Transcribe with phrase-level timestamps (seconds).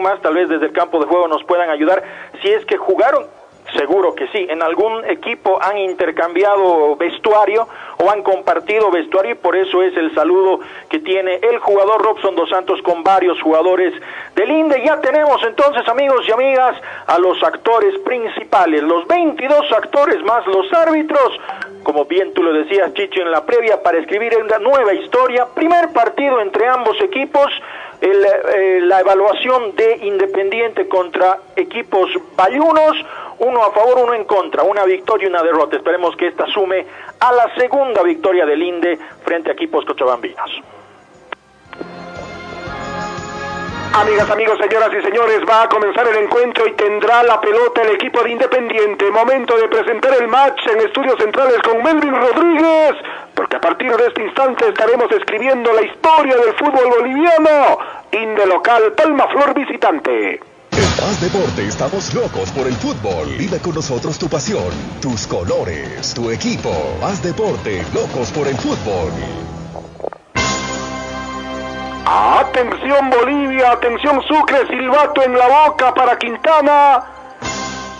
[0.00, 2.02] más, tal vez desde el campo de juego nos puedan ayudar,
[2.42, 3.26] si es que jugaron
[3.76, 4.46] Seguro que sí.
[4.48, 10.12] En algún equipo han intercambiado vestuario o han compartido vestuario y por eso es el
[10.14, 13.94] saludo que tiene el jugador Robson Dos Santos con varios jugadores
[14.34, 14.82] del INDE.
[14.84, 16.76] Ya tenemos entonces, amigos y amigas,
[17.06, 21.40] a los actores principales, los 22 actores más los árbitros,
[21.84, 25.46] como bien tú lo decías, Chicho, en la previa, para escribir una nueva historia.
[25.54, 27.46] Primer partido entre ambos equipos.
[28.02, 32.96] Eh, la evaluación de Independiente contra equipos bayunos,
[33.40, 35.76] uno a favor, uno en contra, una victoria y una derrota.
[35.76, 36.86] Esperemos que esta sume
[37.18, 40.62] a la segunda victoria del INDE frente a equipos cochabambinos.
[43.92, 47.96] Amigas, amigos, señoras y señores, va a comenzar el encuentro y tendrá la pelota el
[47.96, 49.10] equipo de Independiente.
[49.10, 52.94] Momento de presentar el match en estudios centrales con Melvin Rodríguez,
[53.34, 57.78] porque a partir de este instante estaremos escribiendo la historia del fútbol boliviano.
[58.12, 60.34] Inde local, Palma Flor visitante.
[60.36, 63.28] En Paz Deporte estamos locos por el fútbol.
[63.38, 64.70] Vive con nosotros tu pasión,
[65.02, 66.70] tus colores, tu equipo.
[67.00, 69.10] Paz Deporte, locos por el fútbol.
[72.06, 77.19] Atención Bolivia, atención Sucre, silbato en la boca para Quintana.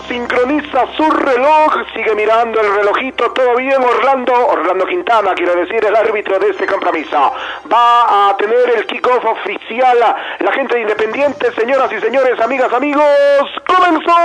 [0.07, 5.95] Sincroniza su reloj, sigue mirando el relojito, todo bien Orlando, Orlando Quintana quiere decir el
[5.95, 7.33] árbitro de este compromiso.
[7.71, 9.97] Va a tener el kickoff oficial
[10.39, 13.03] la gente de Independiente, señoras y señores, amigas, amigos,
[13.67, 14.15] comenzó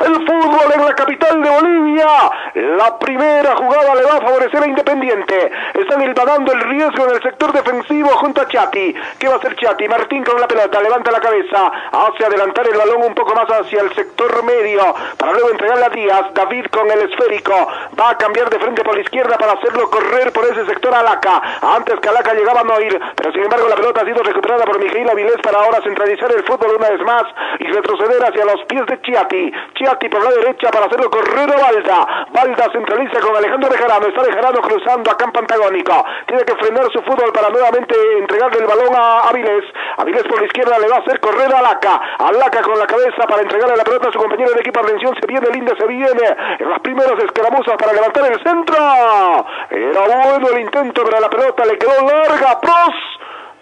[0.00, 2.06] el fútbol en la capital de Bolivia.
[2.54, 5.50] La primera jugada le va a favorecer a Independiente.
[5.74, 8.94] Están ilvanando el riesgo en el sector defensivo junto a Chati.
[9.18, 9.88] ¿Qué va a hacer Chati?
[9.88, 13.80] Martín con la pelota, levanta la cabeza, hace adelantar el balón un poco más hacia
[13.80, 16.34] el sector medio para luego entregarle a Díaz.
[16.34, 17.68] David con el esférico
[17.98, 21.00] va a cambiar de frente por la izquierda para hacerlo correr por ese sector a
[21.00, 21.42] Alaca.
[21.62, 24.64] Antes que Alaca llegaba a no ir, pero sin embargo la pelota ha sido recuperada
[24.64, 27.24] por Miguel Avilés para ahora centralizar el fútbol una vez más
[27.58, 29.52] y retroceder hacia los pies de Chiati.
[29.74, 32.26] Chiati por la derecha para hacerlo correr a Balda.
[32.32, 34.06] Balda centraliza con Alejandro Bejarano.
[34.06, 36.04] Está Bejarano cruzando a campo antagónico.
[36.26, 39.64] Tiene que frenar su fútbol para nuevamente entregarle el balón a Avilés.
[39.96, 42.00] Avilés por la izquierda le va a hacer correr a Alaca.
[42.18, 44.80] Alaca con la cabeza para entregarle la pelota a su compañero de equipo.
[44.80, 46.26] Atención, se viene Linda, se viene
[46.58, 48.76] en las primeras escaramuzas para levantar el centro.
[49.70, 52.60] Era bueno el intento, pero la pelota le quedó larga.
[52.60, 52.94] Pros.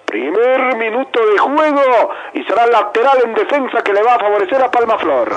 [0.07, 4.71] Primer minuto de juego y será lateral en defensa que le va a favorecer a
[4.71, 5.29] Palma Flor.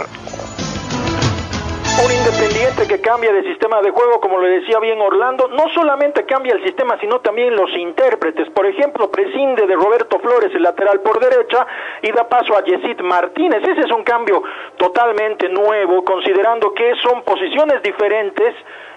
[2.04, 2.12] Un
[2.58, 6.54] independiente que cambia de sistema de juego, como le decía bien Orlando, no solamente cambia
[6.54, 8.50] el sistema, sino también los intérpretes.
[8.50, 11.68] Por ejemplo, prescinde de Roberto Flores, el lateral por derecha,
[12.02, 13.62] y da paso a Yesid Martínez.
[13.62, 14.42] Ese es un cambio
[14.78, 18.56] totalmente nuevo, considerando que son posiciones diferentes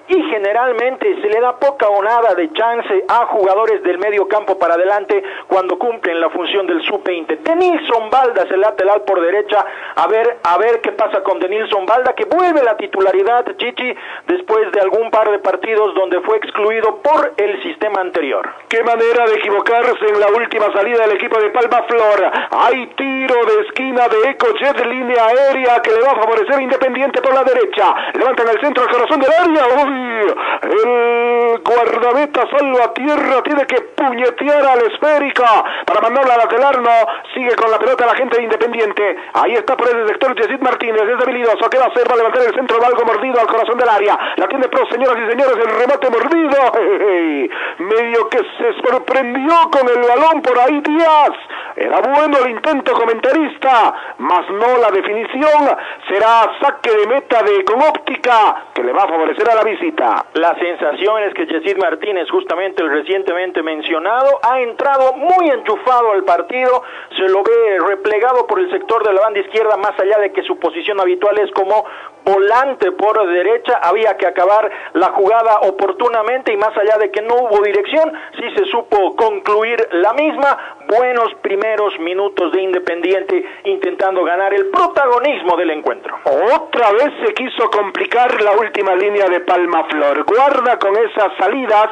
[0.09, 4.59] y generalmente se le da poca o nada de chance a jugadores del medio campo
[4.59, 7.38] para adelante cuando cumplen la función del sub-20.
[7.43, 9.65] Denilson Balda el lateral por derecha,
[9.97, 13.94] a ver, a ver qué pasa con Denilson Balda, que vuelve la titularidad, Chichi,
[14.27, 18.49] después de algún par de partidos donde fue excluido por el sistema anterior.
[18.69, 22.31] Qué manera de equivocarse en la última salida del equipo de Palma Flor.
[22.50, 27.34] Hay tiro de esquina de Ecojet línea aérea que le va a favorecer Independiente por
[27.34, 27.94] la derecha.
[28.15, 30.00] Levantan el centro al corazón del área.
[30.62, 35.44] El guardameta salva tierra, tiene que puñetear al esférico
[35.87, 36.91] para mandarla a lateral, no,
[37.34, 39.16] sigue con la pelota la gente de Independiente.
[39.34, 42.09] Ahí está por ese sector Yesid Martínez, es habilidoso, ¿qué va a hacer?
[42.09, 44.19] Va a levantar el centro, va algo mordido al corazón del área.
[44.37, 46.59] La tiene pro, señoras y señores, el remate mordido.
[47.78, 51.33] Medio que se sorprendió con el balón por ahí Díaz.
[51.77, 55.77] Era bueno el intento comentarista, mas no la definición.
[56.09, 59.62] Será saque de meta de con óptica que le va a favorecer a la
[60.34, 66.22] La sensación es que Yesid Martínez, justamente el recientemente mencionado, ha entrado muy enchufado al
[66.24, 66.82] partido,
[67.16, 70.42] se lo ve replegado por el sector de la banda izquierda, más allá de que
[70.42, 71.86] su posición habitual es como
[72.25, 77.34] volante por derecha, había que acabar la jugada oportunamente y más allá de que no
[77.34, 84.53] hubo dirección, sí se supo concluir la misma, buenos primeros minutos de Independiente intentando ganar
[84.54, 86.18] el protagonismo del encuentro.
[86.24, 91.91] Otra vez se quiso complicar la última línea de Palma Flor, guarda con esas salidas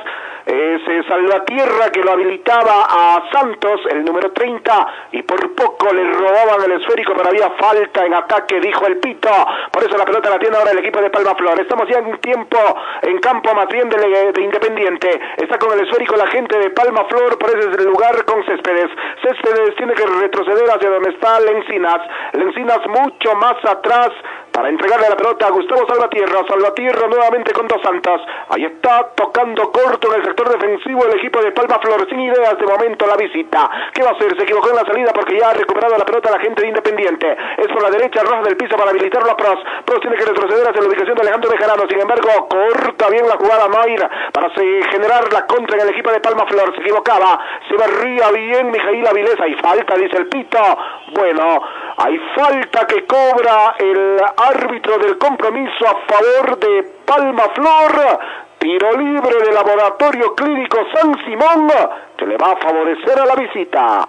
[0.49, 6.62] ese Salvatierra que lo habilitaba a Santos, el número 30, y por poco le robaban
[6.65, 9.29] el esférico, pero había falta en ataque, dijo el Pito.
[9.71, 11.61] Por eso la pelota la tiene ahora el equipo de Palma Flor.
[11.61, 12.59] Estamos ya en tiempo
[13.03, 13.99] en campo más bien de,
[14.39, 15.21] Independiente.
[15.37, 18.43] Está con el esférico la gente de Palma Flor, por ese es el lugar con
[18.47, 18.91] Céspedes.
[19.23, 22.01] Céspedes tiene que retroceder hacia donde está Lencinas.
[22.33, 24.11] Lencinas mucho más atrás
[24.58, 26.43] para entregarle la pelota a Gustavo Salvatierra.
[26.49, 28.20] Salvatierra nuevamente con Dos Santos.
[28.49, 32.08] Ahí está tocando corto en el sector defensivo el equipo de Palma Flor.
[32.10, 33.70] Sin ideas de momento la visita.
[33.94, 34.37] ¿Qué va a hacer?
[34.37, 37.37] Se equivocó en la salida porque ya ha recuperado la pelota la gente de Independiente.
[37.56, 39.60] Es por la derecha, roja del piso para habilitarlo a Pros.
[39.84, 41.82] Pros tiene que retroceder hacia la ubicación de Alejandro Bejarano.
[41.88, 46.19] Sin embargo, corta bien la jugada Noir para generar la contra en el equipo de
[46.19, 46.75] Palma Flor.
[46.75, 47.38] Se equivocaba.
[47.69, 49.38] Se barría bien Mijail Avilés.
[49.40, 50.58] Hay falta, dice el Pito.
[51.14, 51.62] Bueno,
[52.00, 58.19] hay falta que cobra el árbitro del compromiso a favor de Palma Flor.
[58.59, 61.69] Tiro libre del laboratorio clínico San Simón
[62.17, 64.09] que le va a favorecer a la visita.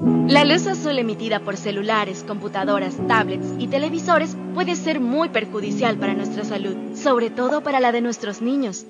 [0.00, 6.14] La luz azul emitida por celulares, computadoras, tablets y televisores puede ser muy perjudicial para
[6.14, 8.86] nuestra salud, sobre todo para la de nuestros niños.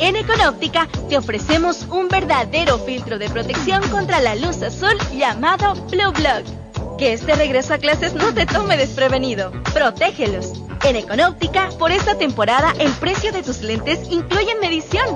[0.00, 6.12] En Econóptica te ofrecemos un verdadero filtro de protección contra la luz azul llamado Blue
[6.12, 6.96] Block.
[6.98, 9.52] Que este regreso a clases no te tome desprevenido.
[9.72, 10.52] Protégelos.
[10.82, 15.06] En Econóptica, por esta temporada, el precio de tus lentes incluye medición.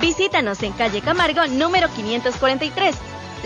[0.00, 2.96] Visítanos en calle Camargo número 543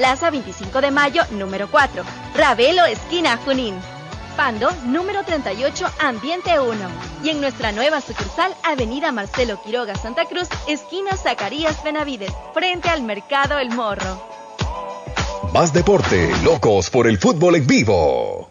[0.00, 2.02] Plaza 25 de Mayo, número 4.
[2.34, 3.74] Ravelo, esquina Junín.
[4.34, 6.74] Pando, número 38, Ambiente 1.
[7.22, 13.02] Y en nuestra nueva sucursal, Avenida Marcelo Quiroga, Santa Cruz, esquina Zacarías Benavides, frente al
[13.02, 14.26] Mercado El Morro.
[15.52, 18.49] Más deporte, locos por el fútbol en vivo.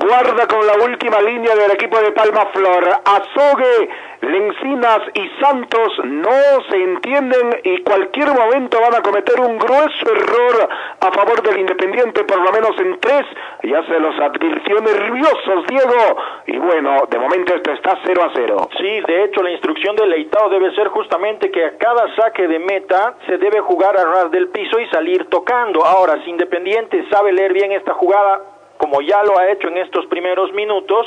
[0.00, 2.88] Guarda con la última línea del equipo de Palma Flor.
[3.04, 3.88] Azogue
[4.20, 10.68] Lencinas y Santos no se entienden y cualquier momento van a cometer un grueso error
[11.00, 13.26] a favor del Independiente, por lo menos en tres.
[13.64, 16.16] Ya se los advirtió nerviosos, Diego.
[16.46, 18.68] Y bueno, de momento esto está 0 a 0.
[18.78, 22.60] Sí, de hecho la instrucción del Leitao debe ser justamente que a cada saque de
[22.60, 25.84] meta se debe jugar a ras del piso y salir tocando.
[25.84, 30.06] Ahora, si Independiente sabe leer bien esta jugada, como ya lo ha hecho en estos
[30.06, 31.06] primeros minutos,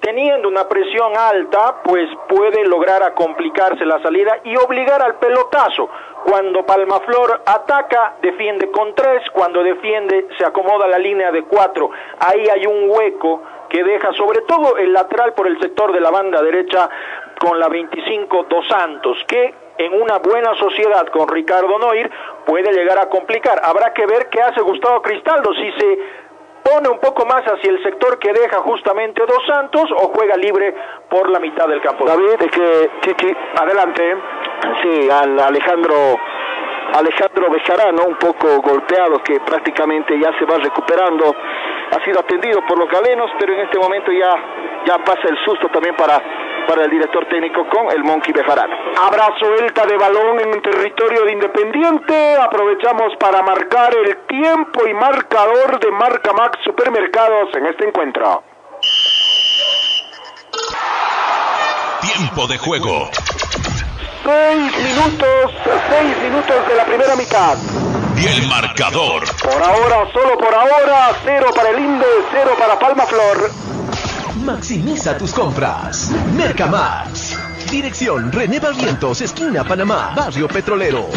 [0.00, 5.88] teniendo una presión alta, pues puede lograr a complicarse la salida y obligar al pelotazo.
[6.24, 11.90] Cuando Palmaflor ataca, defiende con tres, cuando defiende se acomoda la línea de cuatro.
[12.18, 16.10] Ahí hay un hueco que deja sobre todo el lateral por el sector de la
[16.10, 16.88] banda derecha
[17.40, 22.10] con la 25 Dos Santos, que en una buena sociedad con Ricardo Noir
[22.46, 23.60] puede llegar a complicar.
[23.62, 25.98] Habrá que ver qué hace Gustavo Cristaldo, si se
[26.66, 30.74] pone un poco más hacia el sector que deja justamente Dos Santos o juega libre
[31.08, 32.04] por la mitad del campo.
[32.04, 34.16] David, es que Chichi, adelante.
[34.82, 35.94] Sí, al Alejandro
[36.94, 41.34] Alejandro Bejarano, un poco golpeado, que prácticamente ya se va recuperando.
[41.90, 44.34] Ha sido atendido por los galenos, pero en este momento ya,
[44.86, 46.20] ya pasa el susto también para
[46.66, 48.76] para el director técnico con el Monkey Bejarano.
[49.02, 52.36] Habrá suelta de balón en territorio de Independiente.
[52.36, 58.42] Aprovechamos para marcar el tiempo y marcador de Marca Max Supermercados en este encuentro.
[62.00, 63.10] Tiempo de juego.
[64.24, 65.52] Seis minutos,
[65.88, 67.56] seis minutos de la primera mitad.
[68.16, 69.24] Y el marcador.
[69.42, 73.50] Por ahora, solo por ahora, cero para el Inde, cero para Palma Flor.
[74.44, 76.10] Maximiza tus compras.
[76.36, 77.36] Mercamax.
[77.70, 81.08] Dirección René Barrientos, esquina Panamá, Barrio Petrolero.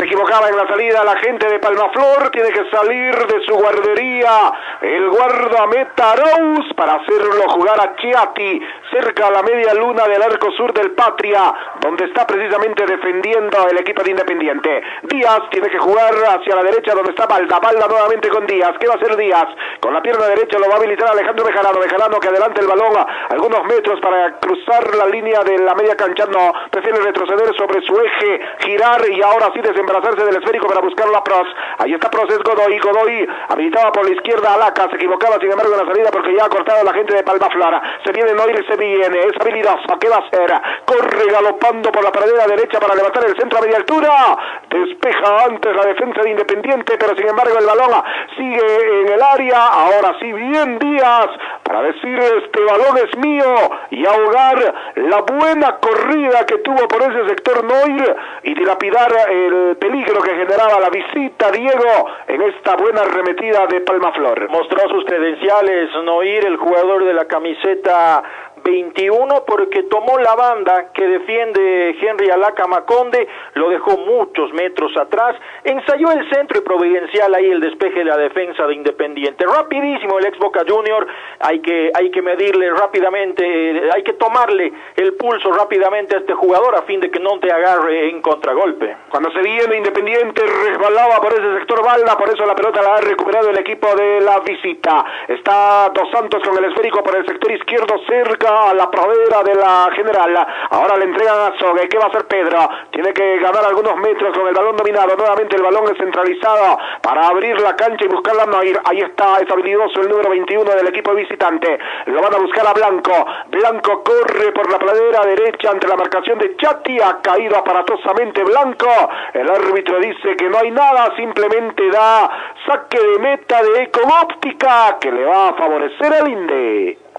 [0.00, 4.50] Se equivocaba en la salida la gente de Palmaflor, tiene que salir de su guardería
[4.80, 10.50] el guardameta Rose para hacerlo jugar a Chiati cerca a la media luna del arco
[10.52, 11.52] sur del Patria,
[11.82, 14.82] donde está precisamente defendiendo el equipo de Independiente.
[15.02, 18.72] Díaz tiene que jugar hacia la derecha donde está Balda, Balda nuevamente con Díaz.
[18.80, 19.48] ¿Qué va a hacer Díaz?
[19.80, 22.96] Con la pierna derecha lo va a habilitar Alejandro Bejarano, Bejarano que adelante el balón
[23.28, 28.00] algunos metros para cruzar la línea de la media cancha, no, prefiere retroceder sobre su
[28.00, 31.46] eje, girar y ahora sí desembarazar hacerse del esférico para buscar la Pros.
[31.78, 32.78] Ahí está Pros, es Godoy.
[32.78, 34.88] Godoy habilitaba por la izquierda a Laca.
[34.90, 37.48] Se equivocaba, sin embargo, en la salida porque ya ha cortado la gente de Palma
[37.50, 37.82] Flora.
[38.04, 39.18] Se viene Noir, se viene.
[39.20, 39.98] Es habilidoso.
[40.00, 40.50] ¿Qué va a hacer?
[40.86, 44.36] Corre galopando por la paredera derecha para levantar el centro a media altura.
[44.70, 48.02] Despeja antes la defensa de Independiente, pero sin embargo el balón
[48.36, 49.66] sigue en el área.
[49.66, 51.30] Ahora sí, bien Díaz
[51.70, 53.54] para decir este balón es mío
[53.90, 60.20] y ahogar la buena corrida que tuvo por ese sector Noir y dilapidar el peligro
[60.22, 64.48] que generaba la visita Diego en esta buena arremetida de Palmaflor.
[64.50, 68.22] Mostró sus credenciales, no ir el jugador de la camiseta
[68.62, 75.36] 21 porque tomó la banda que defiende Henry Alaca Maconde, lo dejó muchos metros atrás,
[75.64, 79.44] ensayó el centro y providencial ahí el despeje de la defensa de Independiente.
[79.46, 81.06] Rapidísimo el ex Boca Junior,
[81.40, 86.34] hay que, hay que medirle rápidamente, eh, hay que tomarle el pulso rápidamente a este
[86.34, 88.96] jugador a fin de que no te agarre en contragolpe.
[89.10, 93.00] Cuando se viene Independiente resbalaba por ese sector Balda, por eso la pelota la ha
[93.00, 95.04] recuperado el equipo de la visita.
[95.28, 99.54] Está Dos Santos con el esférico por el sector izquierdo cerca a la pradera de
[99.54, 100.46] la general.
[100.70, 101.88] Ahora le entregan a Sogue.
[101.88, 102.68] ¿Qué va a hacer Pedro?
[102.90, 105.16] Tiene que ganar algunos metros con el balón dominado.
[105.16, 108.78] Nuevamente el balón es centralizado para abrir la cancha y buscarla no ir.
[108.84, 111.78] Ahí está, es habilidoso el número 21 del equipo visitante.
[112.06, 113.26] Lo van a buscar a Blanco.
[113.48, 116.98] Blanco corre por la pradera derecha ante la marcación de Chati.
[117.00, 118.88] Ha caído aparatosamente Blanco.
[119.32, 122.30] El árbitro dice que no hay nada, simplemente da
[122.66, 127.09] saque de meta de Ecomóptica que le va a favorecer al INDE.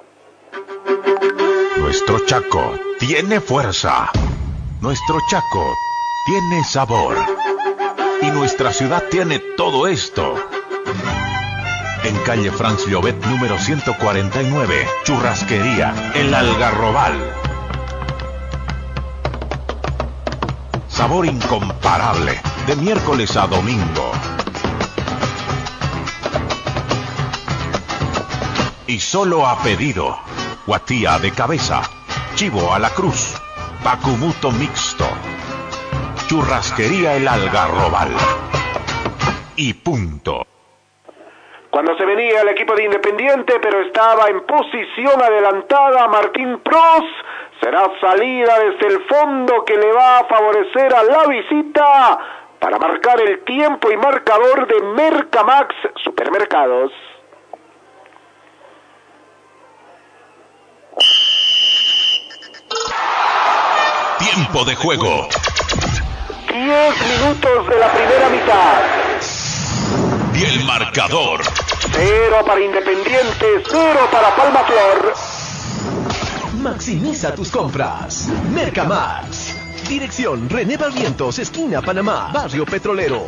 [1.77, 4.09] Nuestro Chaco tiene fuerza.
[4.79, 5.73] Nuestro Chaco
[6.25, 7.15] tiene sabor.
[8.21, 10.35] Y nuestra ciudad tiene todo esto.
[12.03, 17.13] En calle Franz Llobet número 149, Churrasquería, El Algarrobal.
[20.87, 24.11] Sabor incomparable, de miércoles a domingo.
[28.91, 30.19] Y solo a pedido.
[30.67, 31.81] Guatía de cabeza.
[32.35, 33.41] Chivo a la cruz.
[33.85, 35.05] Bacumuto mixto.
[36.27, 38.09] Churrasquería el algarrobal.
[39.55, 40.45] Y punto.
[41.69, 47.05] Cuando se venía el equipo de Independiente, pero estaba en posición adelantada Martín Pros,
[47.61, 52.19] será salida desde el fondo que le va a favorecer a la visita
[52.59, 56.91] para marcar el tiempo y marcador de Mercamax Supermercados.
[64.19, 65.29] Tiempo de juego.
[66.47, 68.81] 10 minutos de la primera mitad.
[70.33, 71.41] Y el marcador.
[71.93, 75.13] Cero para Independiente, cero para Palma Flor.
[76.61, 78.27] Maximiza tus compras.
[78.53, 79.55] Mercamax.
[79.87, 83.25] Dirección René Barrientos, esquina Panamá, Barrio Petrolero.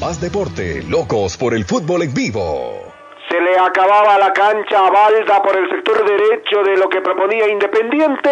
[0.00, 2.87] Más deporte, locos por el fútbol en vivo.
[3.28, 7.48] Se le acababa la cancha a Balda por el sector derecho de lo que proponía
[7.48, 8.30] Independiente.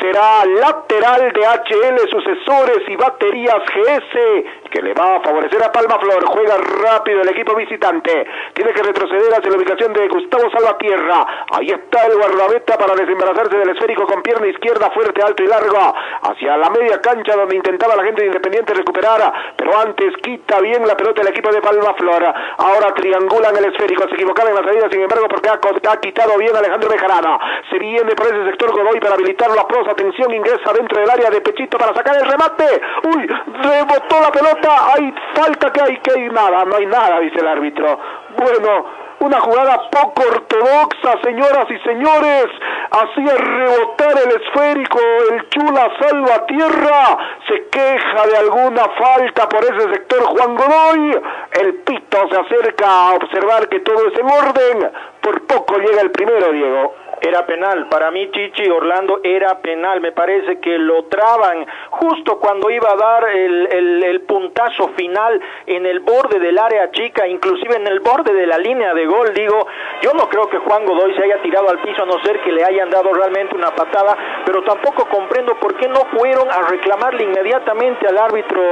[0.00, 5.98] Será lateral de HL, sucesores y baterías GS, que le va a favorecer a Palma
[5.98, 6.24] Flor.
[6.26, 8.26] Juega rápido el equipo visitante.
[8.54, 11.26] Tiene que retroceder hacia la ubicación de Gustavo Salvatierra.
[11.50, 15.94] Ahí está el guardameta para desembarazarse del esférico con pierna izquierda fuerte, alto y largo.
[16.22, 19.32] Hacia la media cancha donde intentaba la gente de Independiente recuperar.
[19.56, 22.22] Pero antes quita bien la pelota el equipo de Palma Flor.
[22.58, 24.08] Ahora triangulan el esférico.
[24.08, 25.58] Se equivocaba en la salida, sin embargo, porque ha,
[25.92, 27.38] ha quitado bien Alejandro Bejarana.
[27.68, 29.90] Se viene por ese sector Godoy para habilitar la prosa.
[29.90, 32.80] Atención, ingresa dentro del área de Pechito para sacar el remate.
[33.04, 34.59] Uy, rebotó la pelota.
[34.68, 36.64] Hay falta que hay, que hay nada.
[36.64, 37.98] No hay nada, dice el árbitro.
[38.36, 39.00] Bueno.
[39.20, 42.46] Una jugada poco ortodoxa, señoras y señores.
[42.90, 44.98] Hacía rebotar el esférico.
[45.30, 47.18] El Chula salva tierra.
[47.46, 51.22] Se queja de alguna falta por ese sector Juan Godoy.
[51.60, 54.90] El pito se acerca a observar que todo es en orden.
[55.20, 56.94] Por poco llega el primero, Diego.
[57.20, 62.70] Era penal, para mí Chichi Orlando era penal, me parece que lo traban justo cuando
[62.70, 67.86] iba a dar el, el, puntazo final en el borde del área chica, inclusive en
[67.86, 69.66] el borde de la línea de gol, digo,
[70.02, 72.52] yo no creo que Juan Godoy se haya tirado al piso a no ser que
[72.52, 77.24] le hayan dado realmente una patada, pero tampoco comprendo por qué no fueron a reclamarle
[77.24, 78.62] inmediatamente al árbitro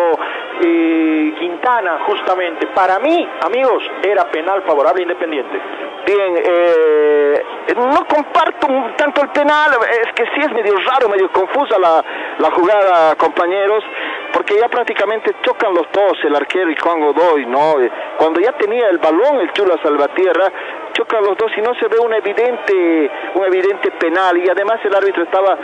[0.63, 2.67] eh, Quintana, justamente.
[2.69, 5.61] Para mí, amigos, era penal favorable Independiente.
[6.07, 7.43] Bien, eh,
[7.77, 12.05] no comparto tanto el penal, es que sí es medio raro, medio confusa la,
[12.39, 13.83] la jugada, compañeros,
[14.33, 17.75] porque ya prácticamente chocan los dos, el arquero y Juan Godoy, ¿no?
[18.19, 20.53] Cuando ya tenía el balón el Chula Salvatierra,
[20.99, 24.95] chocan los dos y no se ve un evidente, un evidente penal, y además el
[24.95, 25.57] árbitro estaba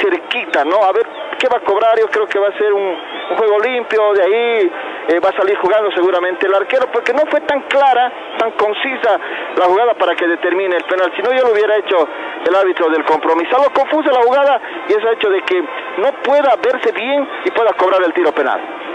[0.00, 0.82] cerquita, ¿no?
[0.82, 1.06] A ver
[1.38, 4.72] qué va a cobrar, yo creo que va a ser un, juego limpio, de ahí
[5.06, 9.20] eh, va a salir jugando seguramente el arquero, porque no fue tan clara, tan concisa
[9.56, 12.08] la jugada para que determine el penal, si no yo lo hubiera hecho
[12.44, 13.56] el árbitro del compromiso.
[13.56, 15.62] Algo confusa la jugada y es el hecho de que
[15.98, 18.89] no pueda verse bien y pueda cobrar el tiro penal.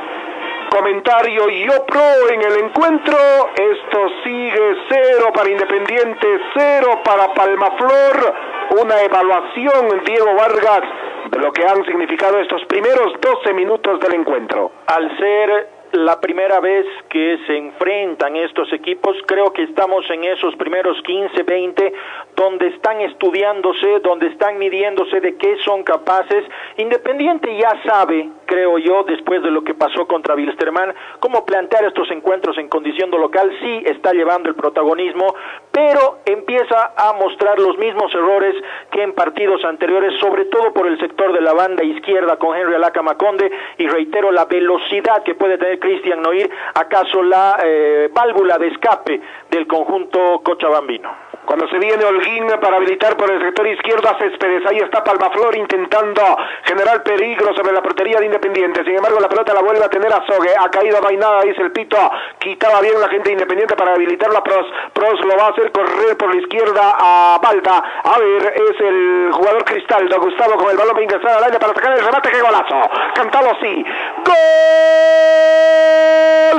[0.76, 3.18] Comentario yo pro en el encuentro.
[3.56, 8.36] Esto sigue cero para Independiente, cero para Palmaflor.
[8.82, 10.84] Una evaluación, Diego Vargas,
[11.32, 14.74] de lo que han significado estos primeros 12 minutos del encuentro.
[14.88, 19.16] Al ser la primera vez que se enfrentan estos equipos.
[19.26, 21.94] Creo que estamos en esos primeros 15, 20,
[22.36, 26.44] donde están estudiándose, donde están midiéndose de qué son capaces.
[26.78, 32.10] Independiente ya sabe, creo yo, después de lo que pasó contra Wilstermann, cómo plantear estos
[32.12, 33.52] encuentros en condición de local.
[33.62, 35.34] Sí está llevando el protagonismo,
[35.72, 38.56] pero empieza a mostrar los mismos errores
[38.92, 42.76] que en partidos anteriores, sobre todo por el sector de la banda izquierda con Henry
[42.76, 48.58] Alaca Maconde y reitero la velocidad que puede tener Cristian Noir, acaso la eh, válvula
[48.58, 51.25] de escape del conjunto cochabambino.
[51.46, 55.56] Cuando se viene Holguín para habilitar por el sector izquierdo a Céspedes, ahí está Palmaflor
[55.56, 58.84] intentando generar peligro sobre la portería de Independiente.
[58.84, 60.54] Sin embargo, la pelota la vuelve a tener a Sogue.
[60.58, 61.98] Ha caído nada, dice el Pito.
[62.40, 64.66] Quitaba bien la gente Independiente para habilitarlo a Pros.
[64.94, 67.84] Pros lo va a hacer correr por la izquierda a Balda.
[68.04, 70.20] A ver, es el jugador Cristaldo.
[70.20, 72.32] Gustavo con el balón ingresar al aire para sacar el remate.
[72.32, 72.90] ¡Qué golazo!
[73.14, 73.86] Cantado así.
[74.26, 74.36] ¡Gol!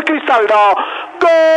[0.04, 0.54] Cristaldo.
[1.20, 1.56] ¡Gol!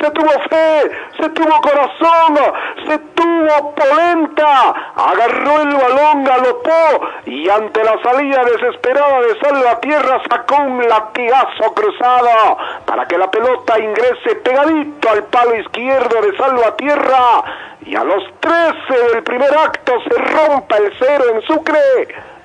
[0.00, 2.38] Se tuvo fe, se tuvo corazón,
[2.86, 4.74] se tuvo polenta.
[4.96, 12.58] Agarró el balón, galopó y ante la salida desesperada de Salvatierra sacó un latigazo cruzado
[12.84, 17.44] para que la pelota ingrese pegadito al palo izquierdo de Salvatierra
[17.86, 21.80] y a los 13 del primer acto se rompa el cero en Sucre.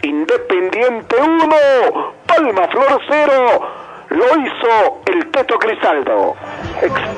[0.03, 3.82] Independiente 1, Palma Flor 0.
[4.13, 6.35] Lo hizo el Teto Cristaldo.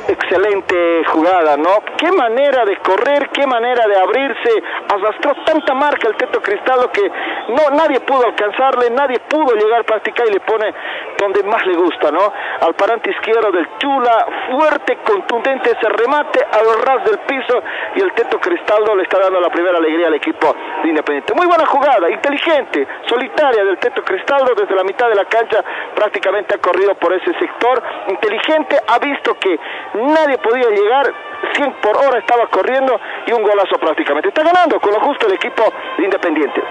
[0.08, 1.84] excelente jugada, ¿no?
[1.98, 4.64] Qué manera de correr, qué manera de abrirse.
[4.88, 7.02] Arrastró tanta marca el Teto Cristaldo que
[7.50, 10.74] no nadie pudo alcanzarle, nadie pudo llegar a practicar y le pone
[11.18, 12.32] donde más le gusta, ¿no?
[12.62, 17.62] Al parante izquierdo del Chula, fuerte, contundente ese remate al ras del piso
[17.96, 21.34] y el Teto Cristaldo le está dando la primera alegría al equipo de Independiente.
[21.34, 25.62] Muy buena jugada, inteligente, solitaria del Teto Cristaldo desde la mitad de la cancha,
[25.94, 29.60] prácticamente ha corrido por ese sector, inteligente, ha visto que
[29.96, 31.12] nadie podía llegar,
[31.54, 34.30] 100 por hora estaba corriendo y un golazo prácticamente.
[34.30, 35.64] Está ganando con lo justo el equipo
[35.98, 36.62] de Independiente.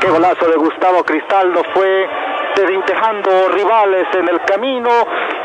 [0.00, 2.08] Qué golazo de Gustavo Cristaldo fue
[2.54, 4.90] desintejando rivales en el camino.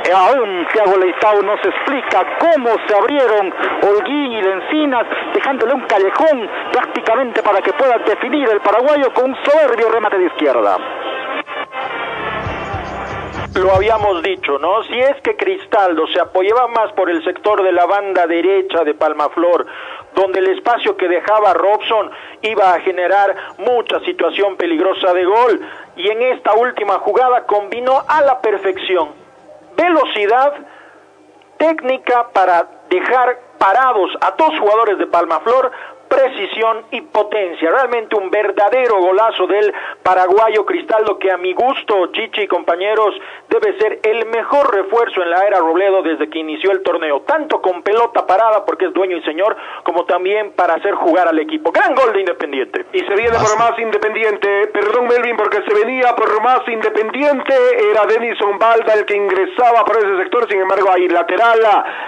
[0.03, 6.49] Eh, aún Thiago Leitao nos explica cómo se abrieron Holguín y Lencinas, dejándole un callejón
[6.71, 10.77] prácticamente para que pueda definir el paraguayo con un soberbio remate de izquierda
[13.55, 14.83] lo habíamos dicho, ¿no?
[14.83, 18.93] Si es que Cristaldo se apoyaba más por el sector de la banda derecha de
[18.93, 19.65] Palmaflor,
[20.15, 25.61] donde el espacio que dejaba Robson iba a generar mucha situación peligrosa de gol,
[25.95, 29.09] y en esta última jugada combinó a la perfección
[29.75, 30.53] velocidad,
[31.57, 35.71] técnica para dejar parados a dos jugadores de Palmaflor,
[36.09, 37.69] precisión y potencia.
[37.69, 43.15] Realmente un verdadero golazo del paraguayo Cristaldo que a mi gusto, Chichi y compañeros,
[43.47, 47.61] debe ser el mejor refuerzo en la era Robledo desde que inició el torneo, tanto
[47.61, 51.71] con pelota parada porque es dueño y señor, como también para hacer jugar al equipo.
[51.71, 52.85] Gran gol de Independiente.
[52.91, 57.53] Y se viene por más Independiente, perdón Melvin, porque se venía por más Independiente,
[57.91, 61.59] era Denison Balda el que ingresaba por ese sector, sin embargo hay lateral,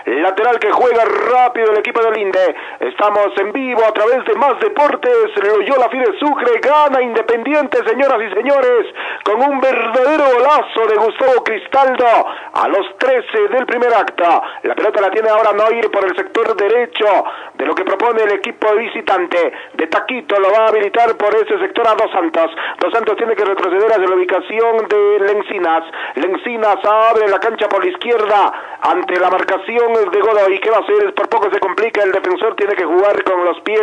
[0.05, 2.55] lateral que juega rápido el equipo del Inde.
[2.79, 8.33] Estamos en vivo a través de Más Deportes, Loyola Fide Sucre, gana Independiente, señoras y
[8.33, 8.87] señores,
[9.25, 12.05] con un verdadero golazo de Gustavo Cristaldo
[12.53, 14.43] a los 13 del primer acto.
[14.63, 17.25] La pelota la tiene ahora Noir por el sector derecho
[17.55, 19.51] de lo que propone el equipo visitante.
[19.73, 22.51] De Taquito lo va a habilitar por ese sector a Dos Santos.
[22.79, 25.83] Dos Santos tiene que retroceder hacia la ubicación de Lencinas.
[26.15, 30.59] Lencinas abre la cancha por la izquierda ante la marcación de Godoy.
[30.59, 31.13] ¿Qué va a hacer?
[31.13, 32.03] Por poco se complica.
[32.03, 33.80] El defensor tiene que jugar con los pies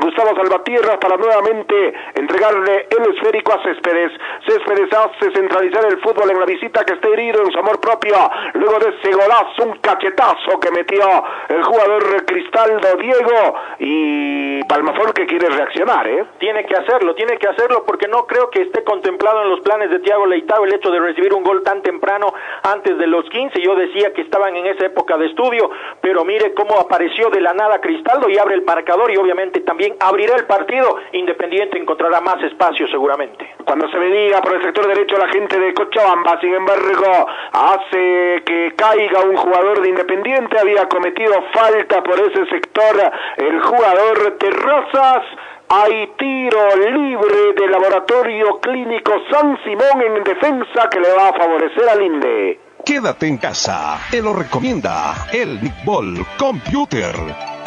[0.00, 4.12] Gustavo Salvatierra para nuevamente entregarle el esférico a Céspedes.
[4.46, 8.14] Céspedes hace centralizar el fútbol en la visita que está herido en su amor propio.
[8.54, 11.04] Luego de ese golazo, un cachetazo que metió
[11.48, 16.24] el jugador Cristaldo Diego y Palmafol que quiere reaccionar, ¿eh?
[16.38, 19.90] Tiene que hacerlo, tiene que hacerlo porque no creo que esté contemplado en los planes
[19.90, 22.32] de Thiago Leitao el hecho de recibir un gol tan temprano
[22.62, 23.60] antes de los 15.
[23.60, 27.52] Yo decía que estaban en esa época de estudio, pero mire cómo apareció de la
[27.54, 32.20] nada Cristaldo y abre el marcador y obviamente probablemente también abrirá el partido, Independiente encontrará
[32.20, 33.48] más espacio seguramente.
[33.64, 38.74] Cuando se venía por el sector derecho la gente de Cochabamba, sin embargo, hace que
[38.76, 45.24] caiga un jugador de Independiente, había cometido falta por ese sector el jugador Terrazas.
[45.70, 51.88] Hay tiro libre del laboratorio clínico San Simón en defensa que le va a favorecer
[51.88, 52.60] al INDE.
[52.84, 57.57] Quédate en casa, te lo recomienda el Big Ball Computer.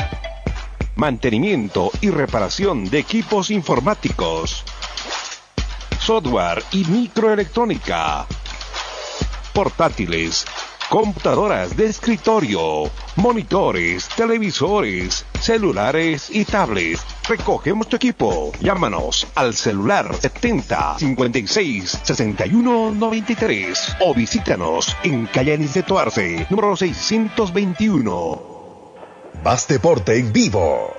[1.02, 4.64] Mantenimiento y reparación de equipos informáticos,
[6.00, 8.28] software y microelectrónica,
[9.52, 10.46] portátiles,
[10.92, 12.84] computadoras de escritorio,
[13.16, 17.04] monitores, televisores, celulares y tablets.
[17.28, 18.52] Recogemos tu equipo.
[18.62, 28.61] Llámanos al celular 70 56 61 93 o visítanos en Calle de Tuarce, número 621.
[29.44, 30.94] Más deporte en vivo.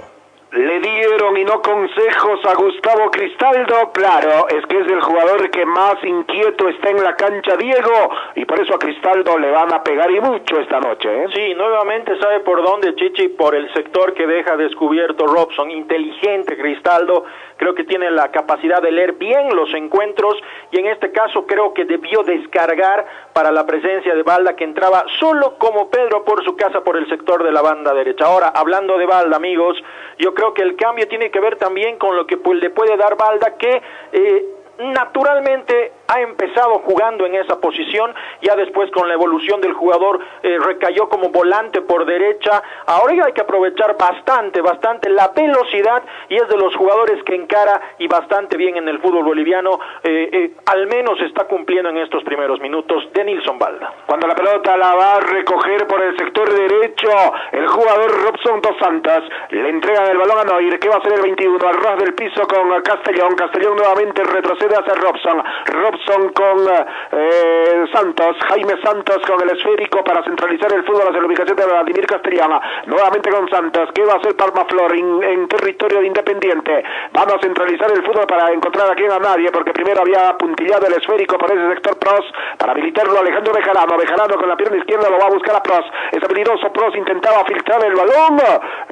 [0.51, 5.65] Le dieron y no consejos a Gustavo Cristaldo, claro, es que es el jugador que
[5.65, 9.83] más inquieto está en la cancha Diego y por eso a Cristaldo le van a
[9.83, 11.09] pegar y mucho esta noche.
[11.09, 11.27] ¿eh?
[11.33, 17.25] Sí, nuevamente sabe por dónde Chichi, por el sector que deja descubierto Robson, inteligente Cristaldo,
[17.63, 20.35] creo que tiene la capacidad de leer bien los encuentros
[20.73, 25.05] y en este caso creo que debió descargar para la presencia de Balda que entraba
[25.21, 28.25] solo como Pedro por su casa por el sector de la banda derecha.
[28.25, 29.81] Ahora, hablando de Balda, amigos,
[30.19, 33.17] yo creo que el cambio tiene que ver también con lo que le puede dar
[33.17, 34.45] Balda que eh,
[34.81, 40.59] naturalmente ha empezado jugando en esa posición, ya después con la evolución del jugador eh,
[40.59, 46.37] recayó como volante por derecha, ahora ya hay que aprovechar bastante, bastante la velocidad y
[46.37, 50.51] es de los jugadores que encara y bastante bien en el fútbol boliviano, eh, eh,
[50.67, 53.95] al menos está cumpliendo en estos primeros minutos de Nilson Balda.
[54.07, 57.09] Cuando la pelota la va a recoger por el sector derecho,
[57.53, 61.15] el jugador Robson Dos Santos le entrega el balón a Noir, que va a ser
[61.15, 66.02] el 21, al ras del piso con Castellón, Castellón nuevamente retrocede hacia Robson, Robson
[66.35, 66.67] con
[67.13, 71.67] eh, Santos, Jaime Santos con el esférico para centralizar el fútbol hacia la ubicación de
[71.67, 76.07] Vladimir Castellana, nuevamente con Santos, que va a ser Palma Flor en, en territorio de
[76.07, 80.87] Independiente, van a centralizar el fútbol para encontrar aquí a nadie, porque primero había puntillado
[80.87, 82.25] el esférico por ese sector Pros,
[82.59, 85.85] para habilitarlo Alejandro Bejarano, Bejarano con la pierna izquierda lo va a buscar a Pros,
[86.11, 88.39] es habilidoso Pros, intentaba filtrar el balón,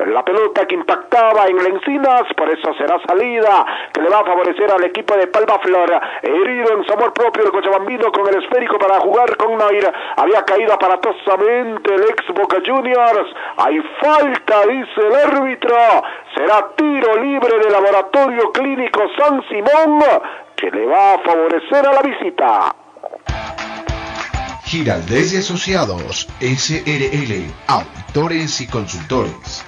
[0.06, 4.24] la pelota que impactaba en la encinas, por eso será salida, que le va a
[4.24, 8.78] favorecer al equipo de Palma Flor, herido en amor propio el Cochabambino con el esférico
[8.78, 15.14] para jugar con Nair, había caído aparatosamente el ex Boca Juniors, hay falta, dice el
[15.14, 15.76] árbitro,
[16.34, 20.00] será tiro libre del laboratorio clínico San Simón,
[20.56, 22.74] que le va a favorecer a la visita.
[24.64, 29.64] Giraldez y Asociados, SRL, auditores y consultores.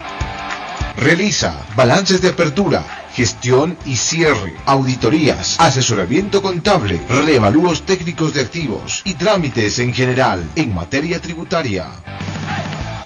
[0.96, 9.14] Realiza balances de apertura, gestión y cierre, auditorías, asesoramiento contable, reevalúos técnicos de activos y
[9.14, 11.86] trámites en general en materia tributaria.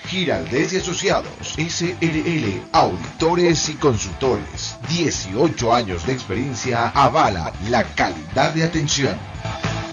[0.07, 4.77] Giraldez y Asociados, SRL, auditores y consultores.
[4.89, 9.17] 18 años de experiencia avala la calidad de atención.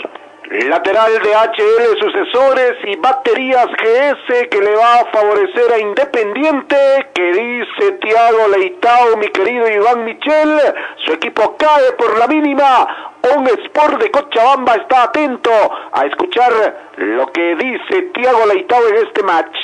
[0.50, 6.76] Lateral de HL Sucesores y Baterías GS que le va a favorecer a Independiente,
[7.14, 10.60] que dice Tiago Leitao, mi querido Iván Michel,
[10.96, 13.12] su equipo cae por la mínima.
[13.36, 15.50] Un Sport de Cochabamba está atento
[15.92, 16.52] a escuchar
[16.96, 19.56] lo que dice Tiago Leitao en este match.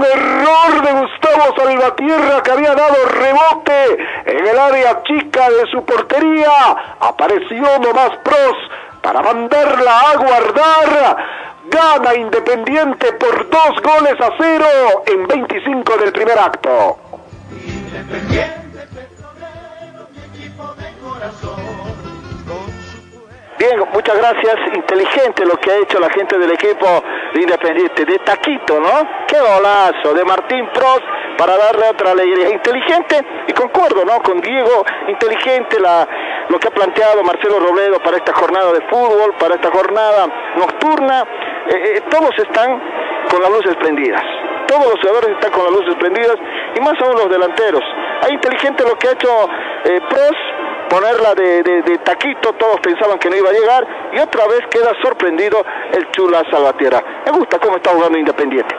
[0.00, 5.84] un error de Gustavo Salvatierra que había dado rebote en el área chica de su
[5.84, 8.56] portería, apareció nomás Pros
[9.02, 11.16] para mandarla a guardar.
[11.70, 14.66] Gana Independiente por dos goles a cero
[15.06, 16.96] en 25 del primer acto.
[23.60, 24.56] Bien, muchas gracias.
[24.74, 26.86] Inteligente lo que ha hecho la gente del equipo
[27.34, 28.06] de Independiente.
[28.06, 29.06] De Taquito, ¿no?
[29.28, 30.14] Qué golazo.
[30.14, 31.04] De Martín Prost
[31.36, 32.48] para darle otra alegría.
[32.48, 34.22] Inteligente, y concuerdo, ¿no?
[34.22, 36.08] Con Diego, inteligente la,
[36.48, 41.24] lo que ha planteado Marcelo Robledo para esta jornada de fútbol, para esta jornada nocturna.
[41.68, 42.80] Eh, eh, todos están
[43.30, 44.22] con las luces prendidas.
[44.68, 46.36] Todos los jugadores están con las luces prendidas
[46.76, 47.84] y más aún los delanteros.
[48.22, 49.28] Hay inteligente lo que ha hecho
[49.84, 50.59] eh, Prost
[50.90, 55.64] ponerla de, taquito, todos pensaban que no iba a llegar y otra vez queda sorprendido
[55.92, 57.02] el Chula Salvatierra.
[57.24, 58.74] Me gusta cómo está jugando Independiente.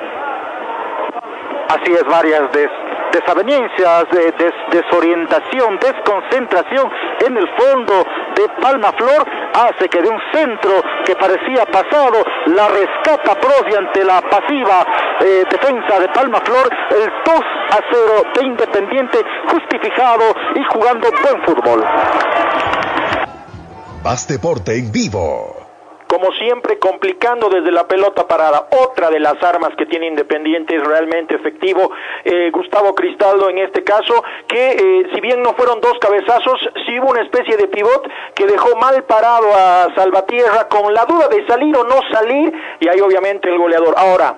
[1.70, 2.70] Así es, varias des,
[3.12, 6.92] desavenencias, de, des, desorientación, desconcentración
[7.26, 12.68] en el fondo de Palma Flor hace que de un centro que parecía pasado la
[12.68, 14.86] rescata Prosi ante la pasiva
[15.20, 17.40] eh, defensa de Palma Flor, el 2
[17.72, 19.18] a 0 de Independiente
[19.50, 20.24] justificado
[20.56, 21.84] y jugando buen fútbol.
[24.04, 25.61] Más deporte en vivo
[26.12, 28.68] como siempre complicando desde la pelota parada.
[28.84, 31.90] Otra de las armas que tiene Independiente es realmente efectivo.
[32.26, 37.00] Eh, Gustavo Cristaldo en este caso, que eh, si bien no fueron dos cabezazos, sí
[37.00, 41.48] hubo una especie de pivot que dejó mal parado a Salvatierra con la duda de
[41.48, 43.96] salir o no salir y ahí obviamente el goleador.
[43.98, 44.38] Ahora,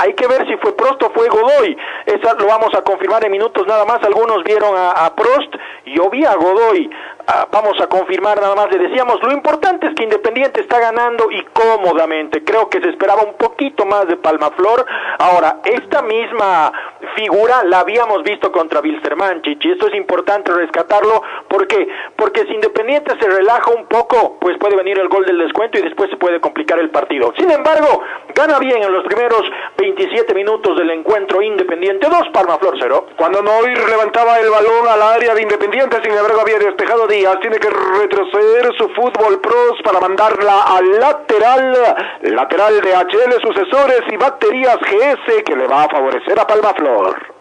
[0.00, 1.76] Hay que ver si fue Prost o fue Godoy.
[2.06, 4.00] Eso lo vamos a confirmar en minutos nada más.
[4.04, 5.52] Algunos vieron a, a Prost,
[5.86, 6.88] yo vi a Godoy.
[7.30, 8.70] Ah, vamos a confirmar nada más.
[8.70, 12.42] Le decíamos, lo importante es que Independiente está ganando y cómodamente.
[12.42, 14.86] Creo que se esperaba un poquito más de Palmaflor.
[15.18, 16.72] Ahora, esta misma
[17.16, 21.22] figura la habíamos visto contra Wilstermanchich y esto es importante rescatarlo.
[21.48, 21.86] ¿Por qué?
[22.16, 25.82] Porque si Independiente se relaja un poco, pues puede venir el gol del descuento y
[25.82, 27.34] después se puede complicar el partido.
[27.36, 29.42] Sin embargo, gana bien en los primeros
[29.76, 33.06] 27 minutos del encuentro Independiente 2, Palmaflor 0.
[33.18, 37.58] Cuando Noir levantaba el balón al área de Independiente, sin embargo había despejado de tiene
[37.58, 44.76] que retroceder su fútbol pros para mandarla al lateral, lateral de HL sucesores y baterías
[44.76, 47.34] GS que le va a favorecer a Palmaflor.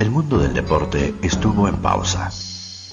[0.00, 2.28] El mundo del deporte estuvo en pausa,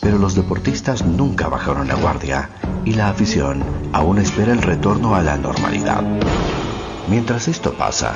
[0.01, 2.49] pero los deportistas nunca bajaron la guardia
[2.85, 6.03] y la afición aún espera el retorno a la normalidad.
[7.07, 8.15] Mientras esto pasa,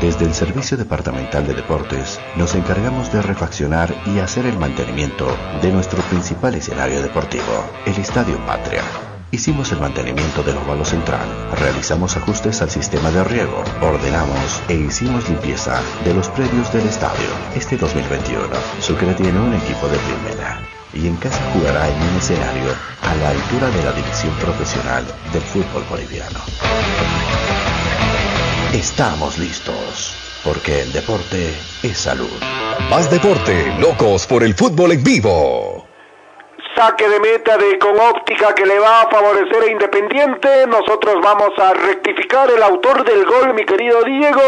[0.00, 5.26] desde el Servicio Departamental de Deportes nos encargamos de refaccionar y hacer el mantenimiento
[5.62, 8.82] de nuestro principal escenario deportivo, el Estadio Patria.
[9.30, 11.26] Hicimos el mantenimiento del óvalo central,
[11.58, 17.28] realizamos ajustes al sistema de riego, ordenamos e hicimos limpieza de los predios del estadio.
[17.54, 18.48] Este 2021,
[18.80, 20.60] Sucre tiene un equipo de primera
[20.94, 22.70] y en casa jugará en un escenario
[23.02, 26.40] a la altura de la división profesional del fútbol boliviano.
[28.72, 32.28] Estamos listos, porque el deporte es salud.
[32.90, 35.75] Más deporte, locos por el fútbol en vivo.
[36.76, 40.66] Saque de meta de con óptica que le va a favorecer a Independiente.
[40.66, 44.42] Nosotros vamos a rectificar el autor del gol, mi querido Diego,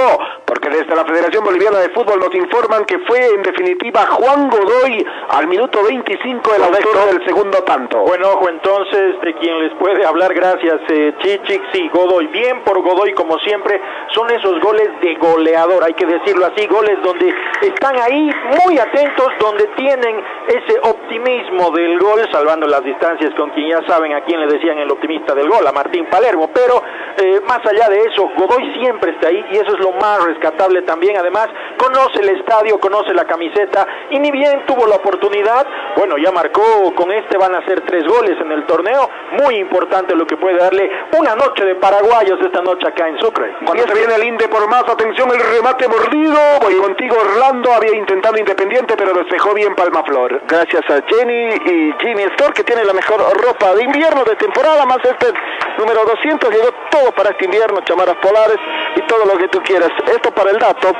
[0.44, 5.06] porque desde la Federación Boliviana de Fútbol nos informan que fue en definitiva Juan Godoy
[5.30, 8.00] al minuto 25 el autor del segundo tanto.
[8.00, 12.82] Bueno, ojo entonces de quien les puede hablar, gracias eh, Chichik, sí, Godoy, bien por
[12.82, 13.80] Godoy como siempre,
[14.14, 18.30] son esos goles de goleador, hay que decirlo así, goles donde están ahí
[18.66, 24.12] muy atentos, donde tienen ese optimismo del gol salvando las distancias con quien ya saben
[24.12, 26.50] a quién le decían el optimista del gol, a Martín Palermo.
[26.52, 26.82] Pero
[27.16, 30.82] eh, más allá de eso, Godoy siempre está ahí y eso es lo más rescatable
[30.82, 31.16] también.
[31.16, 36.30] Además, conoce el estadio, conoce la camiseta y ni bien tuvo la oportunidad, bueno, ya
[36.30, 39.08] marcó, con este van a ser tres goles en el torneo.
[39.32, 43.54] Muy importante lo que puede darle una noche de paraguayos esta noche acá en Sucre.
[43.64, 46.38] Cuando se viene el Inde por más, atención, el remate mordido.
[46.60, 47.72] Voy contigo, Orlando.
[47.72, 50.42] Había intentado Independiente, pero despejó bien Palmaflor.
[50.46, 54.84] Gracias a Jenny y Jimmy Store, que tiene la mejor ropa de invierno de temporada,
[54.86, 55.32] más este
[55.78, 56.50] número 200.
[56.50, 58.58] Llegó todo para este invierno, chamaras polares
[58.96, 59.90] y todo lo que tú quieras.
[60.06, 60.92] Esto para el dato.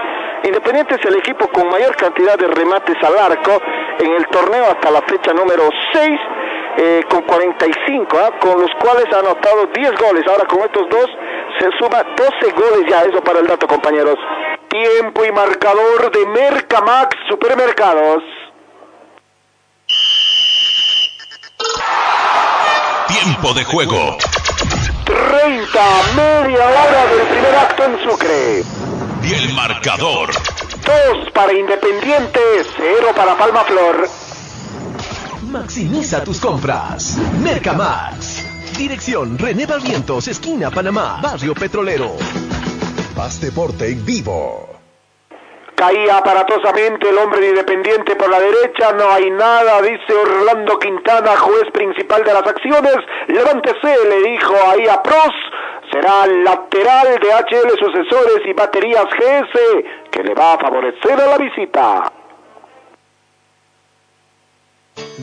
[0.45, 3.61] Independiente es el equipo con mayor cantidad de remates al arco
[3.99, 6.11] en el torneo hasta la fecha número 6.
[6.81, 8.39] Eh, con 45, ¿ah?
[8.39, 10.25] con los cuales ha anotado 10 goles.
[10.29, 11.07] Ahora con estos dos
[11.59, 14.15] se suma 12 goles ya, eso para el dato compañeros.
[14.69, 18.23] Tiempo y marcador de Mercamax Supermercados.
[23.09, 24.17] Tiempo de juego.
[25.05, 25.81] 30,
[26.15, 28.88] media hora del primer acto en Sucre.
[29.29, 30.31] Y el marcador.
[30.31, 32.41] 2 para Independiente,
[32.79, 34.09] 0 para Palmaflor.
[35.51, 37.19] Maximiza tus compras.
[37.43, 38.45] Mercamax.
[38.79, 42.17] Dirección René Barrientos, esquina Panamá, Barrio Petrolero.
[43.17, 44.78] Más deporte en vivo.
[45.79, 51.37] Caía aparatosamente el hombre de Independiente por la derecha, no hay nada, dice Orlando Quintana,
[51.37, 52.97] juez principal de las acciones.
[53.29, 55.31] Levántese, le dijo ahí a Pros,
[55.93, 61.39] será lateral de HL Sucesores y Baterías GS, que le va a favorecer a la
[61.39, 62.18] visita.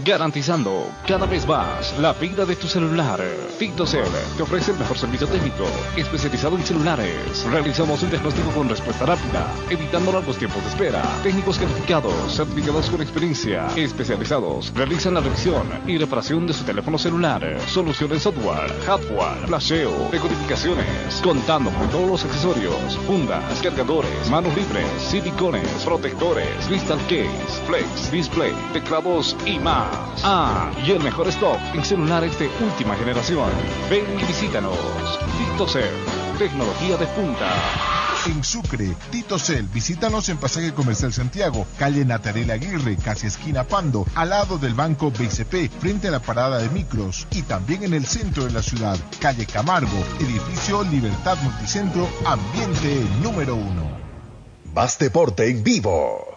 [0.03, 3.19] Garantizando cada vez más la vida de tu celular.
[3.57, 7.45] Fictocel te ofrece el mejor servicio técnico, especializado en celulares.
[7.49, 11.01] Realizamos un diagnóstico con respuesta rápida, evitando largos tiempos de espera.
[11.23, 14.73] Técnicos calificados, certificados con experiencia, especializados.
[14.75, 17.59] Realizan la revisión y reparación de su teléfono celular.
[17.67, 21.21] Soluciones software, hardware, flasheo, decodificaciones.
[21.23, 28.53] Contando con todos los accesorios, fundas, cargadores, manos libres, silicones, protectores, crystal case, flex, display,
[28.73, 30.21] teclados y más.
[30.23, 33.49] Ah, y el mejor stock en celulares de última generación.
[33.89, 34.77] Ven y visítanos.
[35.37, 35.89] Fictocel,
[36.37, 37.51] tecnología de punta.
[38.27, 44.05] En Sucre, Tito Cel, visítanos en Pasaje Comercial Santiago, calle Natarel Aguirre, casi esquina Pando,
[44.15, 48.07] al lado del Banco BCP, frente a la parada de micros, y también en el
[48.07, 53.91] centro de la ciudad, calle Camargo, edificio Libertad Multicentro, ambiente número uno.
[54.73, 56.34] Más deporte en vivo.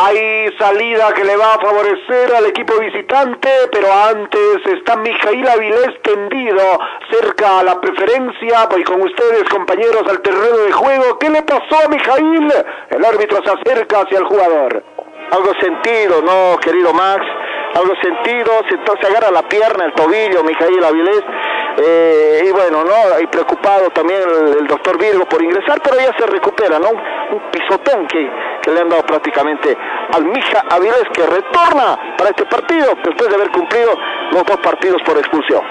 [0.00, 6.00] Hay salida que le va a favorecer al equipo visitante, pero antes está Mijail Avilés
[6.04, 6.62] tendido
[7.10, 8.66] cerca a la preferencia.
[8.70, 11.18] Voy con ustedes, compañeros, al terreno de juego.
[11.18, 12.48] ¿Qué le pasó a Mijail?
[12.90, 14.84] El árbitro se acerca hacia el jugador.
[15.30, 17.24] Algo sentido, ¿no, querido Max?
[17.74, 21.22] Algo sentido, se, se agarra la pierna, el tobillo, Mijail Avilés.
[21.80, 23.20] Eh, y bueno, ¿no?
[23.20, 26.88] Y preocupado también el, doctor Virgo por ingresar, pero ya se recupera, ¿no?
[26.90, 28.30] Un, pisotón que,
[28.62, 29.76] que, le han dado prácticamente
[30.12, 33.92] al Mija Avilés que retorna para este partido después de haber cumplido
[34.32, 35.62] los dos partidos por expulsión.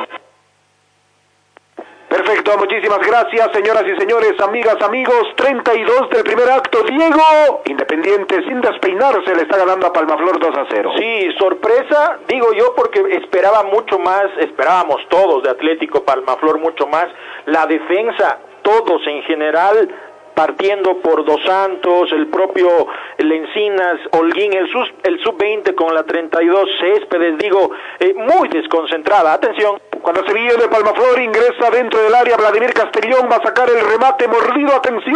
[2.08, 5.28] Perfecto, muchísimas gracias, señoras y señores, amigas, amigos.
[5.36, 6.82] 32 del primer acto.
[6.84, 10.92] Diego, Independiente, sin despeinarse, le está ganando a Palmaflor 2 a 0.
[10.98, 17.08] Sí, sorpresa, digo yo, porque esperaba mucho más, esperábamos todos de Atlético Palmaflor mucho más.
[17.46, 19.90] La defensa, todos en general,
[20.38, 22.70] partiendo por Dos Santos, el propio
[23.18, 24.70] Lencinas, Holguín, el,
[25.04, 29.34] el sub-20 con la 32 Céspedes, digo, eh, muy desconcentrada.
[29.34, 29.82] Atención.
[30.00, 33.82] Cuando se viene de Palmaflor ingresa dentro del área, Vladimir Castellón va a sacar el
[33.82, 34.76] remate mordido.
[34.76, 35.16] Atención.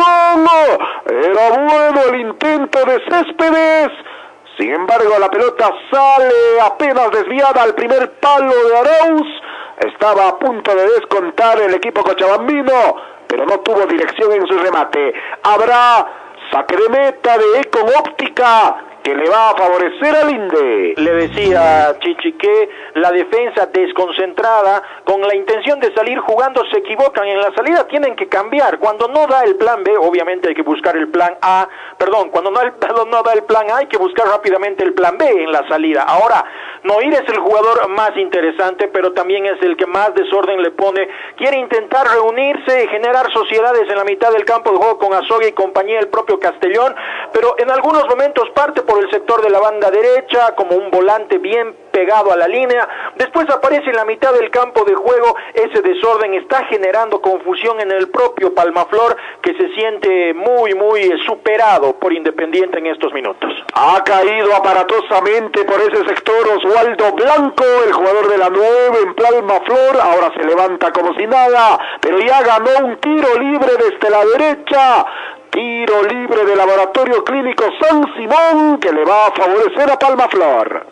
[1.05, 3.89] Era bueno el intento de Céspedes.
[4.57, 9.27] Sin embargo, la pelota sale apenas desviada al primer palo de Arauz.
[9.77, 15.13] Estaba a punto de descontar el equipo cochabambino pero no tuvo dirección en su remate.
[15.43, 16.05] Habrá
[16.51, 20.93] saque de meta de Econ Óptica que le va a favorecer al INDE.
[20.97, 27.27] Le decía Chichi que la defensa desconcentrada, con la intención de salir jugando, se equivocan
[27.27, 28.79] en la salida, tienen que cambiar.
[28.79, 32.51] Cuando no da el plan B, obviamente hay que buscar el plan A, perdón, cuando
[32.51, 32.59] no,
[33.11, 36.03] no da el plan A, hay que buscar rápidamente el plan B en la salida.
[36.03, 36.45] Ahora,
[36.83, 41.07] Noir es el jugador más interesante, pero también es el que más desorden le pone.
[41.37, 45.51] Quiere intentar reunirse, generar sociedades en la mitad del campo de juego con Azogue y
[45.51, 46.95] compañía, el propio Castellón,
[47.33, 51.37] pero en algunos momentos parte por el sector de la banda derecha, como un volante
[51.37, 52.87] bien pegado a la línea.
[53.15, 55.35] Después aparece en la mitad del campo de juego.
[55.53, 61.93] Ese desorden está generando confusión en el propio Palmaflor, que se siente muy, muy superado
[61.99, 63.51] por Independiente en estos minutos.
[63.73, 68.67] Ha caído aparatosamente por ese sector Oswaldo Blanco, el jugador de la 9
[69.03, 69.99] en Palmaflor.
[70.01, 75.05] Ahora se levanta como si nada, pero ya ganó un tiro libre desde la derecha.
[75.51, 80.87] Tiro libre de Laboratorio Clínico San Simón que le va a favorecer a Palma Flor.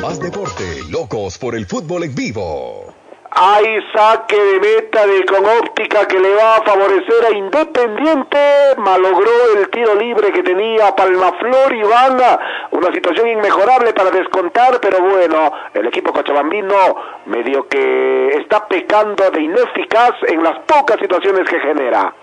[0.00, 2.94] Más deporte, locos por el fútbol en vivo.
[3.32, 8.38] Hay saque de meta de con óptica que le va a favorecer a Independiente.
[8.78, 12.38] Malogró el tiro libre que tenía Palmaflor y Banda.
[12.70, 16.96] Una situación inmejorable para descontar, pero bueno, el equipo cochabambino
[17.26, 22.14] medio que está pecando de ineficaz en las pocas situaciones que genera.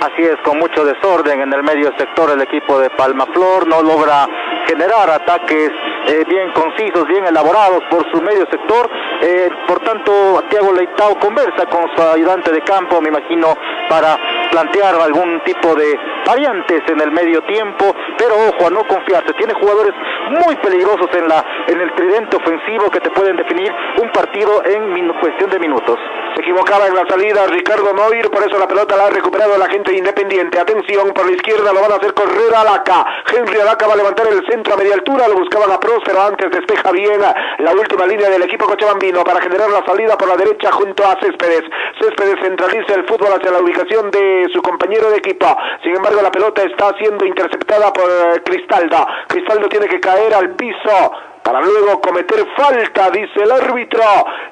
[0.00, 4.28] Así es, con mucho desorden en el medio sector el equipo de Palmaflor no logra
[4.68, 5.72] generar ataques
[6.06, 8.88] eh, bien concisos, bien elaborados por su medio sector.
[9.22, 13.56] Eh, por tanto, Tiago Leitao conversa con su ayudante de campo, me imagino,
[13.88, 14.16] para
[14.52, 19.32] plantear algún tipo de variantes en el medio tiempo, pero ojo a no confiarse.
[19.34, 19.94] Tiene jugadores
[20.30, 25.08] muy peligrosos en, la, en el tridente ofensivo que te pueden definir un partido en
[25.14, 25.98] cuestión de minutos.
[26.34, 29.68] Se equivocaba en la salida Ricardo Noir, por eso la pelota la ha recuperado la
[29.68, 30.58] gente Independiente.
[30.58, 33.06] Atención, por la izquierda lo van a hacer correr Alaca.
[33.32, 36.50] Henry Alaca va a levantar el centro a media altura, lo buscaban a Próspero antes,
[36.50, 40.70] despeja bien la última línea del equipo cochabambino para generar la salida por la derecha
[40.72, 41.62] junto a Céspedes.
[42.00, 45.46] Céspedes centraliza el fútbol hacia la ubicación de su compañero de equipo.
[45.82, 49.06] Sin embargo, la pelota está siendo interceptada por eh, Cristaldo.
[49.28, 51.12] Cristaldo tiene que caer al piso
[51.48, 54.02] para luego cometer falta, dice el árbitro.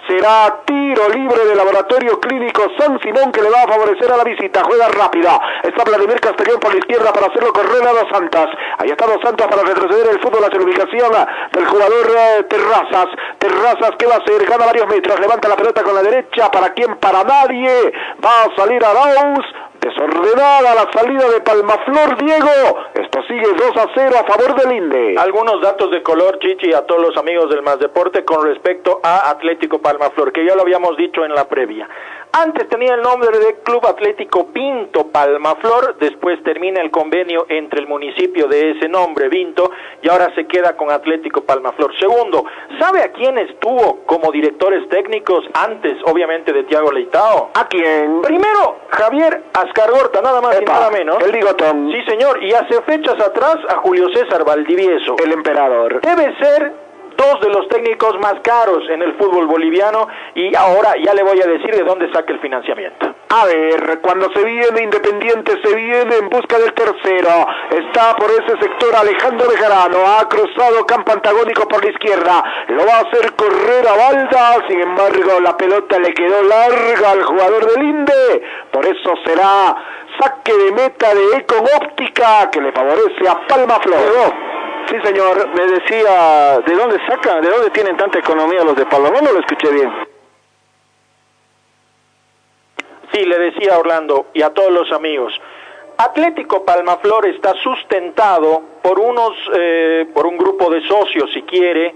[0.09, 4.25] Será tiro libre del laboratorio clínico San Simón que le va a favorecer a la
[4.25, 4.65] visita.
[4.65, 5.39] Juega rápida.
[5.63, 8.49] Está Vladimir Castellón por la izquierda para hacerlo correr a Dos Santos.
[8.79, 11.13] Ahí está Dos Santos para retroceder el fútbol hacia la ubicación
[11.53, 13.09] del jugador eh, Terrazas.
[13.41, 14.47] Terrazas, ¿qué va a hacer?
[14.47, 15.21] Gana varios metros.
[15.21, 16.51] Levanta la pelota con la derecha.
[16.51, 16.97] ¿Para quién?
[16.97, 17.93] Para nadie.
[18.25, 18.95] Va a salir a
[19.87, 19.97] Daus.
[19.97, 22.79] Desordenó nada la salida de Palmaflor, Diego.
[22.95, 25.15] Esto sigue 2 a 0 a favor del INDE.
[25.19, 29.31] Algunos datos de color, Chichi, a todos los amigos del Más Deporte con respecto a
[29.31, 31.89] Atlético Palmaflor, que ya lo habíamos dicho en la previa.
[32.33, 37.87] Antes tenía el nombre de Club Atlético Vinto Palmaflor, después termina el convenio entre el
[37.87, 39.71] municipio de ese nombre, Vinto,
[40.03, 41.99] y ahora se queda con Atlético Palmaflor.
[41.99, 42.45] Segundo,
[42.79, 47.53] ¿sabe a quién estuvo como directores técnicos antes, obviamente, de Tiago Leitao?
[47.55, 48.21] ¿A quién?
[48.21, 49.45] Primero, Javier
[49.77, 51.19] Ascargorta, nada más y nada menos.
[51.23, 51.91] El bigotón.
[51.93, 55.17] Sí, señor, y hace fechas atrás a Julio César Valdivieso.
[55.23, 56.01] El emperador.
[56.01, 56.73] Debe ser
[57.17, 61.41] dos de los técnicos más caros en el fútbol boliviano y ahora ya le voy
[61.41, 63.15] a decir de dónde saca el financiamiento.
[63.29, 67.47] A ver, cuando se viene Independiente se viene en busca del tercero.
[67.71, 72.99] Está por ese sector Alejandro Bejarano, ha cruzado campo antagónico por la izquierda, lo va
[72.99, 77.83] a hacer correr a Balda, sin embargo la pelota le quedó larga al jugador del
[77.83, 79.77] Inde, por eso será
[80.21, 84.35] saque de meta de Econ Óptica que le favorece a Palma Flor.
[84.89, 89.11] Sí, señor, me decía, ¿de dónde sacan, de dónde tienen tanta economía los de Palma?
[89.11, 89.93] No lo escuché bien.
[93.13, 95.33] Sí, le decía a Orlando y a todos los amigos.
[95.99, 101.95] Atlético Palmaflor está sustentado por unos, eh, por un grupo de socios, si quiere,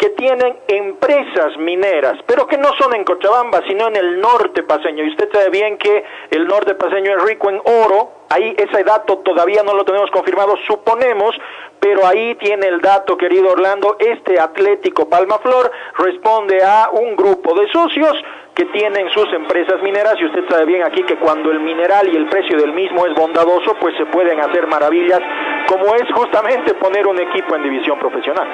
[0.00, 5.04] que tienen empresas mineras, pero que no son en Cochabamba, sino en el norte paseño.
[5.04, 9.18] Y usted sabe bien que el norte paseño es rico en oro, ahí ese dato
[9.18, 11.38] todavía no lo tenemos confirmado, suponemos,
[11.80, 17.68] pero ahí tiene el dato, querido Orlando, este Atlético Palmaflor responde a un grupo de
[17.70, 18.14] socios
[18.54, 22.16] que tienen sus empresas mineras y usted sabe bien aquí que cuando el mineral y
[22.16, 25.20] el precio del mismo es bondadoso, pues se pueden hacer maravillas
[25.66, 28.46] como es justamente poner un equipo en división profesional.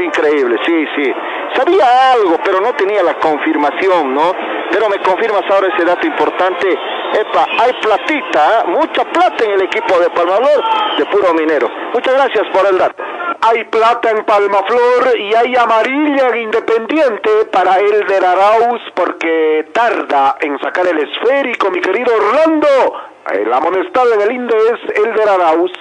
[0.00, 1.14] Increíble, sí, sí.
[1.54, 4.32] Sabía algo, pero no tenía la confirmación, ¿no?
[4.70, 6.68] Pero me confirmas ahora ese dato importante.
[6.70, 8.68] Epa, hay platita, ¿eh?
[8.68, 11.68] mucha plata en el equipo de Palmaflor de puro minero.
[11.92, 13.02] Muchas gracias por el dato.
[13.42, 19.41] Hay plata en Palmaflor y hay amarilla en Independiente para el de Arauz porque
[19.72, 22.68] tarda en sacar el esférico, mi querido Orlando.
[23.32, 25.72] El amonestado en el INDE es el de Arauz.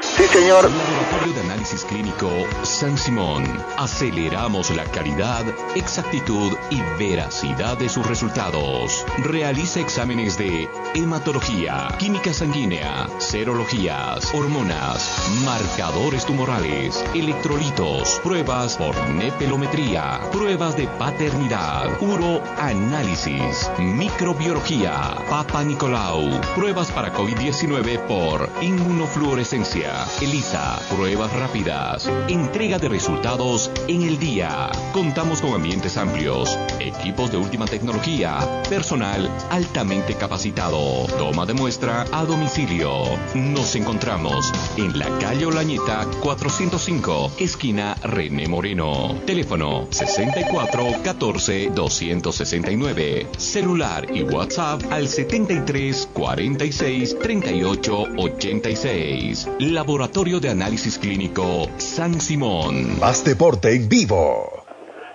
[0.00, 0.64] Sí, señor.
[0.64, 2.28] Laboratorio de Análisis Clínico
[2.76, 3.42] San Simón.
[3.78, 9.06] Aceleramos la calidad, exactitud y veracidad de sus resultados.
[9.24, 20.76] Realiza exámenes de hematología, química sanguínea, serologías, hormonas, marcadores tumorales, electrolitos, pruebas por nepelometría, pruebas
[20.76, 32.65] de paternidad, uroanálisis, microbiología, Papa Nicolau, pruebas para COVID-19 por inmunofluorescencia, ELISA, pruebas rápidas, entrega
[32.66, 34.68] de resultados en el día.
[34.92, 38.38] Contamos con ambientes amplios, equipos de última tecnología,
[38.68, 41.06] personal altamente capacitado.
[41.16, 43.04] Toma de muestra a domicilio.
[43.36, 49.14] Nos encontramos en la calle Olañeta 405, esquina René Moreno.
[49.24, 53.28] Teléfono 64 14 269.
[53.38, 59.48] Celular y WhatsApp al 73 46 38 86.
[59.60, 62.55] Laboratorio de Análisis Clínico San Simón.
[63.00, 64.65] Más deporte en vivo.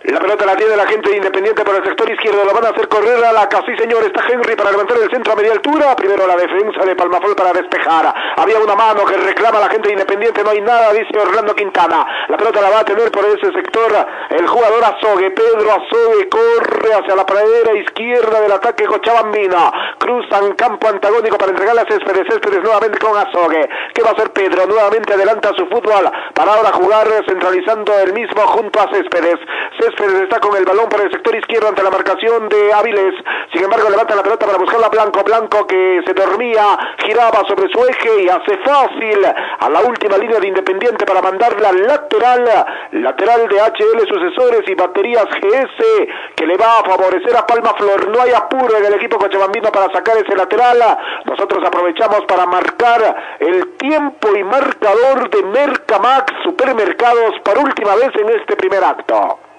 [0.04, 2.44] La pelota la tiene la gente de Independiente por el sector izquierdo.
[2.44, 4.04] Lo van a hacer correr a la casi, señor.
[4.04, 5.96] Está Henry para levantar el centro a media altura.
[5.96, 8.12] Primero la defensa de Palmafol para despejar.
[8.36, 10.44] Había una mano que reclama la gente de Independiente.
[10.44, 12.08] No hay nada, dice Orlando Quintana.
[12.30, 13.92] La pelota la va a tener por ese sector
[14.32, 15.30] el jugador Azogue.
[15.30, 19.72] Pedro Azogue corre hacia la pradera izquierda del ataque Cochabambina.
[20.00, 22.26] Cruzan campo antagónico para entregarle a Céspedes.
[22.28, 23.70] Céspedes nuevamente con Azogue.
[23.94, 24.66] ¿Qué va a hacer Pedro?
[24.66, 29.38] Nuevamente adelanta su fútbol para ahora jugar centralizando el mismo junto a Céspedes.
[29.78, 33.14] Céspedes está con el balón por el sector izquierdo ante la marcación de Áviles.
[33.54, 35.24] Sin embargo, levanta la pelota para buscarla Blanco.
[35.24, 39.26] Blanco que se dormía, giraba sobre su eje y hace fácil
[39.60, 42.46] a la última línea de Independiente para mandarla lateral.
[42.92, 48.10] Lateral de HL Sucesores y Baterías GS que le va a favorecer a Palma Flor.
[48.10, 50.80] No hay apuro en el equipo cochabambino para sacar ese lateral.
[51.26, 58.30] Nosotros aprovechamos para marcar el tiempo y marcador de Mercamax Supermercados por última vez en
[58.30, 59.51] este primer acto.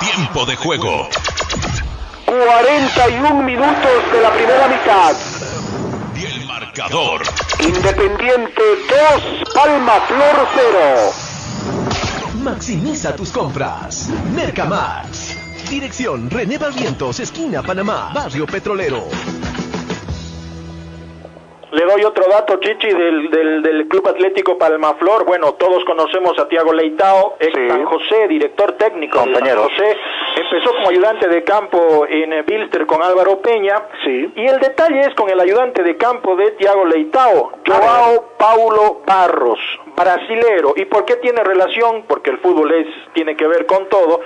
[0.00, 1.08] Tiempo de juego.
[2.26, 5.16] 41 minutos de la primera mitad.
[6.16, 7.22] Y el marcador.
[7.60, 8.62] Independiente
[9.42, 12.42] 2, Palma Flor 0.
[12.42, 14.08] Maximiza tus compras.
[14.34, 15.36] Mercamax.
[15.68, 19.08] Dirección René Barrientos, esquina Panamá, Barrio Petrolero.
[21.70, 25.26] Le doy otro dato, Chichi, del, del, del Club Atlético Palmaflor.
[25.26, 29.96] Bueno, todos conocemos a Tiago Leitao, ex San José, director técnico de San José.
[30.36, 33.82] Empezó como ayudante de campo en eh, Bilster con Álvaro Peña.
[34.06, 39.60] Y el detalle es con el ayudante de campo de Tiago Leitao, Joao Paulo Barros,
[39.94, 40.72] brasilero.
[40.76, 42.04] ¿Y por qué tiene relación?
[42.08, 44.20] Porque el fútbol es, tiene que ver con todo.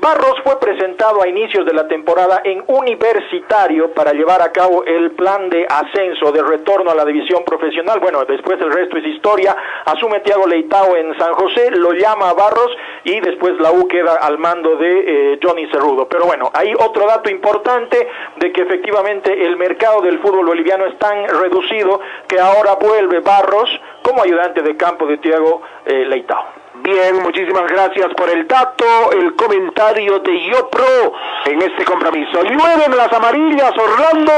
[0.00, 5.10] Barros fue presentado a inicios de la temporada en Universitario para llevar a cabo el
[5.10, 7.98] plan de ascenso, de retorno a la división profesional.
[7.98, 9.56] Bueno, después el resto es historia.
[9.86, 12.70] Asume Tiago Leitao en San José, lo llama a Barros
[13.02, 16.08] y después la U queda al mando de eh, Johnny Cerrudo.
[16.08, 20.96] Pero bueno, hay otro dato importante de que efectivamente el mercado del fútbol boliviano es
[20.98, 23.68] tan reducido que ahora vuelve Barros
[24.02, 26.57] como ayudante de campo de Tiago eh, Leitao.
[26.82, 31.12] Bien, muchísimas gracias por el dato, el comentario de YoPro
[31.46, 32.42] en este compromiso.
[32.42, 34.32] Llueven las amarillas, Orlando.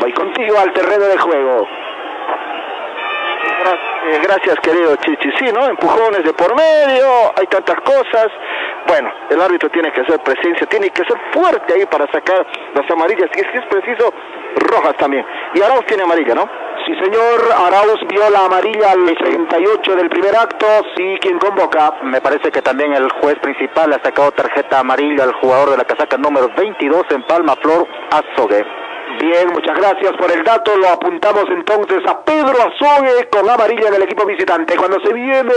[0.00, 1.66] Voy contigo al terreno de juego.
[4.06, 5.30] Eh, gracias, querido Chichi.
[5.38, 5.66] Sí, ¿no?
[5.66, 8.28] Empujones de por medio, hay tantas cosas.
[8.86, 12.90] Bueno, el árbitro tiene que hacer presencia, tiene que ser fuerte ahí para sacar las
[12.90, 13.30] amarillas.
[13.34, 14.12] Y si es preciso,
[14.56, 15.24] rojas también.
[15.54, 16.48] Y Arauz tiene amarilla, ¿no?
[16.88, 17.52] Sí, señor.
[17.66, 20.66] Arauz vio la amarilla al 38 del primer acto.
[20.96, 21.92] Sí, quien convoca.
[22.02, 25.84] Me parece que también el juez principal ha sacado tarjeta amarilla al jugador de la
[25.84, 28.64] casaca número 22 en Palma Flor, Azogue.
[29.16, 30.76] Bien, muchas gracias por el dato.
[30.76, 34.76] Lo apuntamos entonces a Pedro Azogue con amarilla en el equipo visitante.
[34.76, 35.54] Cuando se viene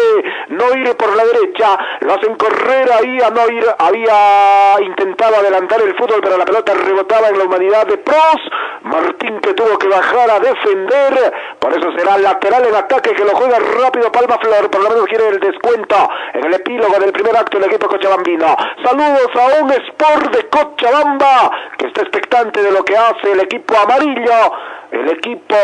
[0.47, 3.65] Noir por la derecha, lo hacen correr ahí a Noir.
[3.77, 8.39] Había intentado adelantar el fútbol, pero la pelota rebotaba en la humanidad de Pros.
[8.83, 11.33] Martín que tuvo que bajar a defender.
[11.59, 14.71] Por eso será lateral en ataque que lo juega rápido Palma Flor.
[14.71, 18.55] Por lo menos quiere el descuento en el epílogo del primer acto del equipo cochabambino.
[18.83, 23.75] Saludos a un Sport de Cochabamba que está expectante de lo que hace el equipo
[23.77, 24.53] amarillo,
[24.91, 25.55] el equipo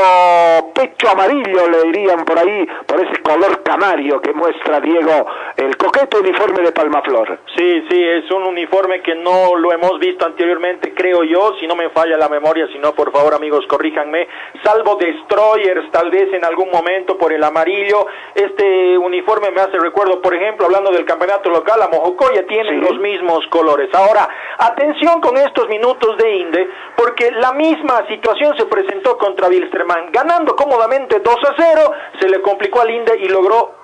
[0.73, 6.19] pecho amarillo le dirían por ahí, por ese color canario que muestra Diego, el coqueto
[6.19, 7.39] uniforme de Palmaflor.
[7.55, 11.75] Sí, sí, es un uniforme que no lo hemos visto anteriormente, creo yo, si no
[11.75, 14.27] me falla la memoria, si no, por favor, amigos, corríjanme,
[14.63, 20.21] salvo Destroyers, tal vez en algún momento por el amarillo, este uniforme me hace recuerdo,
[20.21, 23.89] por ejemplo, hablando del campeonato local, a Mojocoya tienen los mismos colores.
[23.93, 30.11] Ahora, atención con estos minutos de Inde, porque la misma situación se presentó contra Wilstermann,
[30.11, 33.77] ganando cómodamente 2 a 0, se le complicó al Inde y logró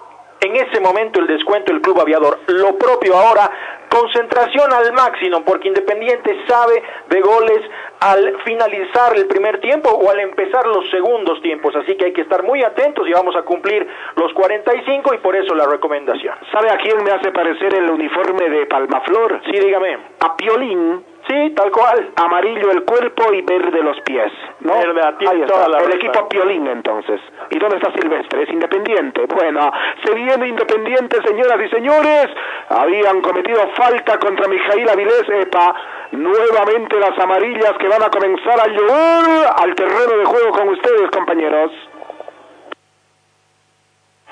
[0.43, 2.39] en ese momento el descuento el club aviador.
[2.47, 3.49] Lo propio ahora,
[3.89, 7.61] concentración al máximo, porque Independiente sabe de goles
[8.01, 12.21] al finalizar el primer tiempo o al empezar los segundos tiempos, así que hay que
[12.21, 16.35] estar muy atentos y vamos a cumplir los 45 y por eso la recomendación.
[16.51, 19.41] ¿Sabe a quién me hace parecer el uniforme de Palmaflor?
[19.45, 19.97] Sí, dígame.
[20.19, 21.12] A Piolín.
[21.27, 22.11] Sí, tal cual.
[22.17, 24.31] Amarillo el cuerpo y verde los pies.
[24.59, 24.73] ¿no?
[24.73, 27.21] Verde, tiene Ahí está, toda la el equipo Piolín entonces.
[27.49, 28.43] ¿Y dónde está Silvestre?
[28.43, 29.25] Es Independiente.
[29.27, 29.71] Bueno,
[30.03, 32.27] se viene Independiente, señoras y señores.
[32.69, 35.75] Habían cometido falta contra Mijail Avilés, epa.
[36.11, 41.09] Nuevamente las amarillas que van a comenzar a llover al terreno de juego con ustedes,
[41.11, 41.71] compañeros.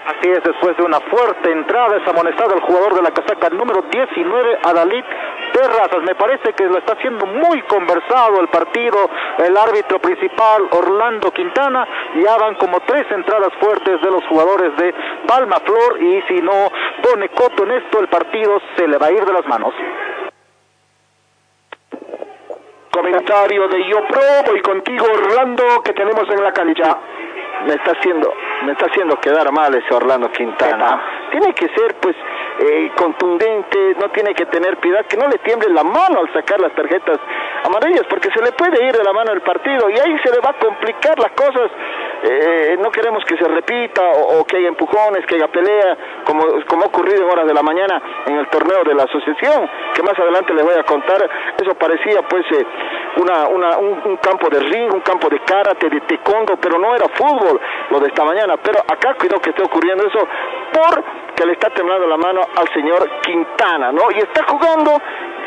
[0.04, 3.84] Así es, después de una fuerte entrada es amonestado el jugador de la casaca número
[3.84, 5.04] 19, Adalid
[5.54, 6.02] Terrazas.
[6.04, 8.98] Me parece que lo está haciendo muy conversado el partido,
[9.38, 11.88] el árbitro principal Orlando Quintana.
[12.16, 14.94] Ya van como tres entradas fuertes de los jugadores de
[15.28, 16.72] Palma Flor y si no
[17.04, 19.74] pone coto en esto, el partido se le va a ir de las manos.
[22.92, 26.98] Comentario de Yo Pro, voy contigo Orlando, que tenemos en la cancha.
[27.66, 28.34] Me está haciendo
[28.64, 31.02] me está haciendo quedar mal ese Orlando Quintana.
[31.32, 32.16] Tiene que ser pues
[32.62, 36.60] eh, contundente no tiene que tener piedad que no le tiemble la mano al sacar
[36.60, 37.20] las tarjetas
[37.66, 40.40] amarillas porque se le puede ir de la mano el partido y ahí se le
[40.40, 41.72] va a complicar las cosas
[42.24, 46.84] Eh, no queremos que se repita o, que haya empujones que haya pelea como como
[46.84, 47.96] ha ocurrido en horas de la mañana
[48.28, 51.20] en el torneo de la asociación que más adelante les voy a contar
[51.58, 52.64] eso parecía pues eh,
[53.18, 56.96] una, una, un, un campo de ring, un campo de karate, de taekwondo, pero no
[56.96, 57.60] era fútbol
[57.90, 58.56] lo de esta mañana.
[58.58, 60.28] Pero acá cuidado que esté ocurriendo eso
[61.46, 64.04] le está temblando la mano al señor Quintana, ¿no?
[64.16, 64.92] Y está jugando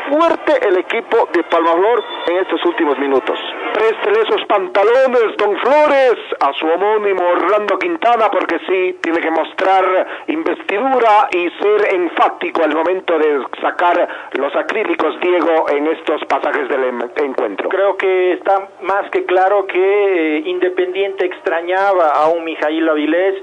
[0.09, 3.39] fuerte el equipo de Palmaflor en estos últimos minutos.
[3.73, 10.07] Préstele esos pantalones, don Flores, a su homónimo Orlando Quintana, porque sí, tiene que mostrar
[10.27, 16.83] investidura y ser enfático al momento de sacar los acrílicos, Diego, en estos pasajes del
[16.83, 17.69] em- encuentro.
[17.69, 23.35] Creo que está más que claro que eh, Independiente extrañaba a un Mijail Avilés,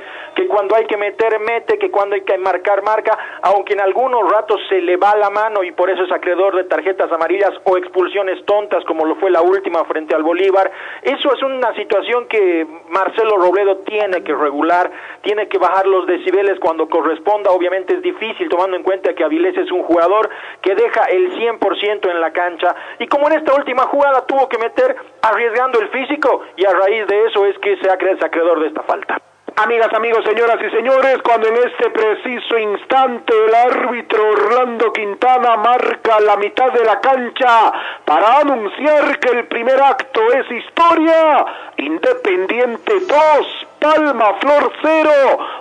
[0.43, 4.31] que cuando hay que meter, mete, que cuando hay que marcar, marca, aunque en algunos
[4.31, 7.77] ratos se le va la mano y por eso es acreedor de tarjetas amarillas o
[7.77, 10.71] expulsiones tontas como lo fue la última frente al Bolívar.
[11.03, 14.91] Eso es una situación que Marcelo Robledo tiene que regular,
[15.23, 17.51] tiene que bajar los decibeles cuando corresponda.
[17.51, 20.29] Obviamente es difícil tomando en cuenta que Avilés es un jugador
[20.61, 24.59] que deja el 100% en la cancha y como en esta última jugada tuvo que
[24.59, 28.61] meter arriesgando el físico y a raíz de eso es que se ha creado acreedor
[28.61, 29.32] de esta falta.
[29.57, 36.21] Amigas, amigos, señoras y señores, cuando en este preciso instante el árbitro Orlando Quintana marca
[36.21, 37.73] la mitad de la cancha
[38.05, 41.45] para anunciar que el primer acto es historia,
[41.77, 45.11] Independiente 2, Palma Flor 0,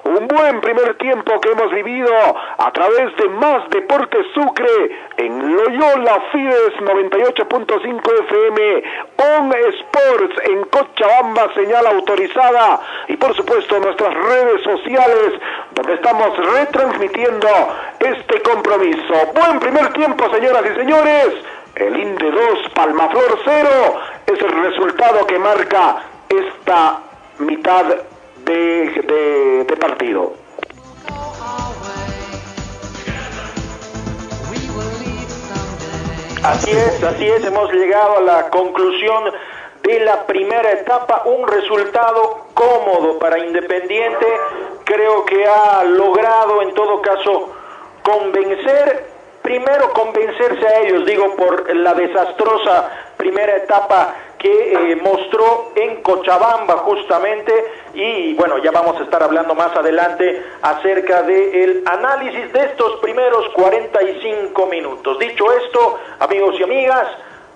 [0.04, 2.14] un buen primer tiempo que hemos vivido
[2.60, 4.68] a través de Más Deportes Sucre
[5.18, 8.84] en Loyola Fides 98.5 FM,
[9.18, 15.42] On Sports en Cochabamba, señal autorizada y por supuesto nuestras redes sociales
[15.72, 17.48] donde estamos retransmitiendo
[18.00, 19.14] este compromiso.
[19.34, 21.28] Buen primer tiempo, señoras y señores.
[21.74, 23.70] El INDE 2, Palmaflor 0
[24.28, 27.00] es el resultado que marca esta
[27.40, 28.11] mitad
[28.54, 30.34] de, de partido.
[36.44, 39.32] Así es, así es, hemos llegado a la conclusión
[39.84, 44.26] de la primera etapa, un resultado cómodo para Independiente,
[44.84, 47.54] creo que ha logrado en todo caso
[48.02, 49.06] convencer,
[49.44, 56.78] primero convencerse a ellos, digo, por la desastrosa primera etapa que eh, mostró en Cochabamba
[56.78, 57.54] justamente
[57.94, 63.50] y bueno, ya vamos a estar hablando más adelante acerca del análisis de estos primeros
[63.54, 65.20] 45 minutos.
[65.20, 67.08] Dicho esto, amigos y amigas,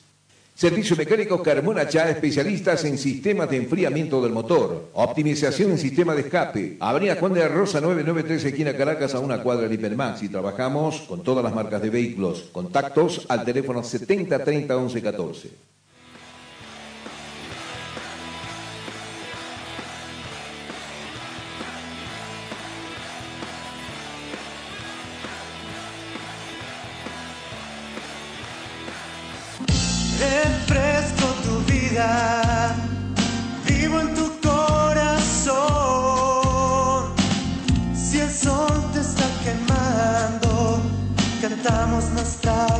[0.55, 6.20] Servicio mecánico Carmona Chá, especialistas en sistemas de enfriamiento del motor, optimización en sistema de
[6.20, 6.76] escape.
[6.78, 10.22] Avenida Juan de Rosa 993, esquina Caracas, a una cuadra de Hipermax.
[10.22, 12.50] Y trabajamos con todas las marcas de vehículos.
[12.53, 15.50] Contactos al teléfono 70 30 11 14.
[33.66, 35.53] Vivo en tu corazón.
[37.95, 40.80] Si el sol te está quemando,
[41.43, 42.71] cantamos nuestra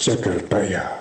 [0.00, 0.98] Chacaltaya.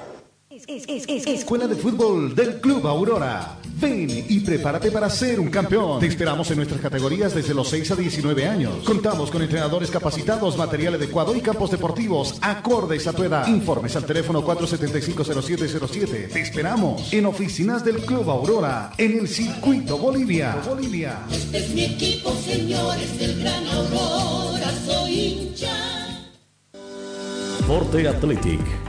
[0.49, 3.57] Escuela de Fútbol del Club Aurora.
[3.79, 6.01] Ven y prepárate para ser un campeón.
[6.01, 8.83] Te esperamos en nuestras categorías desde los 6 a 19 años.
[8.83, 13.47] Contamos con entrenadores capacitados, material adecuado y campos deportivos acordes a tu edad.
[13.47, 16.33] Informes al teléfono 475-0707.
[16.33, 20.57] Te esperamos en oficinas del Club Aurora en el Circuito Bolivia.
[20.67, 21.21] Bolivia.
[21.31, 25.69] Este es mi equipo, señores del Gran Aurora, soy hincha.
[27.65, 28.88] Forte Athletic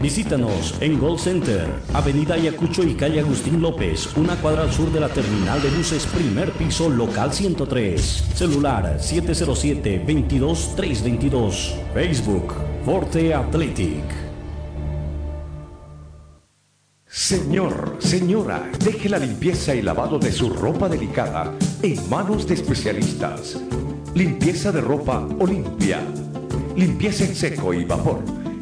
[0.00, 4.98] Visítanos en Gold Center, Avenida Ayacucho y calle Agustín López, una cuadra al sur de
[4.98, 8.00] la terminal de buses, primer piso, local 103.
[8.34, 11.74] Celular 707-22-322.
[11.92, 14.04] Facebook, Forte Athletic.
[17.04, 23.60] Señor, señora, deje la limpieza y lavado de su ropa delicada en manos de especialistas.
[24.14, 26.00] Limpieza de ropa Olimpia.
[26.74, 28.39] Limpieza en seco y vapor.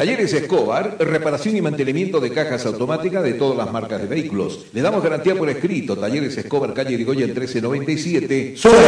[0.00, 4.64] Talleres Escobar, reparación y mantenimiento de cajas automáticas de todas las marcas de vehículos.
[4.72, 5.94] Le damos garantía por escrito.
[5.94, 8.54] Talleres Escobar, calle Irigoyen 1397.
[8.56, 8.78] Sola.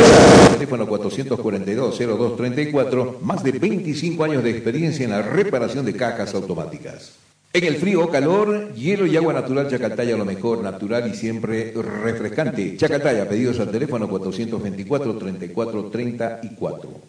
[0.54, 3.20] Teléfono 442-0234.
[3.20, 7.12] Más de 25 años de experiencia en la reparación de cajas automáticas.
[7.52, 11.74] En el frío o calor, hielo y agua natural Chacataya, lo mejor, natural y siempre
[11.74, 12.78] refrescante.
[12.78, 17.01] Chacataya, pedidos al teléfono 424-3434.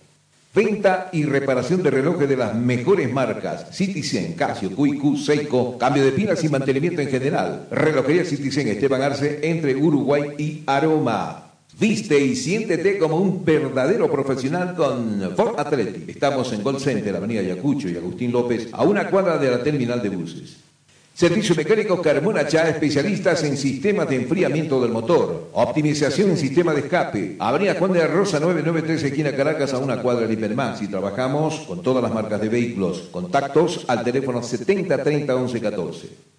[0.56, 3.66] Venta y reparación de relojes de las mejores marcas.
[3.72, 5.80] Citizen, Casio, QQ, Seiko.
[5.80, 7.68] Cambio de pilas y mantenimiento en general.
[7.72, 11.54] Relojería Citizen Esteban Arce entre Uruguay y Aroma.
[11.80, 16.10] Viste y siéntete como un verdadero profesional con Ford Athletic.
[16.10, 20.04] Estamos en Gold Center, Avenida Yacucho y Agustín López, a una cuadra de la terminal
[20.04, 20.63] de buses.
[21.14, 26.80] Servicio mecánico Carmona Chá, especialistas en sistemas de enfriamiento del motor, optimización en sistema de
[26.80, 27.36] escape.
[27.38, 30.82] Avenida Juan de la Rosa 993, esquina Caracas, a una cuadra de Hipermax.
[30.82, 33.10] Y trabajamos con todas las marcas de vehículos.
[33.12, 36.33] Contactos al teléfono 70 30 11 14.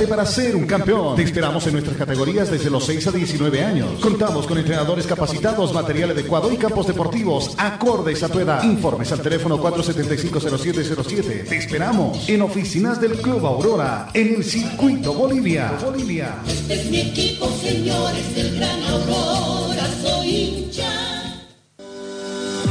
[0.00, 1.16] Prepárate para ser un campeón.
[1.16, 4.00] Te esperamos en nuestras categorías desde los 6 a 19 años.
[4.00, 8.62] Contamos con entrenadores capacitados, material adecuado y campos deportivos acordes a tu edad.
[8.62, 11.48] Informes al teléfono 475-0707.
[11.48, 15.72] Te esperamos en oficinas del Club Aurora en el Circuito Bolivia.
[15.82, 16.36] Bolivia.
[16.46, 20.90] Este es mi equipo, señores del Gran Aurora, soy hincha.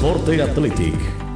[0.02, 1.19] Forte Athletic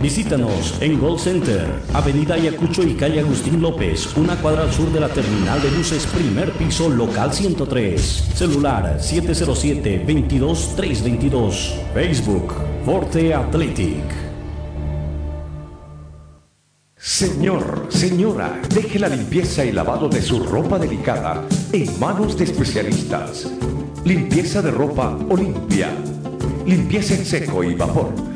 [0.00, 5.00] Visítanos en Gold Center, Avenida Ayacucho y calle Agustín López, una cuadra al sur de
[5.00, 8.00] la terminal de buses, primer piso, local 103.
[8.34, 11.92] Celular 707-22322.
[11.94, 12.52] Facebook,
[12.84, 14.04] Forte Athletic.
[16.98, 21.42] Señor, señora, deje la limpieza y lavado de su ropa delicada
[21.72, 23.50] en manos de especialistas.
[24.04, 25.88] Limpieza de ropa Olimpia.
[26.66, 28.35] Limpieza en seco y vapor.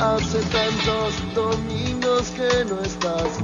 [0.00, 3.36] Hace tantos domingos que no estás.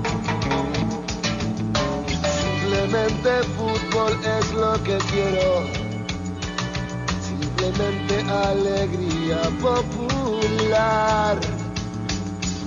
[2.41, 5.67] Simplemente fútbol es lo que quiero.
[7.21, 11.39] Simplemente alegría popular.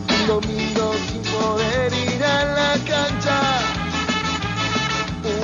[0.08, 3.42] Un domingo sin poder ir a la cancha.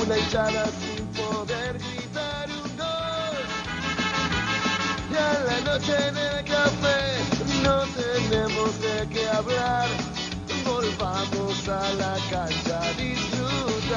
[0.06, 0.66] Una hinchada
[5.16, 7.00] La noche en el café
[7.64, 9.88] no tenemos de qué hablar.
[10.66, 13.96] Volvamos a la cancha a disfrutar.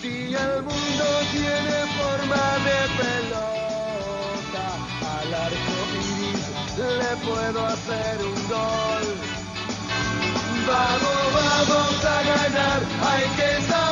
[0.00, 4.66] Si el mundo tiene forma de pelota,
[5.18, 6.44] al arco iris
[6.78, 9.06] le puedo hacer un gol.
[10.66, 13.83] Vamos, vamos a ganar, hay que saber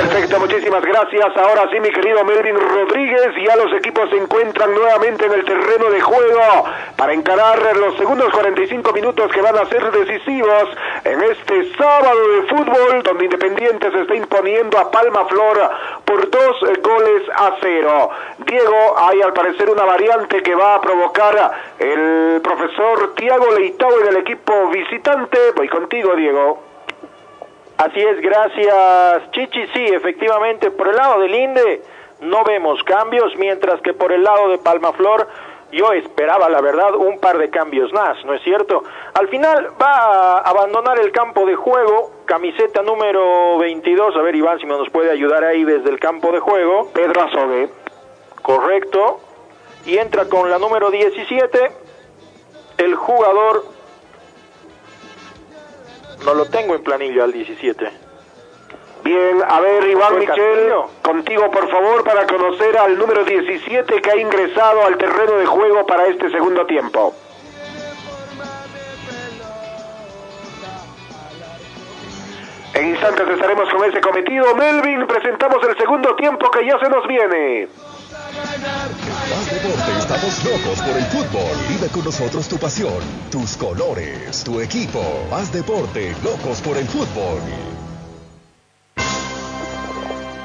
[0.00, 1.36] Perfecto, muchísimas gracias.
[1.36, 5.90] Ahora sí, mi querido Melvin Rodríguez, ya los equipos se encuentran nuevamente en el terreno
[5.90, 6.64] de juego
[6.96, 10.70] para encarar los segundos 45 minutos que van a ser decisivos
[11.04, 15.70] en este sábado de fútbol, donde Independiente se está imponiendo a Palma Flor
[16.06, 18.10] por dos goles a cero.
[18.38, 24.08] Diego, hay al parecer una variante que va a provocar el profesor Tiago Leitao en
[24.08, 25.38] el equipo visitante.
[25.54, 26.69] Voy contigo, Diego.
[27.80, 29.66] Así es, gracias Chichi.
[29.68, 31.82] Sí, efectivamente, por el lado del INDE
[32.20, 35.26] no vemos cambios, mientras que por el lado de Palmaflor
[35.72, 38.84] yo esperaba, la verdad, un par de cambios más, ¿no es cierto?
[39.14, 44.58] Al final va a abandonar el campo de juego, camiseta número 22, a ver Iván
[44.58, 46.90] si me nos puede ayudar ahí desde el campo de juego.
[46.92, 47.70] Pedro Azogue.
[48.42, 49.20] Correcto.
[49.86, 51.72] Y entra con la número 17,
[52.76, 53.79] el jugador
[56.24, 57.90] no lo tengo en planilla al 17.
[59.02, 60.86] Bien, a ver, Iván Michel, Castillo.
[61.02, 65.86] contigo por favor para conocer al número 17 que ha ingresado al terreno de juego
[65.86, 67.14] para este segundo tiempo.
[72.74, 74.54] En instantes estaremos con ese cometido.
[74.54, 77.68] Melvin, presentamos el segundo tiempo que ya se nos viene.
[78.30, 81.56] Más Deporte, estamos locos por el fútbol.
[81.68, 85.02] Vive con nosotros tu pasión, tus colores, tu equipo.
[85.30, 87.40] Más Deporte, locos por el fútbol.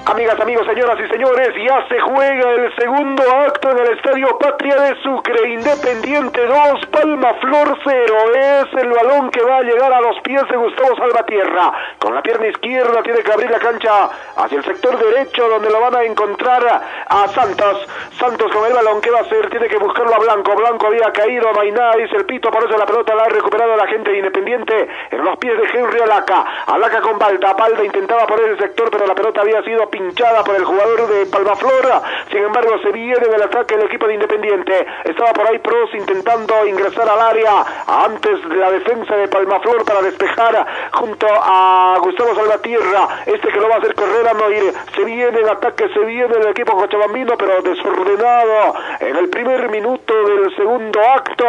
[0.08, 4.76] Amigas, amigos, señoras y señores, ya se juega el segundo acto en el Estadio Patria
[4.76, 5.49] de Sucre.
[5.49, 8.16] Independiente 2, Palma Flor 0.
[8.36, 11.74] Es el balón que va a llegar a los pies de Gustavo Salvatierra.
[11.97, 15.82] Con la pierna izquierda tiene que abrir la cancha hacia el sector derecho donde lo
[15.82, 17.88] van a encontrar a Santos.
[18.20, 19.49] Santos con el balón, ¿qué va a hacer?
[19.49, 20.56] Tiene que buscarlo a Blanco.
[20.56, 23.30] Blanco había caído, no hay nada, dice el pito, por eso la pelota la ha
[23.30, 26.45] recuperado la gente de Independiente en los pies de Henry Alaca.
[26.68, 27.53] Alaca con Balda.
[27.53, 31.26] Balda intentaba por ese sector, pero la pelota había sido pinchada por el jugador de
[31.28, 32.02] Palmaflora.
[32.30, 34.86] Sin embargo, se viene del ataque el equipo de Independiente.
[35.06, 40.02] Estaba por ahí Pros intentando ingresar al área antes de la defensa de Palmaflor para
[40.02, 43.08] despejar junto a Gustavo Salvatierra.
[43.26, 44.74] Este que lo va a hacer correr a Noir.
[44.93, 48.76] Se viene el ataque, se viene el equipo cochabambino, pero desordenado.
[49.00, 51.46] En el primer minuto del segundo acto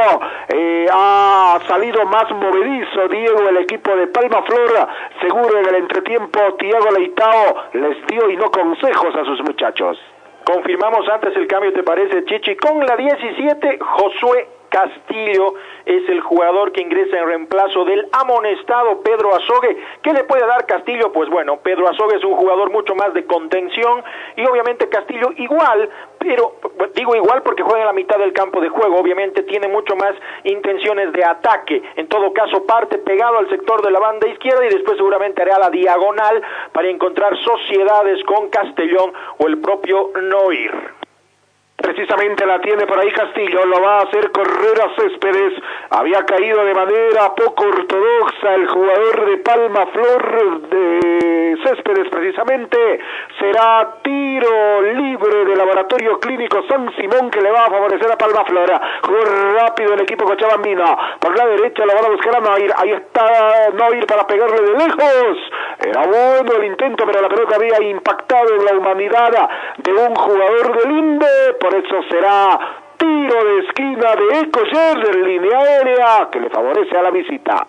[0.48, 4.88] eh, ha salido más movedizo Diego, el equipo de Palmaflor.
[5.20, 9.98] Seguro en el entretiempo, Tiago Leitao les dio no consejos a sus muchachos.
[10.44, 12.56] Confirmamos antes el cambio, ¿te parece, Chichi?
[12.56, 15.54] Con la 17, Josué Castillo
[15.84, 19.76] es el jugador que ingresa en reemplazo del amonestado Pedro Azogue.
[20.02, 21.12] ¿Qué le puede dar Castillo?
[21.12, 24.02] Pues bueno, Pedro Azogue es un jugador mucho más de contención
[24.36, 25.88] y obviamente Castillo igual,
[26.18, 26.56] pero
[26.94, 30.14] digo igual porque juega en la mitad del campo de juego, obviamente tiene mucho más
[30.44, 31.82] intenciones de ataque.
[31.96, 35.58] En todo caso, parte pegado al sector de la banda izquierda y después seguramente hará
[35.58, 36.42] la diagonal
[36.72, 40.95] para encontrar sociedades con Castellón o el propio Noir.
[41.76, 45.52] Precisamente la tiene por ahí Castillo, lo va a hacer correr a Céspedes.
[45.90, 52.78] Había caído de manera poco ortodoxa el jugador de Palma Flor de Céspedes precisamente.
[53.38, 58.44] Será tiro libre del laboratorio clínico San Simón que le va a favorecer a Palma
[58.46, 58.80] Flora.
[59.02, 59.20] Jugó
[59.58, 60.96] rápido el equipo cochabambino.
[61.20, 62.72] Por la derecha lo van a buscar a Noir.
[62.76, 65.38] Ahí está Noir para pegarle de lejos.
[65.84, 70.76] Era bueno el intento, pero la pelota había impactado en la humanidad de un jugador
[70.78, 71.26] del INDE.
[71.66, 72.60] Por eso será
[72.96, 77.66] tiro de esquina de Ecoyer línea aérea que le favorece a la visita.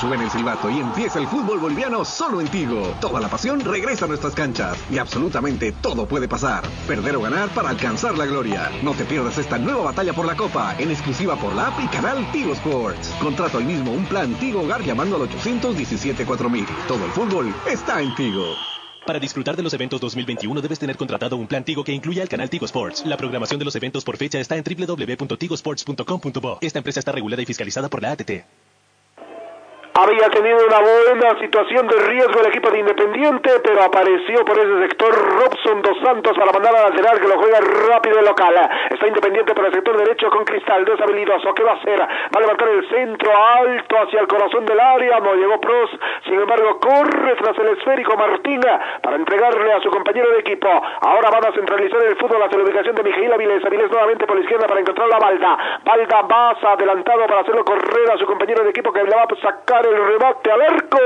[0.00, 2.82] Suena el silbato y empieza el fútbol boliviano solo en Tigo.
[3.00, 6.64] Toda la pasión regresa a nuestras canchas y absolutamente todo puede pasar.
[6.88, 8.72] Perder o ganar para alcanzar la gloria.
[8.82, 11.86] No te pierdas esta nueva batalla por la Copa en exclusiva por la app y
[11.86, 13.14] canal Tigo Sports.
[13.22, 16.66] Contrato hoy mismo un plan Tigo Hogar llamando al 817 4000.
[16.88, 18.75] Todo el fútbol está en Tigo.
[19.06, 22.28] Para disfrutar de los eventos 2021 debes tener contratado un plan Tigo que incluya el
[22.28, 23.04] canal Tigo Sports.
[23.06, 26.58] La programación de los eventos por fecha está en www.tigosports.com.bo.
[26.60, 28.32] Esta empresa está regulada y fiscalizada por la ATT.
[29.98, 34.88] Había tenido una buena situación de riesgo el equipo de Independiente, pero apareció por ese
[34.88, 38.54] sector Robson dos Santos para mandar al lateral que lo juega rápido el local.
[38.90, 41.54] Está Independiente por el sector derecho con Cristal, deshabilidoso.
[41.54, 41.98] ¿Qué va a hacer?
[41.98, 45.18] Va a levantar el centro alto hacia el corazón del área.
[45.20, 45.90] No llegó Pros,
[46.26, 48.60] sin embargo, corre tras el esférico Martín
[49.02, 50.68] para entregarle a su compañero de equipo.
[50.68, 53.64] Ahora van a centralizar el fútbol hacia la ubicación de Mijail Avilés.
[53.64, 55.80] Avilés nuevamente por la izquierda para encontrar la Balda.
[55.82, 59.36] Balda más adelantado para hacerlo correr a su compañero de equipo que le va a
[59.40, 60.98] sacar el remate al arco.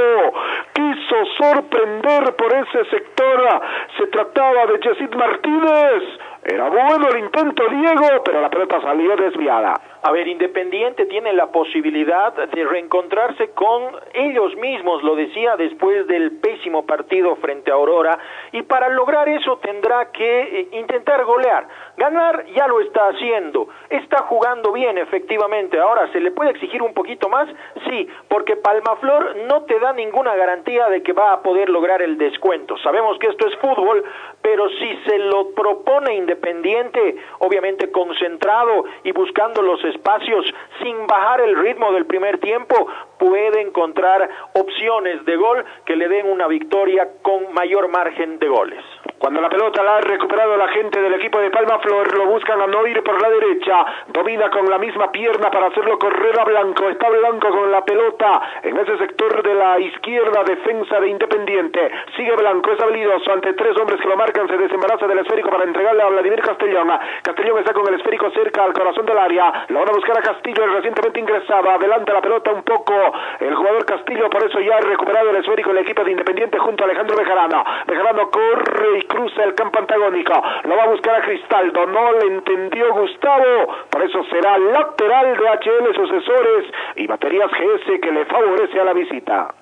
[0.73, 3.61] Quiso sorprender por ese sector.
[3.99, 6.03] Se trataba de Yesid Martínez.
[6.45, 9.90] Era bueno el intento, Diego, pero la pelota salió desviada.
[10.03, 13.83] A ver, Independiente tiene la posibilidad de reencontrarse con
[14.15, 18.19] ellos mismos, lo decía después del pésimo partido frente a Aurora,
[18.53, 21.69] y para lograr eso tendrá que eh, intentar golear.
[21.99, 25.79] Ganar ya lo está haciendo, está jugando bien efectivamente.
[25.79, 27.47] Ahora, ¿se le puede exigir un poquito más?
[27.87, 32.17] Sí, porque Palmaflor no te da ninguna garantía de que va a poder lograr el
[32.17, 32.79] descuento.
[32.79, 34.03] Sabemos que esto es fútbol,
[34.41, 40.47] pero si se lo propone Independiente, obviamente concentrado y buscando los espacios
[40.83, 42.89] sin bajar el ritmo del primer tiempo,
[43.21, 48.83] puede encontrar opciones de gol que le den una victoria con mayor margen de goles.
[49.19, 52.59] Cuando la pelota la ha recuperado la gente del equipo de Palma Flor, lo buscan
[52.59, 56.89] a Noir por la derecha, domina con la misma pierna para hacerlo correr a Blanco,
[56.89, 62.35] está Blanco con la pelota en ese sector de la izquierda, defensa de Independiente, sigue
[62.35, 66.03] Blanco, es habilidoso, ante tres hombres que lo marcan, se desembaraza del esférico para entregarle
[66.03, 66.89] a Vladimir Castellón,
[67.23, 70.23] Castellón está con el esférico cerca al corazón del área, lo van a buscar a
[70.23, 72.95] Castillo, el recientemente ingresado, adelanta la pelota un poco,
[73.41, 76.85] el jugador Castillo, por eso ya ha recuperado el esférico el equipo de Independiente junto
[76.85, 80.33] a Alejandro Bejarano, Bejarano corre y cruza el campo antagónico.
[80.65, 81.87] Lo va a buscar a Cristaldo.
[81.87, 83.75] No le entendió Gustavo.
[83.91, 86.65] Por eso será lateral de HL Sucesores
[86.97, 89.55] y Baterías GS que le favorece a la visita.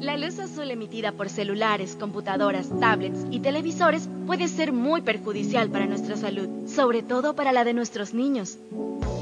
[0.00, 5.86] La luz azul emitida por celulares, computadoras, tablets y televisores puede ser muy perjudicial para
[5.86, 8.58] nuestra salud, sobre todo para la de nuestros niños.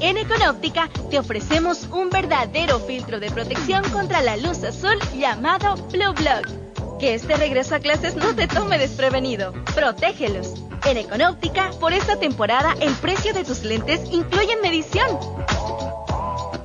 [0.01, 6.13] En Econóptica te ofrecemos un verdadero filtro de protección contra la luz azul llamado Blue
[6.13, 6.99] Block.
[6.99, 9.53] Que este regreso a clases no te tome desprevenido.
[9.73, 10.53] Protégelos.
[10.85, 15.07] En Econóptica, por esta temporada, el precio de tus lentes incluye medición.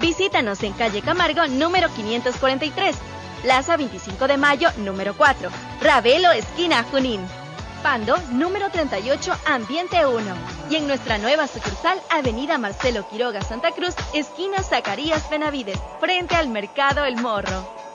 [0.00, 2.96] Visítanos en calle Camargo, número 543,
[3.42, 5.48] Plaza 25 de Mayo, número 4,
[5.80, 7.20] Ravelo, esquina Junín.
[7.82, 10.22] Pando, número 38, Ambiente 1.
[10.68, 16.48] Y en nuestra nueva sucursal, Avenida Marcelo Quiroga, Santa Cruz, esquina Zacarías Benavides, frente al
[16.48, 17.89] Mercado El Morro.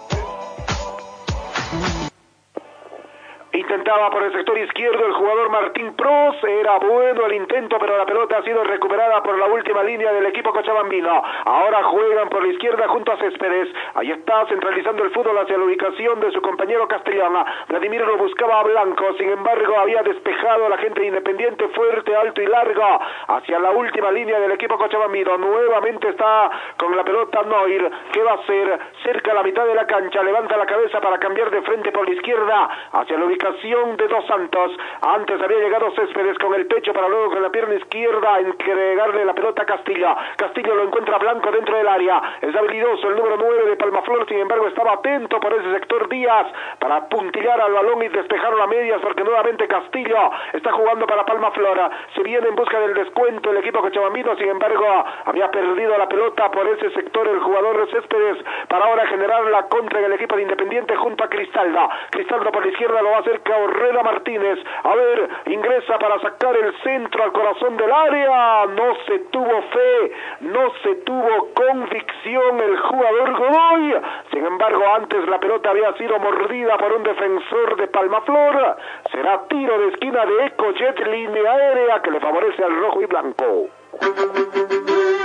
[3.56, 6.36] Intentaba por el sector izquierdo el jugador Martín Pros.
[6.44, 10.26] Era bueno el intento, pero la pelota ha sido recuperada por la última línea del
[10.26, 11.23] equipo cochabambino.
[11.45, 13.69] Ahora juegan por la izquierda junto a Céspedes.
[13.94, 17.45] Ahí está centralizando el fútbol hacia la ubicación de su compañero Castellana.
[17.69, 19.14] Vladimir lo buscaba a Blanco.
[19.18, 23.72] Sin embargo, había despejado a la gente de Independiente fuerte, alto y largo hacia la
[23.72, 25.38] última línea del equipo cochabambino.
[25.38, 27.90] Nuevamente está con la pelota Noir.
[28.11, 28.80] ¿Qué va a hacer?
[29.02, 30.22] Cerca a la mitad de la cancha.
[30.23, 34.26] Levanta la cabeza para cambiar de frente por la izquierda hacia la ubicación de Dos
[34.26, 34.72] Santos.
[35.02, 39.36] Antes había llegado Céspedes con el pecho para luego con la pierna izquierda entregarle la
[39.36, 40.16] pelota a Castillo.
[40.36, 42.38] Castillo lo encuentra Blanco dentro del área.
[42.42, 46.48] Es habilidoso el número 9 de Palmaflor, sin embargo estaba atento por ese sector Díaz
[46.80, 51.92] para puntillar al balón y despejarlo a medias porque nuevamente Castillo está jugando para Palmaflora.
[52.16, 56.50] Se viene en busca del descuento el equipo cochabambino, sin embargo había perdido la pelota
[56.50, 58.38] por ese sector el jugador Céspedes
[58.70, 61.90] para ahora generar la contra en el equipo de Independiente junto a Cristaldo.
[62.10, 64.60] Cristaldo por la izquierda lo va a hacer Caorrera Martínez.
[64.84, 68.66] A ver, ingresa para sacar el centro al corazón del área.
[68.68, 73.95] No se tuvo fe, no se tuvo convicción el jugador Godoy.
[74.32, 78.78] Sin embargo, antes la pelota había sido mordida por un defensor de Palmaflor.
[79.12, 83.68] Será tiro de esquina de Ecojet, línea aérea que le favorece al rojo y blanco.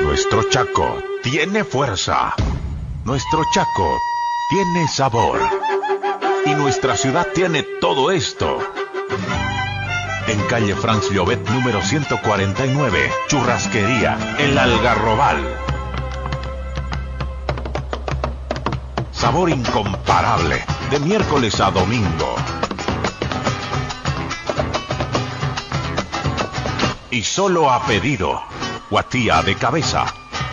[0.00, 2.34] Nuestro Chaco tiene fuerza.
[3.04, 3.98] Nuestro Chaco
[4.50, 5.38] tiene sabor.
[6.50, 8.58] Y nuestra ciudad tiene todo esto.
[10.26, 15.38] En calle Franz Llobet número 149, Churrasquería, El Algarrobal.
[19.12, 22.34] Sabor incomparable, de miércoles a domingo.
[27.12, 28.42] Y solo a pedido.
[28.90, 30.04] Guatía de cabeza,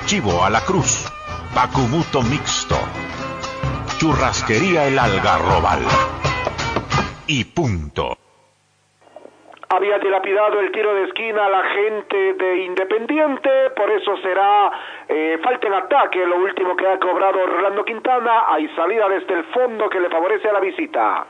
[0.05, 1.05] chivo a la cruz,
[1.55, 2.77] bacumuto mixto,
[3.97, 5.81] churrasquería el algarrobal.
[7.27, 8.15] Y punto.
[9.69, 14.71] Había dilapidado el tiro de esquina a la gente de Independiente, por eso será
[15.09, 18.45] eh, falta en ataque lo último que ha cobrado Orlando Quintana.
[18.47, 21.27] Hay salida desde el fondo que le favorece a la visita.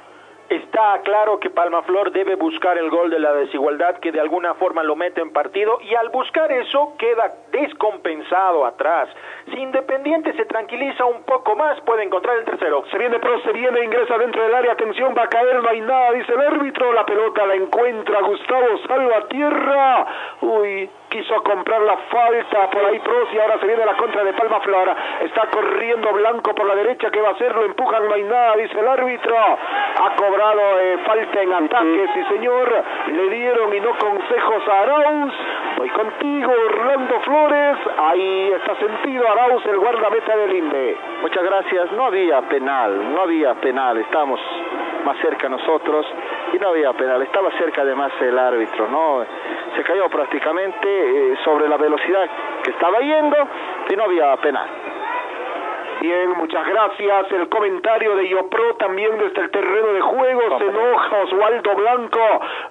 [0.49, 4.81] Está claro que Palmaflor debe buscar el gol de la desigualdad que de alguna forma
[4.81, 9.09] lo mete en partido y al buscar eso queda descompensado atrás.
[9.49, 12.83] Si Independiente se tranquiliza un poco más puede encontrar el tercero.
[12.91, 15.81] Se viene Pro, se viene, ingresa dentro del área, atención, va a caer, no hay
[15.81, 20.05] nada, dice el árbitro, la pelota la encuentra Gustavo Salvatierra.
[20.41, 24.33] Uy, quiso comprar la falta por ahí Pros y ahora se viene la contra de
[24.33, 24.95] Palma Flora.
[25.21, 27.55] Está corriendo Blanco por la derecha, ¿qué va a hacer?
[27.55, 29.35] Lo empujan, no hay nada, dice el árbitro.
[29.37, 32.83] Ha cobrado cobrado eh, falta en ataque, sí señor.
[33.07, 35.33] Le dieron y no consejos a Arauz.
[35.77, 37.77] Voy contigo, Orlando Flores.
[37.97, 40.97] Ahí está sentido Arauz, el guardameta del INDE.
[41.21, 41.91] Muchas gracias.
[41.91, 43.97] No había penal, no había penal.
[43.97, 44.39] Estábamos
[45.05, 46.07] más cerca nosotros
[46.53, 47.21] y no había penal.
[47.21, 49.23] Estaba cerca además el árbitro, ¿no?
[49.75, 52.27] Se cayó prácticamente eh, sobre la velocidad
[52.63, 53.37] que estaba yendo
[53.89, 54.67] y no había penal.
[56.01, 57.31] Bien, muchas gracias.
[57.31, 60.57] El comentario de Yopro también desde el terreno de juego.
[60.59, 62.19] Se enoja Osvaldo Blanco.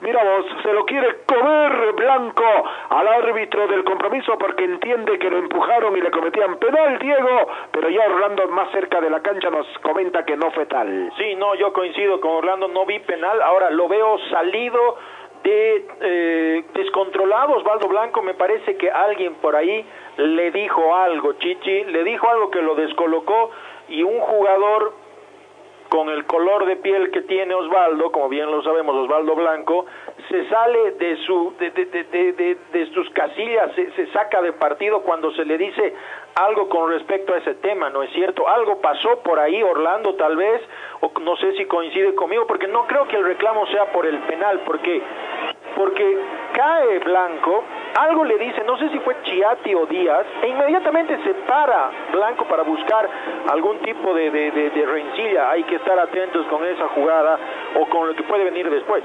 [0.00, 2.44] Mira vos, se lo quiere comer Blanco
[2.90, 7.48] al árbitro del compromiso porque entiende que lo empujaron y le cometían penal, Diego.
[7.72, 11.12] Pero ya Orlando más cerca de la cancha nos comenta que no fue tal.
[11.18, 14.98] Sí, no, yo coincido con Orlando, no vi penal, ahora lo veo salido
[15.47, 19.85] de eh, descontrolado Osvaldo Blanco, me parece que alguien por ahí
[20.16, 23.51] le dijo algo, Chichi, le dijo algo que lo descolocó
[23.89, 24.93] y un jugador
[25.88, 29.86] con el color de piel que tiene Osvaldo, como bien lo sabemos, Osvaldo Blanco,
[30.28, 35.02] se sale de su de, de, de, de, sus casillas, se, se saca de partido
[35.02, 35.94] cuando se le dice
[36.34, 38.46] algo con respecto a ese tema, ¿no es cierto?
[38.46, 40.60] Algo pasó por ahí, Orlando tal vez,
[41.00, 44.18] o no sé si coincide conmigo, porque no creo que el reclamo sea por el
[44.20, 45.02] penal, porque
[45.76, 46.18] porque
[46.52, 47.62] cae Blanco,
[48.00, 52.44] algo le dice, no sé si fue Chiati o Díaz, e inmediatamente se para Blanco
[52.46, 53.08] para buscar
[53.52, 55.50] algún tipo de, de, de- rencilla.
[55.50, 57.38] Hay que estar atentos con esa jugada
[57.76, 59.02] o con lo que puede venir después.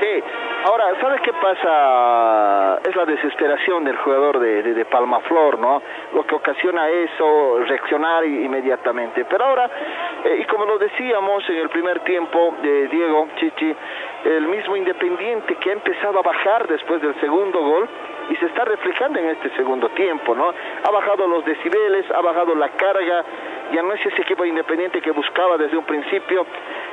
[0.00, 0.22] Sí,
[0.66, 2.78] ahora, ¿sabes qué pasa?
[2.88, 5.82] Es la desesperación del jugador de, de, Palmaflor, ¿no?
[6.14, 9.24] Lo que ocasiona eso, reaccionar inmediatamente.
[9.24, 9.70] Pero ahora,
[10.24, 13.74] eh, y como lo decíamos en el primer tiempo de Diego Chichi,
[14.24, 17.88] el mismo Independiente que ha empezado a bajar después del segundo gol
[18.30, 20.52] y se está reflejando en este segundo tiempo, ¿no?
[20.82, 23.24] Ha bajado los decibeles, ha bajado la carga,
[23.74, 26.46] ya no es ese equipo independiente que buscaba desde un principio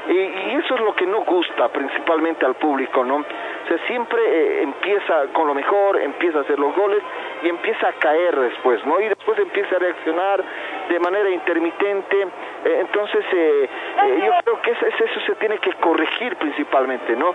[0.07, 3.17] y, eso es lo que no gusta principalmente al público, ¿no?
[3.17, 7.01] O sea, siempre eh, empieza con lo mejor, empieza a hacer los goles
[7.43, 8.99] y empieza a caer después, ¿no?
[8.99, 10.43] Y después empieza a reaccionar
[10.89, 12.21] de manera intermitente.
[12.65, 13.69] Eh, entonces, eh,
[14.03, 17.33] eh, yo creo que eso, eso se tiene que corregir principalmente, ¿no?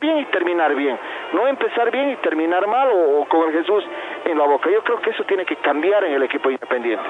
[0.00, 0.98] Bien y terminar bien,
[1.32, 3.84] no empezar bien y terminar mal o, o con el Jesús
[4.26, 4.70] en la boca.
[4.70, 7.04] Yo creo que eso tiene que cambiar en el equipo independiente.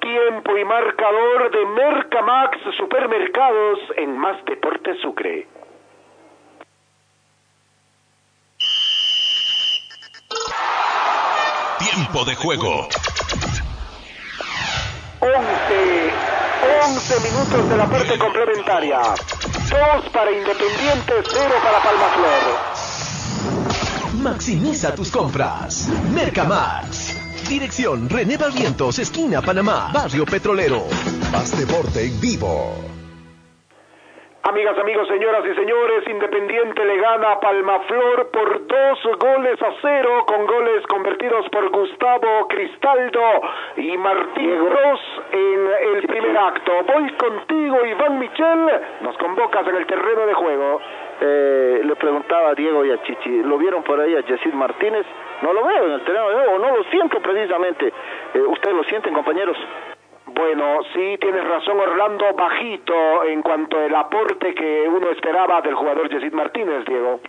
[0.00, 5.46] Tiempo y marcador de Mercamax Supermercados en Más Deporte Sucre.
[11.78, 12.88] Tiempo de juego.
[15.20, 16.12] 11,
[16.84, 19.00] 11 minutos de la parte complementaria.
[19.72, 22.42] 2 para Independiente, 0 para Palmaflor.
[24.20, 25.88] Maximiza tus compras.
[26.12, 27.16] Mercamax.
[27.48, 30.84] Dirección René Barrientos, esquina Panamá, Barrio Petrolero.
[31.32, 33.01] Más deporte en vivo.
[34.44, 40.24] Amigas, amigos, señoras y señores, Independiente le gana a Palmaflor por dos goles a cero,
[40.26, 43.22] con goles convertidos por Gustavo Cristaldo
[43.76, 45.00] y Martín Gross
[45.30, 46.72] en el primer acto.
[46.92, 48.66] Voy contigo, Iván Michel,
[49.02, 50.80] nos convocas en el terreno de juego.
[51.20, 55.06] Eh, le preguntaba a Diego y a Chichi, ¿lo vieron por ahí a Yesid Martínez?
[55.42, 57.92] No lo veo en el terreno de juego, no lo siento precisamente.
[58.34, 59.56] Eh, ¿Ustedes lo sienten, compañeros?
[60.34, 66.08] Bueno, sí, tienes razón, Orlando, bajito en cuanto al aporte que uno esperaba del jugador
[66.08, 67.20] Yesid Martínez, Diego.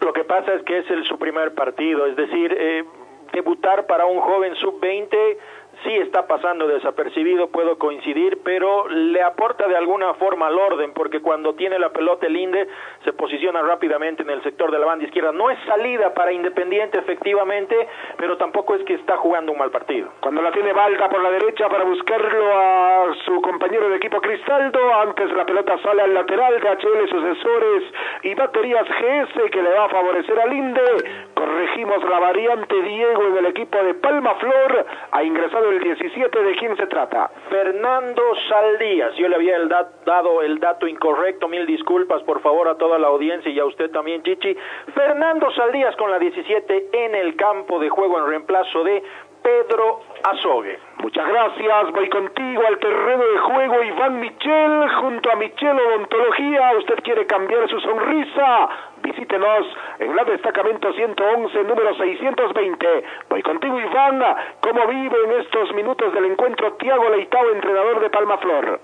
[0.00, 2.84] Lo que pasa es que es el, su primer partido, es decir, eh,
[3.32, 5.36] debutar para un joven sub-20
[5.84, 11.20] sí está pasando desapercibido, puedo coincidir, pero le aporta de alguna forma al orden, porque
[11.20, 12.66] cuando tiene la pelota el Inde
[13.04, 15.32] se posiciona rápidamente en el sector de la banda izquierda.
[15.32, 17.76] No es salida para Independiente, efectivamente,
[18.16, 20.08] pero tampoco es que está jugando un mal partido.
[20.20, 24.94] Cuando la tiene Valda por la derecha para buscarlo a su compañero de equipo Cristaldo,
[24.94, 27.84] antes la pelota sale al lateral de HL Sucesores
[28.22, 30.82] y Baterías GS que le va a favorecer al Inde.
[31.34, 34.86] Corregimos la variante Diego en el equipo de Palma Flor.
[35.12, 36.42] Ha ingresado el 17.
[36.42, 37.30] ¿De quién se trata?
[37.48, 42.68] Fernando Saldías, yo le había el da- dado el dato incorrecto, mil disculpas por favor
[42.68, 44.56] a toda la audiencia y a usted también, Chichi.
[44.94, 49.02] Fernando Saldías con la 17 en el campo de juego en reemplazo de
[49.44, 50.78] Pedro Azogue.
[51.02, 57.02] Muchas gracias, voy contigo al terreno de juego Iván Michel, junto a Michel Odontología, usted
[57.02, 58.68] quiere cambiar su sonrisa,
[59.02, 59.66] visítenos
[59.98, 63.04] en la destacamento 111, número 620.
[63.28, 64.24] Voy contigo Iván,
[64.60, 68.80] ¿cómo vive en estos minutos del encuentro Tiago Leitao, entrenador de Palma Flor?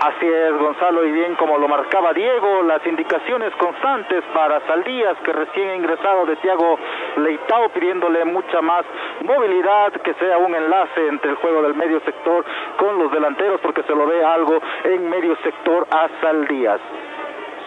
[0.00, 5.32] Así es, Gonzalo, y bien como lo marcaba Diego, las indicaciones constantes para Saldías, que
[5.32, 6.78] recién ingresado de Tiago
[7.16, 8.84] Leitao, pidiéndole mucha más
[9.22, 12.44] movilidad, que sea un enlace entre el juego del medio sector
[12.76, 16.80] con los delanteros, porque se lo ve algo en medio sector a Saldías.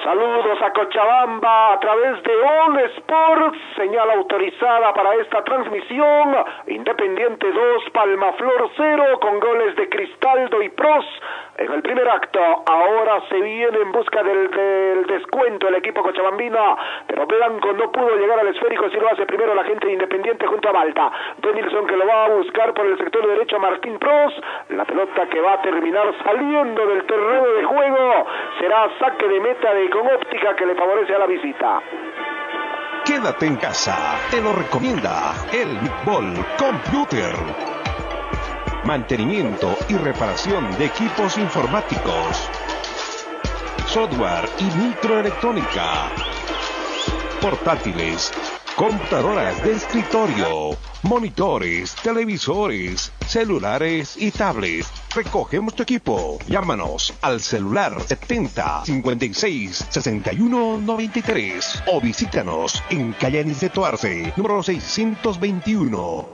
[0.08, 6.34] Saludos a Cochabamba a través de All Sports, señal autorizada para esta transmisión.
[6.68, 11.06] Independiente 2, Palmaflor 0 con goles de Cristaldo y Pros
[11.58, 12.40] en el primer acto.
[12.40, 16.78] Ahora se viene en busca del, descuento el equipo cochabambino,
[17.08, 20.48] pero Blanco no pudo llegar al esférico si lo hace primero la gente de Independiente
[20.48, 21.12] junto a Malta.
[21.40, 24.34] Denilson que lo va a buscar por el sector derecho Martín Pros.
[24.70, 28.28] La pelota que va a terminar saliendo del terreno de juego
[28.60, 31.82] será saque de meta de con óptica que le favorece a la visita.
[33.04, 37.34] Quédate en casa, te lo recomienda el Ball Computer.
[38.84, 42.50] Mantenimiento y reparación de equipos informáticos,
[43.88, 46.12] software y microelectrónica,
[47.42, 48.32] portátiles,
[48.78, 54.92] computadoras de escritorio, monitores, televisores, celulares y tablets.
[55.16, 56.38] Recogemos tu equipo.
[56.48, 66.30] Llámanos al celular 70 56 61 93 o visítanos en Calle de Toarce, número 621.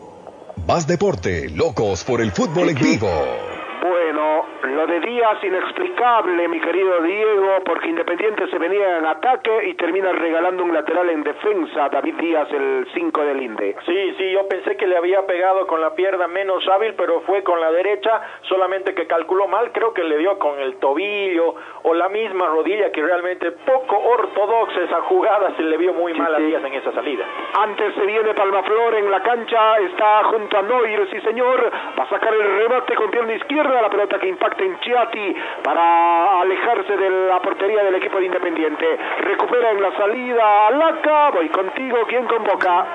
[0.68, 3.63] Más deporte, locos por el fútbol en vivo.
[3.84, 9.74] Bueno, lo de Díaz inexplicable, mi querido Diego, porque Independiente se venía en ataque y
[9.74, 13.76] termina regalando un lateral en defensa a David Díaz, el 5 del Inde.
[13.86, 17.44] Sí, sí, yo pensé que le había pegado con la pierna menos hábil, pero fue
[17.44, 21.54] con la derecha, solamente que calculó mal, creo que le dio con el tobillo
[21.84, 26.34] o la misma rodilla, que realmente poco ortodoxa esa jugada, se le vio muy mal
[26.34, 27.26] a Díaz en esa salida.
[27.60, 31.70] Antes se viene Palmaflor en la cancha, está junto a Noir, sí señor,
[32.00, 36.42] va a sacar el remate con pierna izquierda, la pelota que impacta en Chiati para
[36.42, 38.98] alejarse de la portería del equipo de Independiente.
[39.20, 42.86] Recupera en la salida Alaca, voy contigo, ¿quién convoca?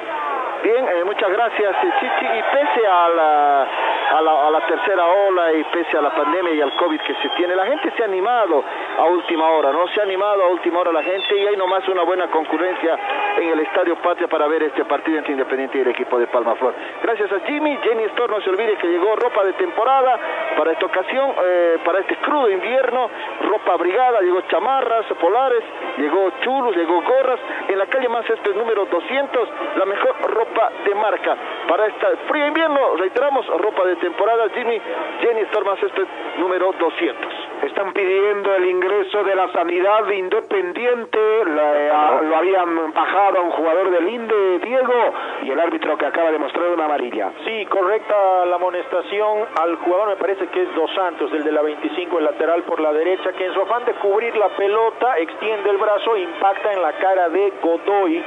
[0.62, 2.26] Bien, eh, muchas gracias, eh, Chichi.
[2.26, 3.62] Y pese a la,
[4.16, 7.14] a, la, a la tercera ola y pese a la pandemia y al COVID que
[7.14, 8.64] se tiene, la gente se ha animado
[8.98, 9.86] a última hora, ¿no?
[9.88, 12.98] Se ha animado a última hora la gente y hay nomás una buena concurrencia
[13.36, 16.74] en el Estadio Patria para ver este partido entre Independiente y el equipo de Palmaflor.
[17.02, 20.18] Gracias a Jimmy, Jenny Store, no se olvide que llegó ropa de temporada
[20.56, 23.10] para esta ocasión, eh, para este crudo invierno,
[23.42, 25.62] ropa abrigada, llegó chamarras, polares,
[25.96, 27.40] llegó chulos, llegó gorras.
[27.68, 31.36] En la calle Mancésped número 200, la mejor ropa de marca
[31.68, 32.96] para este frío invierno.
[32.96, 34.80] Reiteramos, ropa de temporada, Jimmy,
[35.20, 36.06] Jenny Store Mancésped
[36.38, 37.57] número 200.
[37.62, 43.50] Están pidiendo el ingreso de la sanidad de Independiente, la- lo habían bajado a un
[43.50, 44.94] jugador del INDE, Diego,
[45.42, 47.32] y el árbitro que acaba de mostrar una amarilla.
[47.44, 51.62] Sí, correcta la amonestación al jugador, me parece que es Dos Santos, el de la
[51.62, 55.70] 25, el lateral por la derecha, que en su afán de cubrir la pelota extiende
[55.70, 58.24] el brazo, impacta en la cara de Godoy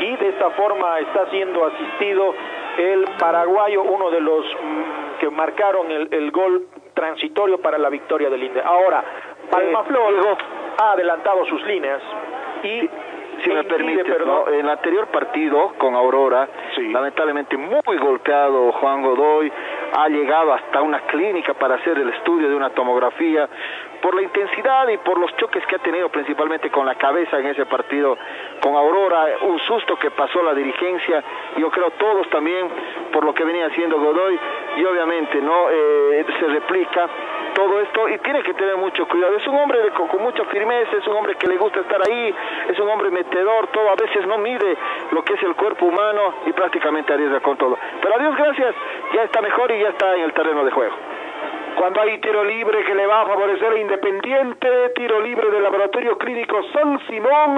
[0.00, 2.34] y de esta forma está siendo asistido
[2.78, 6.62] el paraguayo, uno de los mm, que marcaron el, el gol
[6.98, 8.60] transitorio para la victoria del INDE.
[8.60, 9.04] Ahora,
[9.50, 10.36] Palmaflor
[10.78, 12.02] ha adelantado sus líneas
[12.64, 12.90] y
[13.44, 14.48] si me permite, ¿no?
[14.48, 19.52] en el anterior partido con Aurora, lamentablemente muy golpeado Juan Godoy,
[19.96, 23.48] ha llegado hasta una clínica para hacer el estudio de una tomografía,
[24.02, 27.46] por la intensidad y por los choques que ha tenido principalmente con la cabeza en
[27.46, 28.16] ese partido
[28.60, 31.22] con Aurora, un susto que pasó la dirigencia,
[31.58, 32.68] yo creo todos también
[33.12, 34.38] por lo que venía haciendo Godoy,
[34.78, 37.08] y obviamente no Eh, se replica
[37.54, 39.36] todo esto y tiene que tener mucho cuidado.
[39.36, 42.00] Es un hombre de- con, con mucha firmeza, es un hombre que le gusta estar
[42.08, 42.34] ahí,
[42.68, 44.76] es un hombre metedor, todo a veces no mide
[45.12, 47.76] lo que es el cuerpo humano y prácticamente arriesga con todo.
[48.00, 48.74] Pero a Dios gracias,
[49.14, 50.94] ya está mejor y ya está en el terreno de juego.
[51.78, 56.18] Cuando hay tiro libre que le va a favorecer a Independiente, tiro libre del Laboratorio
[56.18, 57.56] Clínico San Simón,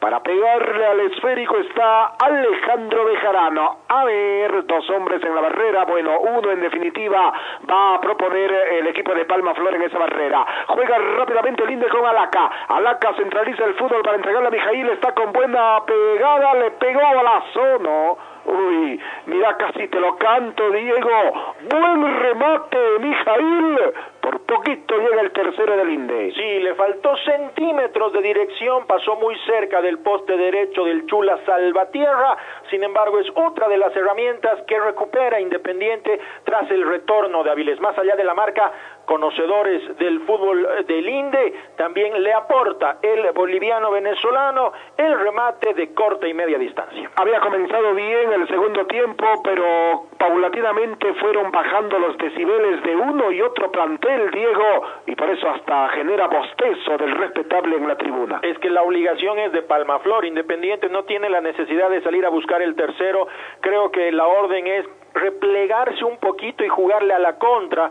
[0.00, 3.76] para pegarle al esférico está Alejandro Bejarano.
[3.86, 7.32] A ver, dos hombres en la barrera, bueno, uno en definitiva
[7.70, 10.44] va a proponer el equipo de Palma Flor en esa barrera.
[10.66, 12.50] Juega rápidamente Linde con Alaca.
[12.70, 17.22] Alaca centraliza el fútbol para entregarle a Mijail, está con buena pegada, le pegó a
[17.22, 18.14] la zona.
[18.50, 21.54] Uy, mira, casi te lo canto, Diego.
[21.70, 23.78] Buen remate, Mijail.
[24.20, 26.32] Por poquito llega el tercero del Inde.
[26.34, 32.36] Sí, le faltó centímetros de dirección, pasó muy cerca del poste derecho del Chula Salvatierra,
[32.70, 37.80] sin embargo es otra de las herramientas que recupera Independiente tras el retorno de Avilés.
[37.80, 38.72] Más allá de la marca,
[39.10, 45.92] conocedores del fútbol eh, del INDE, también le aporta el boliviano venezolano el remate de
[45.92, 47.10] corta y media distancia.
[47.16, 53.42] Había comenzado bien el segundo tiempo, pero paulatinamente fueron bajando los decibeles de uno y
[53.42, 58.38] otro plantel, Diego, y por eso hasta genera bostezo del respetable en la tribuna.
[58.42, 62.28] Es que la obligación es de Palmaflor, Independiente no tiene la necesidad de salir a
[62.28, 63.26] buscar el tercero,
[63.60, 67.90] creo que la orden es replegarse un poquito y jugarle a la contra.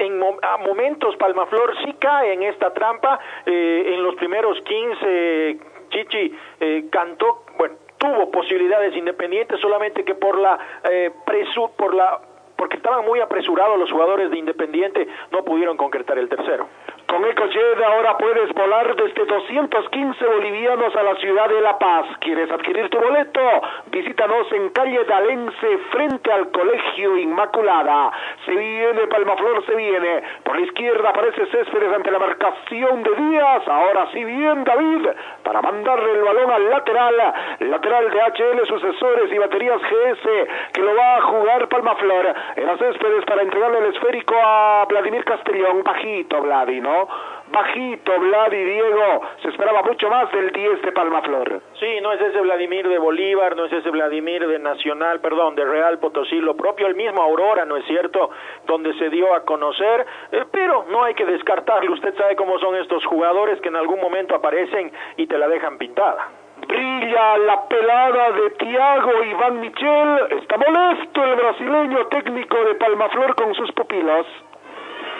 [0.00, 3.18] En a momentos Palmaflor sí cae en esta trampa.
[3.46, 5.58] eh, en los primeros 15,
[5.90, 10.58] Chichi eh, cantó, bueno, tuvo posibilidades independientes, solamente que por la
[10.90, 12.20] eh, presu- por la
[12.56, 16.68] porque estaban muy apresurados los jugadores de Independiente, no pudieron concretar el tercero.
[17.10, 22.06] Con EcoJet ahora puedes volar desde 215 bolivianos a la ciudad de La Paz.
[22.20, 23.40] ¿Quieres adquirir tu boleto?
[23.86, 28.12] Visítanos en calle Dalense frente al Colegio Inmaculada.
[28.46, 30.22] Se viene, Palmaflor se viene.
[30.44, 33.66] Por la izquierda aparece Céspedes ante la marcación de Díaz.
[33.66, 35.08] Ahora sí bien David
[35.42, 37.34] para mandarle el balón al lateral.
[37.58, 42.34] Lateral de HL, sucesores y baterías GS que lo va a jugar Palmaflor.
[42.54, 45.82] Era Céspedes para entregarle el esférico a Vladimir Castellón.
[45.82, 46.99] Bajito Vladi, ¿no?
[47.52, 49.22] Bajito Vladi, Diego.
[49.42, 51.62] Se esperaba mucho más del 10 de Palmaflor.
[51.78, 55.64] Sí, no es ese Vladimir de Bolívar, no es ese Vladimir de Nacional, perdón, de
[55.64, 58.30] Real Potosí, lo propio el mismo Aurora, ¿no es cierto?,
[58.66, 62.76] donde se dio a conocer, eh, pero no hay que descartarlo, usted sabe cómo son
[62.76, 66.28] estos jugadores que en algún momento aparecen y te la dejan pintada.
[66.66, 70.38] Brilla la pelada de Tiago Iván Michel.
[70.40, 74.26] Está molesto el brasileño técnico de Palmaflor con sus pupilos.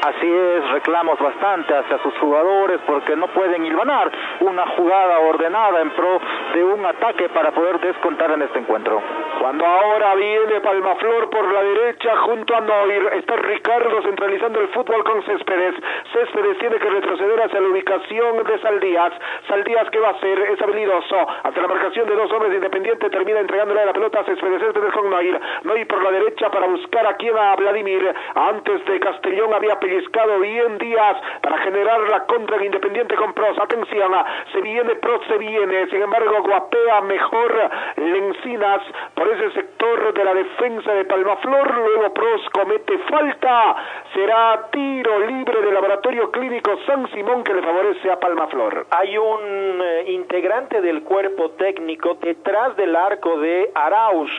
[0.02, 4.10] Así es, reclamos bastante hacia sus jugadores porque no pueden hilvanar
[4.40, 6.18] una jugada ordenada en pro
[6.54, 9.02] de un ataque para poder descontar en este encuentro.
[9.40, 15.04] Cuando ahora viene Palmaflor por la derecha junto a Noir, está Ricardo centralizando el fútbol
[15.04, 15.74] con Céspedes.
[16.12, 19.12] Céspedes tiene que retroceder hacia la ubicación de Saldías.
[19.48, 20.38] Saldías, ¿qué va a hacer?
[20.40, 21.26] Es habilidoso.
[21.42, 24.60] Ante la marcación de dos hombres de Independiente, termina entregándole la pelota a Céspedes.
[24.60, 25.40] Céspedes con Noir.
[25.64, 28.14] Noir por la derecha para buscar a quien a Vladimir.
[28.34, 33.58] Antes de Castellón había pellizcado bien Díaz para generar la contra en Independiente con Pros.
[33.58, 34.12] Atención,
[34.52, 35.86] se viene Pros, se viene.
[35.88, 38.82] Sin embargo, guapea mejor Lencinas
[39.14, 41.74] por ese sector de la defensa de Palmaflor.
[41.74, 43.76] Luego Pros comete falta.
[44.14, 48.86] Será tiro libre del laboratorio clínico San Simón que le favorece a Palmaflor.
[48.90, 54.30] Hay un eh, integrante del cuerpo técnico detrás del arco de Arauz.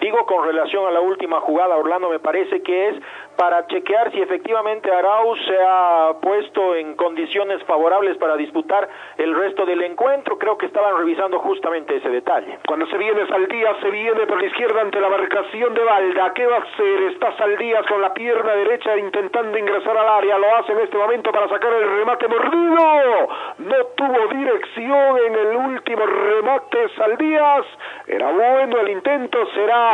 [0.00, 2.96] Digo con relación a la última jugada, Orlando, me parece que es
[3.36, 9.66] para chequear si efectivamente Arauz se ha puesto en condiciones favorables para disputar el resto
[9.66, 10.38] del encuentro.
[10.38, 12.58] Creo que estaban revisando justamente ese detalle.
[12.66, 16.32] Cuando se viene Saldías, se viene por la izquierda ante la marcación de Valda.
[16.34, 17.02] ¿Qué va a hacer?
[17.12, 20.38] Está Saldías con la pierna derecha intentando ingresar al área.
[20.38, 23.28] Lo hace en este momento para sacar el remate mordido.
[23.58, 27.66] No tuvo dirección en el último remate Saldías.
[28.06, 29.87] Era bueno el intento, será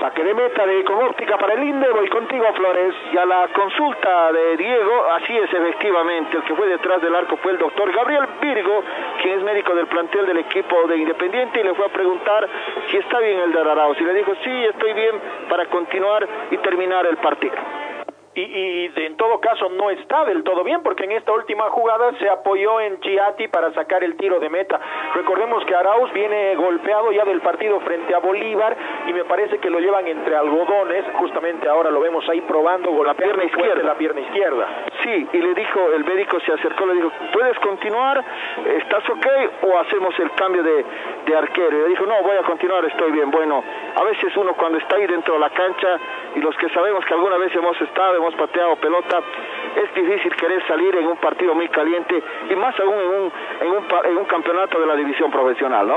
[0.00, 1.90] saque de meta de con óptica para el Inde.
[1.90, 2.94] Voy contigo, Flores.
[3.12, 7.36] Y a la consulta de Diego, así es efectivamente, el que fue detrás del arco
[7.38, 8.82] fue el doctor Gabriel Virgo,
[9.22, 12.48] quien es médico del plantel del equipo de Independiente, y le fue a preguntar
[12.90, 14.00] si está bien el de Arauz.
[14.00, 15.14] Y le dijo, sí, estoy bien
[15.48, 17.56] para continuar y terminar el partido.
[18.38, 21.64] Y, y de- en todo caso no está del todo bien porque en esta última
[21.70, 24.78] jugada se apoyó en Chiati para sacar el tiro de meta.
[25.14, 29.70] Recordemos que Arauz viene golpeado ya del partido frente a Bolívar y me parece que
[29.70, 33.94] lo llevan entre algodones, justamente ahora lo vemos ahí probando con la pierna izquierda, la
[33.94, 34.66] pierna izquierda.
[35.02, 38.22] Sí, y le dijo, el médico se acercó, le dijo, ¿puedes continuar?
[38.76, 39.26] ¿Estás ok?
[39.62, 40.84] ¿O hacemos el cambio de,
[41.26, 41.76] de arquero?
[41.78, 43.30] Y le dijo, no, voy a continuar, estoy bien.
[43.30, 43.64] Bueno,
[43.96, 45.98] a veces uno cuando está ahí dentro de la cancha
[46.34, 49.20] y los que sabemos que alguna vez hemos estado, hemos pateado pelota,
[49.76, 53.68] es difícil querer salir en un partido muy caliente y más aún en un, en
[53.68, 55.88] un, en un campeonato de la división profesional.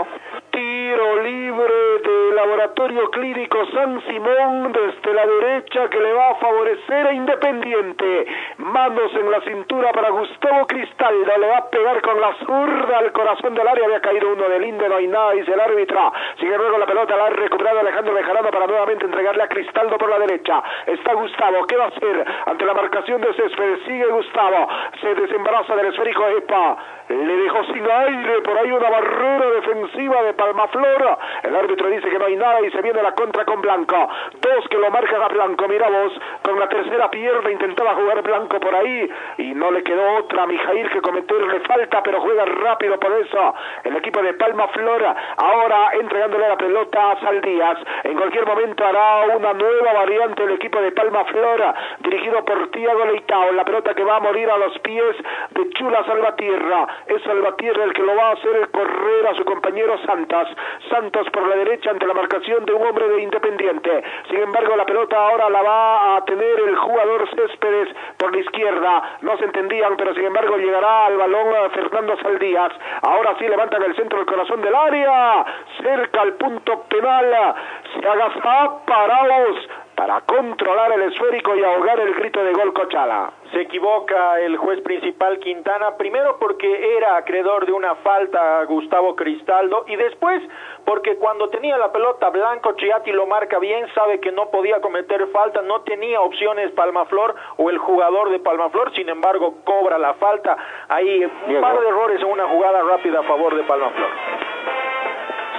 [0.52, 7.08] Tiro libre de Laboratorio Clínico San Simón desde la derecha que le va a favorecer
[7.08, 8.26] a Independiente.
[8.58, 11.38] Manos en la cintura para Gustavo Cristaldo.
[11.38, 13.86] Le va a pegar con la zurda al corazón del área.
[13.86, 16.12] Había caído uno del Inde, no hay nada, dice el árbitro.
[16.38, 20.10] Sigue luego la pelota, la ha recuperado Alejandro Bejarano para nuevamente entregarle a Cristaldo por
[20.10, 20.62] la derecha.
[20.86, 22.11] Está Gustavo, ¿qué va a hacer?
[22.46, 24.68] Ante la marcación de Céspedes, sigue Gustavo.
[25.00, 26.78] Se desembaraza del esférico Epa.
[27.12, 31.18] Le dejó sin aire por ahí una barrera defensiva de Palmaflor.
[31.44, 34.08] El árbitro dice que no hay nada y se viene la contra con Blanco.
[34.40, 35.68] Dos que lo marcan a Blanco.
[35.68, 39.10] Mira vos, con la tercera pierna intentaba jugar Blanco por ahí
[39.40, 43.56] y no le quedó otra a Mijail que cometerle falta, pero juega rápido por eso.
[43.84, 45.04] El equipo de Palmaflor
[45.38, 47.78] ahora entregándole la pelota a Saldías.
[48.06, 53.52] En cualquier momento hará una nueva variante el equipo de Palmaflor dirigido por Tiago Leitao.
[53.52, 55.18] La pelota que va a morir a los pies
[55.52, 56.88] de Chula Salvatierra.
[57.08, 60.48] Es Salvatierra el que lo va a hacer correr a su compañero Santos.
[60.90, 64.04] Santos por la derecha ante la marcación de un hombre de Independiente.
[64.30, 69.18] Sin embargo, la pelota ahora la va a tener el jugador Céspedes por la izquierda.
[69.22, 72.72] No se entendían, pero sin embargo llegará al balón Fernando Saldías.
[73.02, 75.46] Ahora sí levantan el centro del corazón del área.
[75.82, 77.56] Cerca al punto penal.
[77.94, 79.58] Se agaza parados
[80.02, 83.34] para controlar el esférico y ahogar el grito de gol Cochala.
[83.52, 89.16] Se equivoca el juez principal Quintana, primero porque era acreedor de una falta a Gustavo
[89.16, 90.42] Cristaldo y después
[90.86, 95.28] porque cuando tenía la pelota Blanco Chiati lo marca bien, sabe que no podía cometer
[95.28, 100.58] falta, no tenía opciones Palmaflor o el jugador de Palmaflor, sin embargo cobra la falta.
[100.90, 104.10] Ahí un par de errores en una jugada rápida a favor de Palmaflor.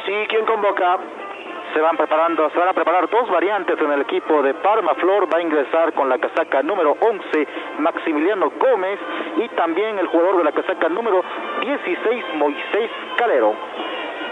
[0.05, 0.98] Sí, ¿quién convoca?
[1.73, 5.27] Se van preparando, van a preparar dos variantes en el equipo de Parma Flor.
[5.32, 8.99] Va a ingresar con la casaca número 11, Maximiliano Gómez,
[9.39, 11.23] y también el jugador de la casaca número
[11.62, 13.55] 16, Moisés Calero.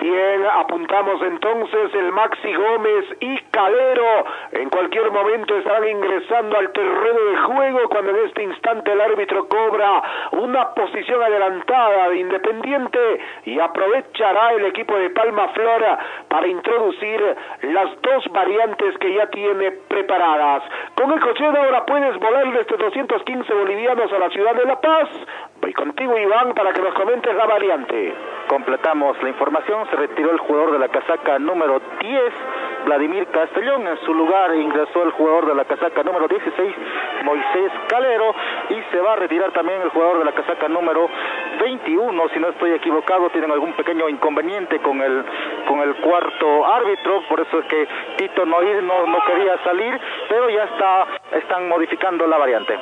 [0.01, 4.25] Bien, apuntamos entonces el Maxi Gómez y Calero.
[4.53, 9.47] En cualquier momento estarán ingresando al terreno de juego cuando en este instante el árbitro
[9.47, 10.03] cobra
[10.33, 15.99] una posición adelantada de Independiente y aprovechará el equipo de Palma Flora
[16.29, 20.63] para introducir las dos variantes que ya tiene preparadas.
[20.95, 25.11] Con el cochero ahora puedes volar desde 215 bolivianos a la ciudad de La Paz.
[25.61, 28.15] Voy contigo Iván para que nos comentes la variante.
[28.49, 29.87] Completamos la información.
[29.91, 32.23] Se retiró el jugador de la casaca número 10,
[32.87, 33.87] Vladimir Castellón.
[33.87, 36.75] En su lugar ingresó el jugador de la casaca número 16,
[37.25, 38.35] Moisés Calero.
[38.71, 41.09] Y se va a retirar también el jugador de la casaca número
[41.61, 42.29] 21.
[42.31, 45.25] Si no estoy equivocado, tienen algún pequeño inconveniente con el,
[45.69, 47.23] con el cuarto árbitro.
[47.29, 52.27] Por eso es que Tito Noir no, no quería salir, pero ya está, están modificando
[52.27, 52.79] la variante.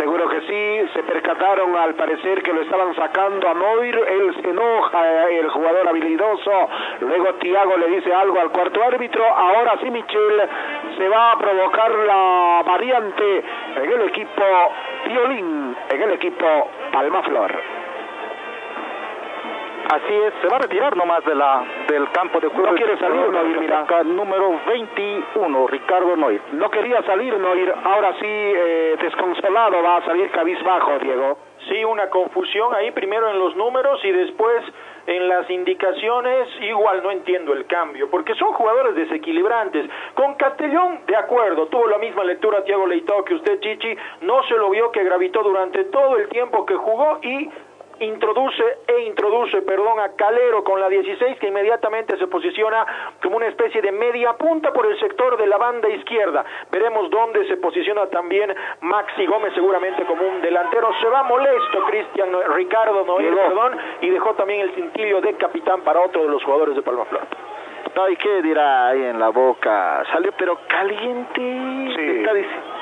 [0.00, 4.48] Seguro que sí, se percataron al parecer que lo estaban sacando a Noir, él se
[4.48, 6.68] enoja, el jugador habilidoso,
[7.00, 10.48] luego Tiago le dice algo al cuarto árbitro, ahora sí Michel
[10.96, 13.44] se va a provocar la variante
[13.76, 14.42] en el equipo
[15.04, 16.46] Violín, en el equipo
[16.92, 17.79] Palma Flor.
[19.90, 22.70] Así es, se va a retirar nomás de la, del campo de juego.
[22.70, 23.84] No quiere salir Noir, mira.
[24.04, 26.40] Número 21, Ricardo Noir.
[26.52, 31.38] No quería salir Noir, ahora sí eh, desconsolado va a salir cabizbajo, Diego.
[31.68, 34.62] Sí, una confusión ahí, primero en los números y después
[35.08, 39.90] en las indicaciones, igual no entiendo el cambio, porque son jugadores desequilibrantes.
[40.14, 44.54] Con Castellón, de acuerdo, tuvo la misma lectura Tiago Leitao que usted, Chichi, no se
[44.54, 47.50] lo vio que gravitó durante todo el tiempo que jugó y
[48.00, 52.86] introduce e introduce, perdón, a Calero con la 16 que inmediatamente se posiciona
[53.22, 56.44] como una especie de media punta por el sector de la banda izquierda.
[56.70, 60.90] Veremos dónde se posiciona también Maxi Gómez seguramente como un delantero.
[61.00, 66.00] Se va molesto Cristian Ricardo Noel, perdón, y dejó también el cintillo de capitán para
[66.00, 67.22] otro de los jugadores de Palma Flor.
[67.94, 70.04] No, ¿y qué dirá ahí en la boca?
[70.12, 72.20] Salió pero caliente.
[72.20, 72.32] Está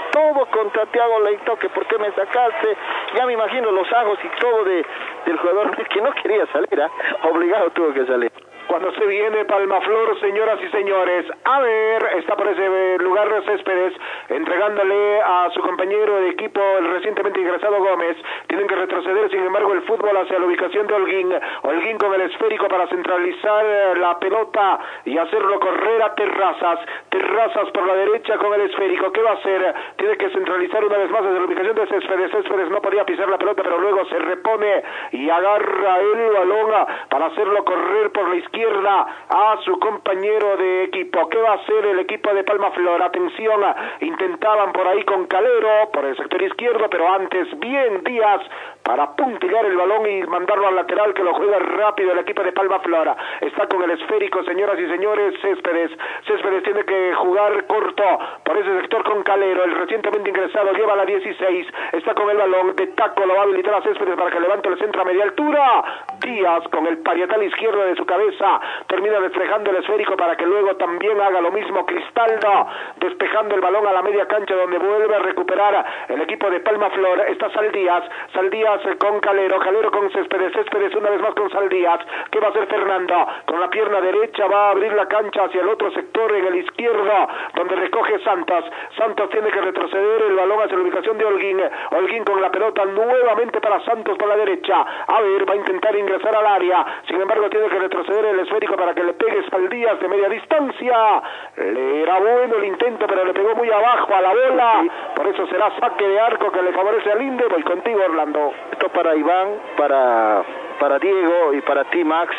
[0.09, 2.77] diciendo todo contra Tiago Leito, que por qué me sacaste.
[3.17, 4.85] Ya me imagino los ajos y todo de,
[5.27, 6.91] del jugador que no quería salir, ¿ah?
[7.31, 8.33] obligado tuvo que salir.
[8.69, 13.95] Cuando se viene Palmaflor, señoras y señores, a ver, está por ese lugar Céspedes,
[14.29, 18.19] entregándole a su compañero de equipo, el recientemente ingresado Gómez.
[18.47, 21.33] Tienen que retroceder, sin embargo, el fútbol hacia la ubicación de Holguín.
[21.63, 26.81] Holguín con el esférico para centralizar eh, la pelota y hacerlo correr a Terrazas.
[27.09, 29.11] Terrazas por la derecha con el esférico.
[29.13, 29.75] ¿Qué va a hacer?
[29.97, 32.31] Tiene que centralizar una vez más desde la ubicación de Céspedes.
[32.33, 34.83] Céspedes no podía pisar la pelota, pero luego se repone
[35.13, 41.29] y agarra el balón para hacerlo correr por la izquierda a su compañero de equipo.
[41.29, 43.01] ¿Qué va a hacer el equipo de Palma Flor?
[43.01, 43.63] Atención,
[44.01, 48.41] intentaban por ahí con Calero, por el sector izquierdo, pero antes bien Díaz
[48.83, 52.53] para puntillar el balón y mandarlo al lateral que lo juega rápido el equipo de
[52.53, 53.17] Palma Flora.
[53.43, 55.93] Está con el esférico, señoras y señores, Céspedes.
[56.27, 58.05] Céspedes tiene que jugar corto
[58.45, 62.75] por ese sector con Calero, el recientemente ingresado lleva la 16, está con el balón,
[62.75, 65.25] de taco lo va a habilitar a Céspedes para que levante el centro a media
[65.25, 65.85] altura.
[66.21, 68.48] Díaz con el parietal izquierdo de su cabeza
[68.87, 72.67] termina despejando el esférico para que luego también haga lo mismo Cristaldo,
[72.97, 76.91] despejando el balón a la media cancha donde vuelve a recuperar el equipo de Palma
[76.91, 77.21] Flor.
[77.29, 82.01] Está Saldías, Saldías con Calero, Calero con Céspedes, Céspedes una vez más con Saldías.
[82.31, 83.27] ¿Qué va a hacer Fernando?
[83.47, 86.57] Con la pierna derecha va a abrir la cancha hacia el otro sector en el
[86.57, 88.65] izquierdo, donde recoge Santos.
[88.97, 91.61] Santos tiene que retroceder el balón hacia la ubicación de Holguín.
[91.91, 94.85] Holguín con la pelota nuevamente para Santos por la derecha.
[95.07, 96.85] A ver, va a intentar ingresar al área.
[97.07, 101.23] Sin embargo, tiene que retroceder el esférico para que le pegue Saldías de media distancia.
[101.57, 104.85] Le era bueno el intento, pero le pegó muy abajo a la bola.
[105.15, 107.45] Por eso será saque de arco que le favorece al Inde.
[107.49, 108.53] Voy contigo, Orlando.
[108.73, 110.43] Esto para Iván, para,
[110.79, 112.35] para Diego y para ti, Max.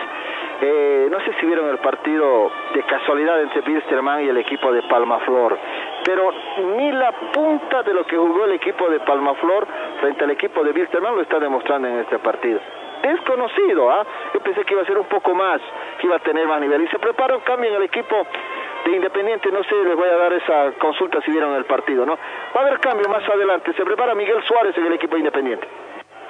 [0.62, 4.82] Eh, no sé si vieron el partido de casualidad entre Bilsterman y el equipo de
[4.84, 5.58] Palmaflor,
[6.04, 6.34] pero
[6.76, 9.66] ni la punta de lo que jugó el equipo de Palmaflor
[10.02, 12.60] frente al equipo de Bilsterman lo está demostrando en este partido.
[13.02, 14.06] Desconocido, ¿ah?
[14.34, 15.62] Yo pensé que iba a ser un poco más,
[16.00, 16.84] que iba a tener más nivel.
[16.84, 18.28] Y se prepara un cambio en el equipo
[18.86, 22.18] de Independiente, no sé, les voy a dar esa consulta si vieron el partido, ¿no?
[22.56, 25.68] Va a haber cambio más adelante, se prepara Miguel Suárez en el equipo de Independiente.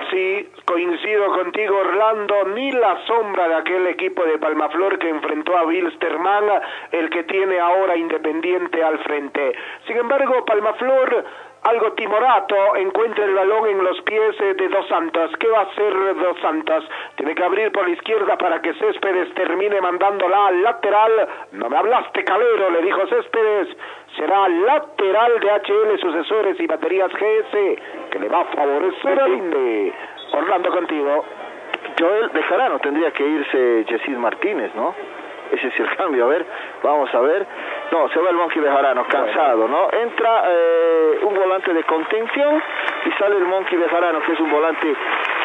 [0.09, 5.65] Sí, coincido contigo, Orlando, ni la sombra de aquel equipo de Palmaflor que enfrentó a
[5.65, 6.45] Wilstermann,
[6.91, 9.53] el que tiene ahora Independiente al frente.
[9.85, 11.25] Sin embargo, Palmaflor,
[11.63, 15.31] algo timorato, encuentra el balón en los pies eh, de Dos Santos.
[15.39, 16.89] ¿Qué va a hacer Dos Santos?
[17.15, 21.27] Tiene que abrir por la izquierda para que Céspedes termine mandándola al lateral.
[21.51, 23.67] No me hablaste, Calero, le dijo Céspedes.
[24.15, 29.93] Será lateral de HL, sucesores y baterías GS, que le va a favorecer al INDE.
[30.31, 31.25] Orlando, contigo.
[31.99, 34.95] Joel Bejarano tendría que irse Jesús Martínez, ¿no?
[35.51, 36.45] Ese es el cambio, a ver,
[36.83, 37.45] vamos a ver.
[37.91, 39.89] No, se va el Monkey Bejarano, cansado, ¿no?
[39.91, 42.61] Entra eh, un volante de contención
[43.05, 44.93] y sale el Monkey Bejarano, que es un volante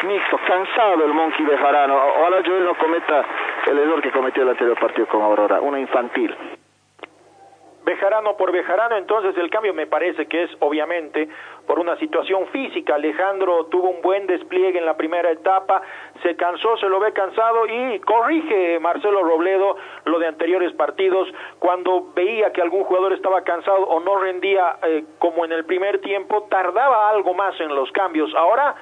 [0.03, 1.95] mixto, cansado el Monkey Bejarano.
[2.19, 3.25] Ojalá Joel no cometa
[3.67, 6.35] el error que cometió el anterior partido con Aurora, una infantil.
[7.85, 11.29] Bejarano por Bejarano, entonces el cambio me parece que es obviamente
[11.67, 12.95] por una situación física.
[12.95, 15.83] Alejandro tuvo un buen despliegue en la primera etapa,
[16.23, 21.27] se cansó, se lo ve cansado y corrige Marcelo Robledo lo de anteriores partidos
[21.59, 26.01] cuando veía que algún jugador estaba cansado o no rendía eh, como en el primer
[26.01, 28.33] tiempo, tardaba algo más en los cambios.
[28.33, 28.75] Ahora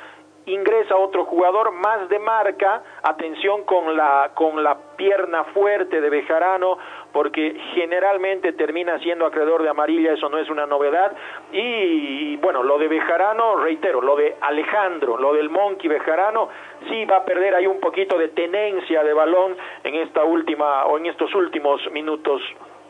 [0.46, 6.78] ingresa otro jugador más de marca, atención con la con la pierna fuerte de Bejarano
[7.14, 11.16] porque generalmente termina siendo acreedor de amarilla, eso no es una novedad
[11.54, 16.50] y bueno, lo de Bejarano, reitero, lo de Alejandro, lo del Monkey Bejarano
[16.90, 20.98] sí va a perder ahí un poquito de tenencia de balón en esta última o
[20.98, 22.42] en estos últimos minutos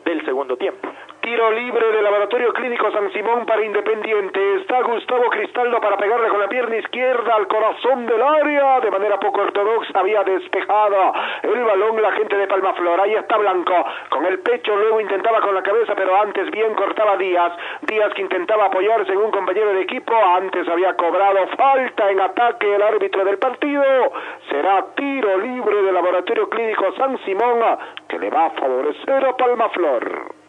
[0.06, 0.90] del segundo tiempo.
[1.24, 4.56] Tiro libre del Laboratorio Clínico San Simón para Independiente.
[4.56, 8.82] Está Gustavo Cristaldo para pegarle con la pierna izquierda al corazón del área.
[8.82, 11.14] De manera poco ortodoxa había despejado
[11.44, 13.00] el balón la gente de Palmaflor.
[13.00, 13.74] Ahí está Blanco.
[14.10, 17.54] Con el pecho luego intentaba con la cabeza, pero antes bien cortaba Díaz.
[17.84, 20.14] Díaz que intentaba apoyarse en un compañero de equipo.
[20.14, 24.12] Antes había cobrado falta en ataque el árbitro del partido.
[24.50, 27.62] Será tiro libre del Laboratorio Clínico San Simón
[28.10, 30.43] que le va a favorecer a Palmaflor.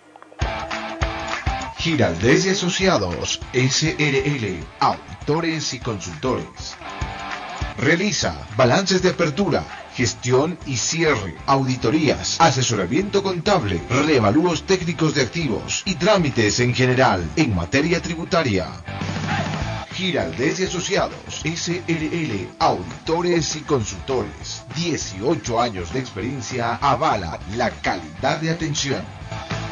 [1.84, 6.76] Giraldez y Asociados, SRL, auditores y consultores.
[7.76, 9.62] Realiza balances de apertura,
[9.94, 17.54] gestión y cierre, auditorías, asesoramiento contable, revalúos técnicos de activos y trámites en general en
[17.54, 18.66] materia tributaria.
[19.92, 24.64] Giraldez y Asociados, SRL, auditores y consultores.
[24.74, 29.04] 18 años de experiencia avala la calidad de atención.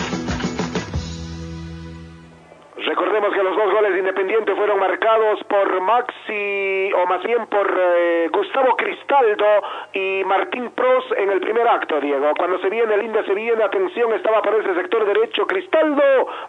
[4.29, 9.45] Fueron marcados por Maxi, o más bien por eh, Gustavo Cristaldo
[9.91, 12.31] y Martín Pros en el primer acto, Diego.
[12.37, 16.03] Cuando se viene el INDE, se viene, atención, estaba por ese sector derecho Cristaldo,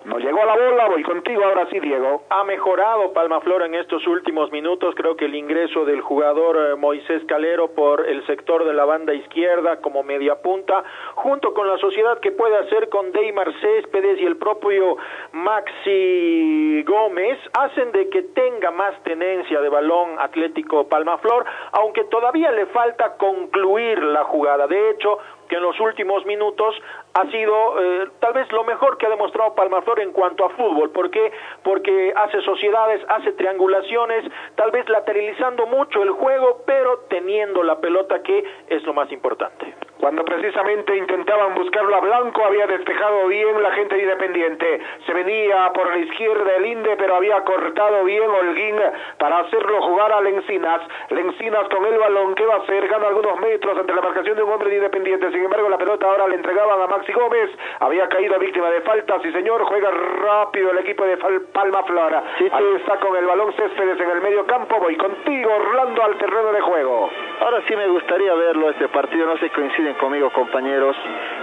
[0.05, 2.25] no llegó a la bola, voy contigo ahora sí, Diego.
[2.29, 7.23] Ha mejorado Palmaflor en estos últimos minutos, creo que el ingreso del jugador eh, Moisés
[7.27, 10.85] Calero por el sector de la banda izquierda como media punta,
[11.15, 14.97] junto con la sociedad que puede hacer con Deymar Céspedes y el propio
[15.33, 17.39] Maxi Gómez
[17.71, 24.03] hacen de que tenga más tenencia de balón Atlético Palmaflor, aunque todavía le falta concluir
[24.03, 24.67] la jugada.
[24.67, 25.19] De hecho,
[25.49, 26.75] que en los últimos minutos
[27.15, 30.91] ha sido eh, tal vez lo mejor que ha demostrado Palmaflor en cuanto a fútbol.
[30.91, 31.33] ¿Por qué?
[31.63, 34.25] Porque hace sociedades, hace triangulaciones,
[34.55, 39.75] tal vez lateralizando mucho el juego, pero teniendo la pelota que es lo más importante.
[40.01, 44.81] Cuando precisamente intentaban buscarlo a Blanco, había despejado bien la gente de Independiente.
[45.05, 48.77] Se venía por la izquierda el Inde, pero había cortado bien Holguín
[49.19, 50.81] para hacerlo jugar a Lencinas.
[51.11, 52.89] Lencinas con el balón, ¿qué va a hacer?
[52.89, 55.31] Gana algunos metros ante la marcación de un hombre de Independiente.
[55.33, 57.51] Sin embargo, la pelota ahora le entregaban a Maxi Gómez.
[57.81, 59.19] Había caído víctima de falta.
[59.23, 62.23] Sí, señor, juega rápido el equipo de Palma Flora.
[62.53, 64.79] Ahí está con el balón Céspedes en el medio campo.
[64.79, 67.11] Voy contigo, Orlando, al terreno de juego.
[67.41, 70.95] Ahora sí me gustaría verlo este partido, no sé si coinciden conmigo compañeros,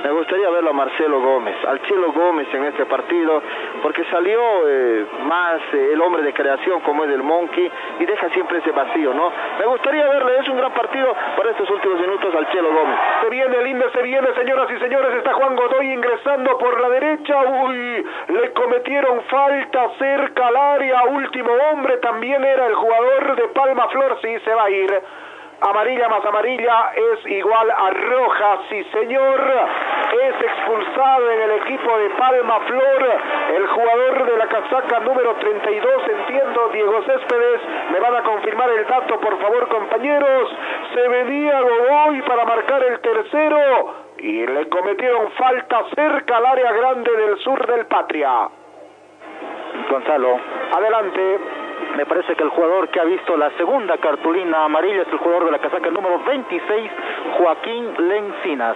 [0.04, 3.42] me gustaría verlo a Marcelo Gómez, al Chelo Gómez en este partido,
[3.82, 8.30] porque salió eh, más eh, el hombre de creación como es el Monkey y deja
[8.30, 9.32] siempre ese vacío, ¿no?
[9.58, 13.00] Me gustaría verle, es un gran partido por estos últimos minutos al Chelo Gómez.
[13.24, 15.16] Se viene el Inde, se viene, señoras y señores.
[15.16, 17.38] Está Juan Godoy ingresando por la derecha.
[17.40, 21.04] Uy, le cometieron falta cerca al área.
[21.06, 24.18] Último hombre también era el jugador de Palma Flor.
[24.22, 25.02] Sí, se va a ir.
[25.62, 29.54] Amarilla más amarilla es igual a roja, sí señor.
[30.22, 33.22] Es expulsado en el equipo de Palma Flor
[33.56, 37.62] el jugador de la casaca número 32, entiendo, Diego Céspedes.
[37.94, 40.50] Me van a confirmar el dato, por favor, compañeros.
[40.94, 47.12] Se venía Godoy para marcar el tercero y le cometieron falta cerca al área grande
[47.16, 48.50] del sur del Patria.
[49.90, 50.38] Gonzalo.
[50.76, 51.40] Adelante.
[51.96, 55.46] Me parece que el jugador que ha visto la segunda cartulina amarilla es el jugador
[55.46, 56.92] de la casaca número 26,
[57.38, 58.76] Joaquín Lencinas.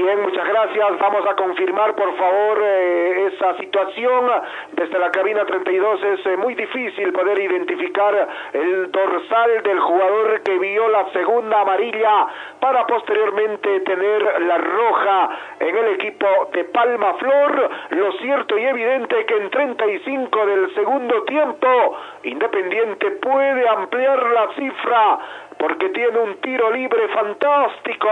[0.00, 0.98] Bien, muchas gracias.
[1.00, 4.30] Vamos a confirmar, por favor, eh, esa situación.
[4.70, 10.56] Desde la cabina 32 es eh, muy difícil poder identificar el dorsal del jugador que
[10.56, 12.28] vio la segunda amarilla
[12.60, 17.70] para posteriormente tener la roja en el equipo de Palma Flor.
[17.90, 25.18] Lo cierto y evidente que en 35 del segundo tiempo, Independiente puede ampliar la cifra
[25.58, 28.08] porque tiene un tiro libre fantástico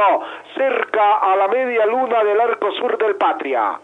[0.55, 3.81] cerca a la media luna del arco sur del Patria.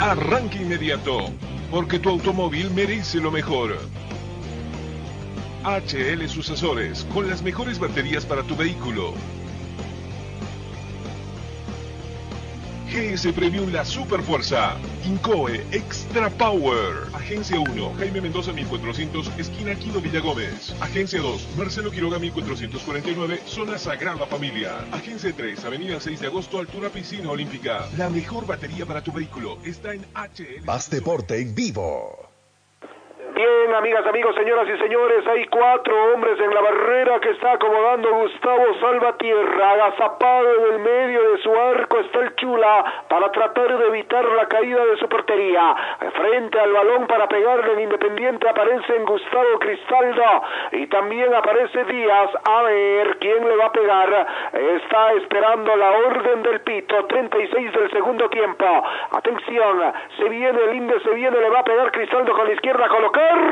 [0.00, 1.18] Arranque inmediato,
[1.70, 3.76] porque tu automóvil merece lo mejor.
[5.64, 9.14] HL Sucesores, con las mejores baterías para tu vehículo.
[12.92, 14.76] GS Premium La Superfuerza.
[15.06, 17.08] Incoe Extra Power.
[17.14, 20.76] Agencia 1, Jaime Mendoza 1400, esquina Quido Villagómez.
[20.78, 24.72] Agencia 2, Marcelo Quiroga 1449, zona Sagrada Familia.
[24.92, 27.88] Agencia 3, Avenida 6 de Agosto, altura Piscina Olímpica.
[27.96, 30.66] La mejor batería para tu vehículo está en HL.
[30.66, 32.28] Más deporte en vivo.
[33.34, 38.12] Bien, amigas, amigos, señoras y señores, hay cuatro hombres en la barrera que está acomodando
[38.12, 39.70] Gustavo Salvatierra.
[39.72, 44.46] Agazapado en el medio de su arco está el Chula para tratar de evitar la
[44.48, 45.76] caída de su portería.
[46.12, 52.30] Frente al balón para pegarle en Independiente aparecen Gustavo Cristaldo y también aparece Díaz.
[52.44, 54.26] A ver quién le va a pegar.
[54.52, 57.04] Está esperando la orden del pito.
[57.06, 58.64] 36 del segundo tiempo.
[59.12, 62.88] Atención, se viene el Inde, se viene, le va a pegar Cristaldo con la izquierda
[62.88, 63.51] colocar.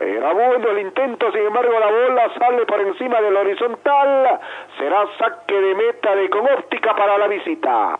[0.00, 4.40] Era bueno el intento, sin embargo la bola sale por encima del horizontal.
[4.78, 7.98] Será saque de meta de con óptica para la visita.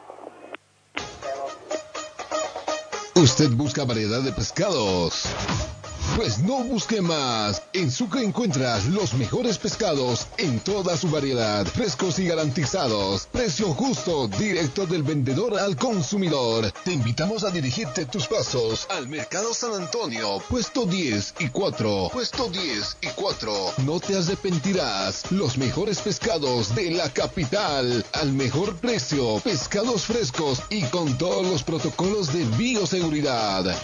[3.14, 5.81] Usted busca variedad de pescados.
[6.16, 7.62] Pues no busque más.
[7.72, 13.26] En Sucre encuentras los mejores pescados en toda su variedad, frescos y garantizados.
[13.32, 16.70] Precio justo, directo del vendedor al consumidor.
[16.84, 22.10] Te invitamos a dirigirte tus pasos al Mercado San Antonio, puesto 10 y 4.
[22.12, 23.52] Puesto 10 y 4.
[23.86, 25.32] No te arrepentirás.
[25.32, 29.40] Los mejores pescados de la capital al mejor precio.
[29.40, 33.74] Pescados frescos y con todos los protocolos de bioseguridad.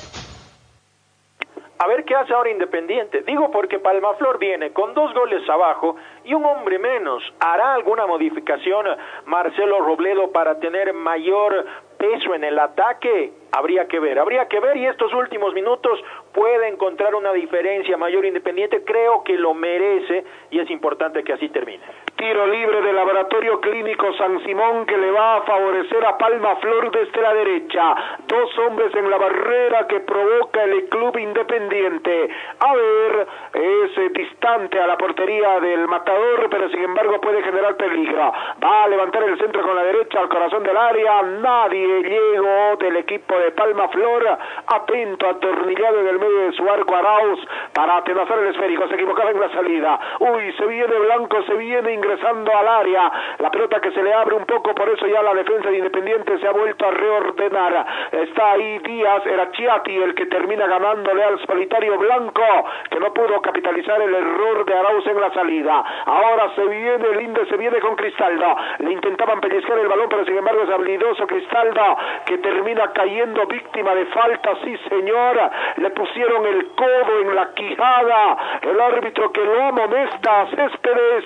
[1.80, 3.22] A ver qué hace ahora Independiente.
[3.22, 7.22] Digo porque Palmaflor viene con dos goles abajo y un hombre menos.
[7.38, 8.86] ¿Hará alguna modificación
[9.26, 11.64] Marcelo Robledo para tener mayor
[11.98, 13.32] peso en el ataque?
[13.50, 15.98] Habría que ver, habría que ver y estos últimos minutos
[16.34, 18.84] puede encontrar una diferencia mayor Independiente.
[18.84, 21.82] Creo que lo merece y es importante que así termine.
[22.16, 26.90] Tiro libre del Laboratorio Clínico San Simón que le va a favorecer a Palma Flor
[26.90, 27.94] desde la derecha.
[28.26, 32.28] Dos hombres en la barrera que provoca el club independiente.
[32.58, 37.76] A ver, es eh, distante a la portería del matador, pero sin embargo puede generar
[37.76, 38.32] peligro.
[38.62, 41.22] Va a levantar el centro con la derecha al corazón del área.
[41.22, 46.94] Nadie llegó del equipo de Palma Flor, atento, atornillado en el medio de su arco
[46.94, 47.40] Arauz
[47.72, 49.98] para atenazar el esférico, se equivocaba en la salida.
[50.20, 53.12] Uy, se viene Blanco, se viene ingresando al área.
[53.38, 56.38] La pelota que se le abre un poco, por eso ya la defensa de Independiente
[56.38, 57.86] se ha vuelto a reordenar.
[58.12, 62.42] Está ahí Díaz, era Chiati el que termina ganándole al solitario Blanco,
[62.90, 65.84] que no pudo capitalizar el error de Arauz en la salida.
[66.06, 68.56] Ahora se viene el Inde, se viene con Cristaldo.
[68.78, 71.77] Le intentaban pellizcar el balón, pero sin embargo es habilidoso Cristaldo,
[72.26, 75.50] que termina cayendo víctima de falta, sí señora.
[75.76, 78.36] Le pusieron el codo en la quijada.
[78.62, 81.24] El árbitro que lo amonesta a Céspedes.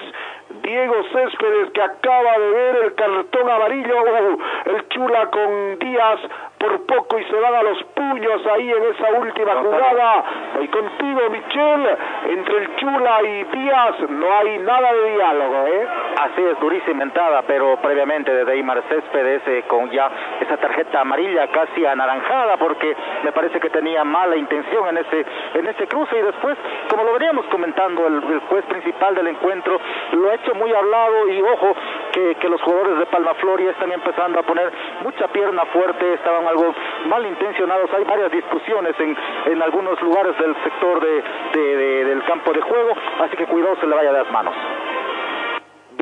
[0.62, 4.38] Diego Céspedes que acaba de ver el cartón amarillo, uh,
[4.70, 6.20] el chula con Díaz
[6.58, 10.24] por poco y se van a los puños ahí en esa última jugada.
[10.56, 11.98] Voy contigo, Michel.
[12.28, 15.88] Entre el chula y Díaz no hay nada de diálogo, ¿eh?
[16.20, 20.08] Así es, durísima entrada, pero previamente de Deimar Céspedes eh, con ya
[20.40, 25.66] esa tarjeta amarilla casi anaranjada porque me parece que tenía mala intención en ese en
[25.66, 26.56] ese cruce y después,
[26.88, 29.80] como lo veníamos comentando, el, el juez principal del encuentro
[30.12, 31.74] lo ha muy hablado y ojo
[32.12, 34.70] que, que los jugadores de Palma Flor ya están empezando a poner
[35.02, 36.74] mucha pierna fuerte, estaban algo
[37.06, 39.16] mal intencionados, hay varias discusiones en,
[39.46, 41.22] en algunos lugares del sector de-
[41.54, 42.92] de- del campo de juego,
[43.22, 44.54] así que cuidado se le vaya de las manos.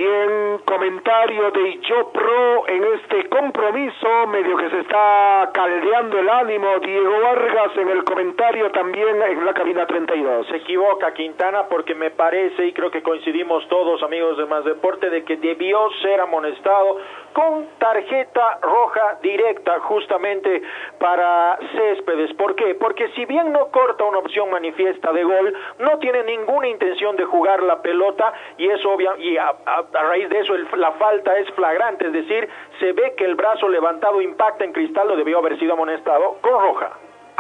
[0.00, 6.78] Bien, comentario de Yo Pro en este compromiso, medio que se está caldeando el ánimo.
[6.78, 10.46] Diego Vargas en el comentario también en la cabina 32.
[10.46, 15.10] Se equivoca Quintana porque me parece y creo que coincidimos todos amigos de Más Deporte
[15.10, 16.96] de que debió ser amonestado
[17.32, 20.62] con tarjeta roja directa justamente
[20.98, 22.32] para Céspedes.
[22.34, 22.74] ¿Por qué?
[22.74, 27.24] Porque si bien no corta una opción manifiesta de gol, no tiene ninguna intención de
[27.24, 31.36] jugar la pelota y eso obvia y a, a- raíz de eso el- la falta
[31.38, 32.48] es flagrante, es decir,
[32.78, 36.90] se ve que el brazo levantado impacta en Cristaldo, debió haber sido amonestado con roja.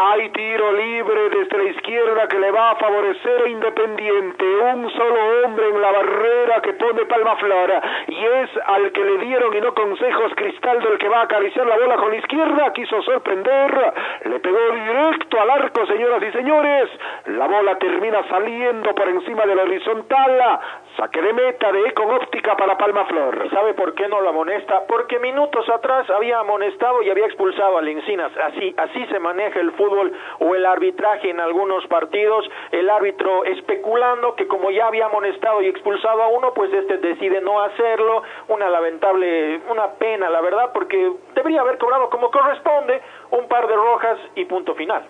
[0.02, 4.44] Hay tiro libre desde la izquierda que le va a favorecer a Independiente.
[4.74, 7.82] Un solo hombre en la barrera que pone Palma Flora.
[8.08, 11.66] Y es al que le dieron y no consejos Cristaldo el que va a acariciar
[11.66, 12.72] la bola con la izquierda.
[12.72, 13.92] Quiso sorprender.
[14.24, 16.88] Le pegó directo al arco, señoras y señores.
[17.26, 20.60] La bola termina saliendo por encima de la horizontal.
[20.96, 23.42] Saque de meta de Econ Óptica para Palma Flor.
[23.44, 24.86] ¿Y sabe por qué no lo amonesta?
[24.88, 28.32] Porque minutos atrás había amonestado y había expulsado a Lencinas.
[28.38, 29.89] Así, así se maneja el fútbol
[30.38, 32.48] o el arbitraje en algunos partidos.
[32.70, 37.40] El árbitro especulando que como ya había amonestado y expulsado a uno, pues este decide
[37.40, 38.22] no hacerlo.
[38.48, 43.00] Una lamentable, una pena, la verdad, porque debería haber cobrado como corresponde
[43.30, 45.04] un par de rojas y punto final.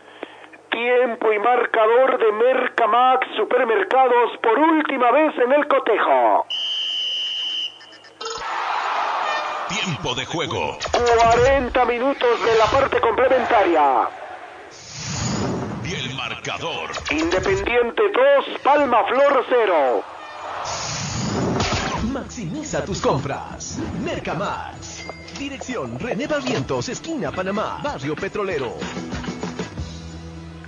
[0.70, 6.46] Tiempo y marcador de Mercamax Supermercados por última vez en el cotejo.
[9.68, 10.78] Tiempo de juego.
[10.92, 14.19] 40 minutos de la parte complementaria.
[15.90, 16.90] Y el marcador.
[17.10, 18.02] Independiente
[18.46, 20.04] 2, Palma Flor 0.
[22.12, 23.78] Maximiza tus compras.
[24.04, 25.08] Mercamax.
[25.36, 28.76] Dirección René Barrientos, esquina Panamá, Barrio Petrolero.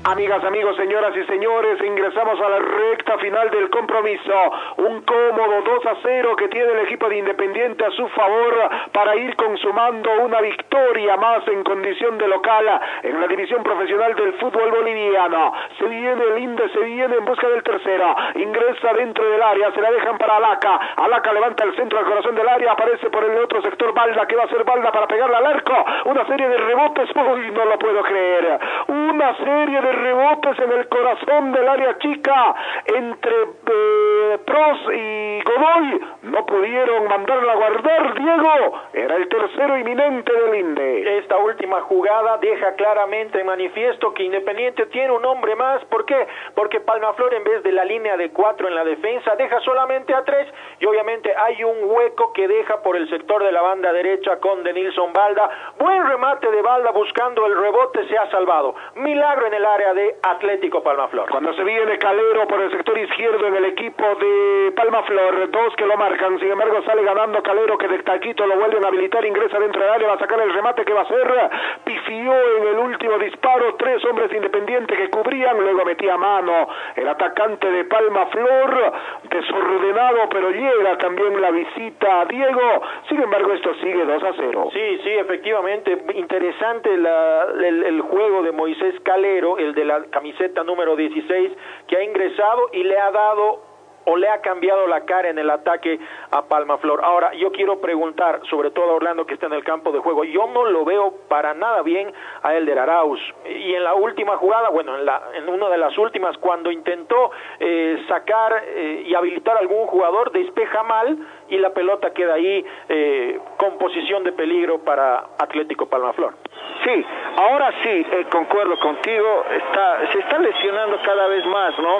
[0.04, 4.34] Amigas, amigos, señoras y señores, ingresamos a la recta final del compromiso.
[4.78, 9.14] Un cómodo 2 a 0 que tiene el equipo de Independiente a su favor para
[9.14, 14.72] ir consumando una victoria más en condición de local en la división profesional del fútbol
[14.72, 15.52] boliviano.
[15.78, 18.16] Se viene el Inde, se viene en busca del tercero.
[18.34, 20.80] Ingresa dentro del área, se la dejan para Alaca.
[20.96, 24.34] Alaca levanta el centro al corazón del área, aparece por el otro sector Balda, que
[24.34, 25.74] va a ser Balda para pegarle al arco.
[26.06, 28.58] Una serie de rebotes, no lo puedo creer.
[28.88, 32.54] Una serie de rebotes en el corazón del área chica
[32.86, 36.00] entre eh, Pros y Godoy.
[36.22, 38.80] No pudieron mandarla a guardar, Diego.
[38.92, 41.18] Era el tercero inminente del Inde.
[41.18, 45.84] Esta última jugada deja claramente en manifiesto que Independiente tiene un hombre más.
[45.86, 46.26] ¿Por qué?
[46.54, 50.24] Porque Palmaflor en vez de la línea de cuatro en la defensa deja solamente a
[50.24, 50.48] tres
[50.78, 54.62] y obviamente hay un hueco que deja por el sector de la banda derecha con
[54.62, 55.50] Denilson Balda.
[55.78, 58.74] Buen remate de Balda buscando el rebote se ha salvado.
[58.96, 61.28] Milagro en el área de Atlético Palmaflor.
[61.30, 65.84] Cuando se viene Calero por el sector izquierdo en el equipo de Palmaflor, dos que
[65.86, 69.58] lo marcan, sin embargo sale ganando Calero que de taquito lo vuelven a habilitar, ingresa
[69.58, 71.50] dentro del área, va a sacar el remate que va a hacer,
[71.84, 77.70] pifió en el último disparo, tres hombres independientes que cubrían, luego metía mano el atacante
[77.70, 78.92] de Palmaflor,
[79.28, 84.68] desordenado, pero llega también la visita a Diego, sin embargo esto sigue 2 a 0.
[84.72, 90.62] Sí, sí, efectivamente, interesante la- el, el juego de Moisés Calero, el de la camiseta
[90.64, 91.52] número 16,
[91.86, 93.72] que ha ingresado y le ha dado
[94.04, 95.98] o le ha cambiado la cara en el ataque
[96.30, 97.04] a Palmaflor.
[97.04, 100.24] Ahora, yo quiero preguntar, sobre todo a Orlando que está en el campo de juego,
[100.24, 102.12] yo no lo veo para nada bien
[102.42, 103.20] a Elder Arauz.
[103.48, 107.30] Y en la última jugada, bueno, en, la, en una de las últimas, cuando intentó
[107.60, 111.18] eh, sacar eh, y habilitar a algún jugador, despeja mal
[111.48, 116.34] y la pelota queda ahí eh, con posición de peligro para Atlético Palmaflor.
[116.84, 117.06] Sí,
[117.36, 121.98] ahora sí, eh, concuerdo contigo, está, se está lesionando cada vez más, ¿no?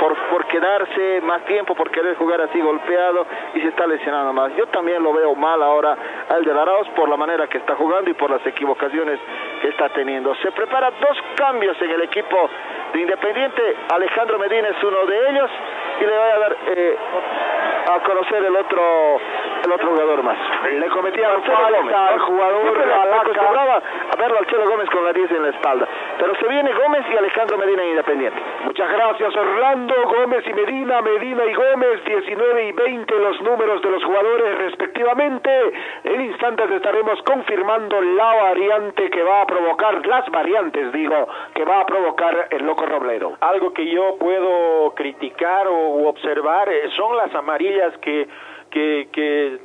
[0.00, 3.24] Por, por quedarse más tiempo, por querer jugar así golpeado
[3.54, 4.54] y se está lesionando más.
[4.56, 5.96] Yo también lo veo mal ahora
[6.28, 9.20] al de Arauz por la manera que está jugando y por las equivocaciones
[9.62, 10.34] que está teniendo.
[10.36, 12.50] Se prepara dos cambios en el equipo
[12.92, 15.50] de Independiente, Alejandro Medina es uno de ellos
[16.00, 16.96] y le voy a dar eh,
[17.92, 19.20] a conocer el otro
[19.64, 20.38] el otro jugador más.
[20.64, 21.94] Le cometía Marcelo falta Gómez.
[21.94, 22.78] al jugador
[23.20, 23.82] acostumbraba
[24.12, 25.88] a verlo al Chelo Gómez con la 10 en la espalda.
[26.18, 28.40] Pero se viene Gómez y Alejandro Medina en Independiente.
[28.64, 33.90] Muchas gracias Orlando, Gómez y Medina, Medina y Gómez, 19 y 20 los números de
[33.90, 35.50] los jugadores respectivamente.
[36.04, 41.80] En instantes estaremos confirmando la variante que va a provocar, las variantes digo, que va
[41.80, 43.36] a provocar el Loco Robledo.
[43.40, 48.28] Algo que yo puedo criticar o observar eh, son las amarillas que,
[48.70, 49.58] que, que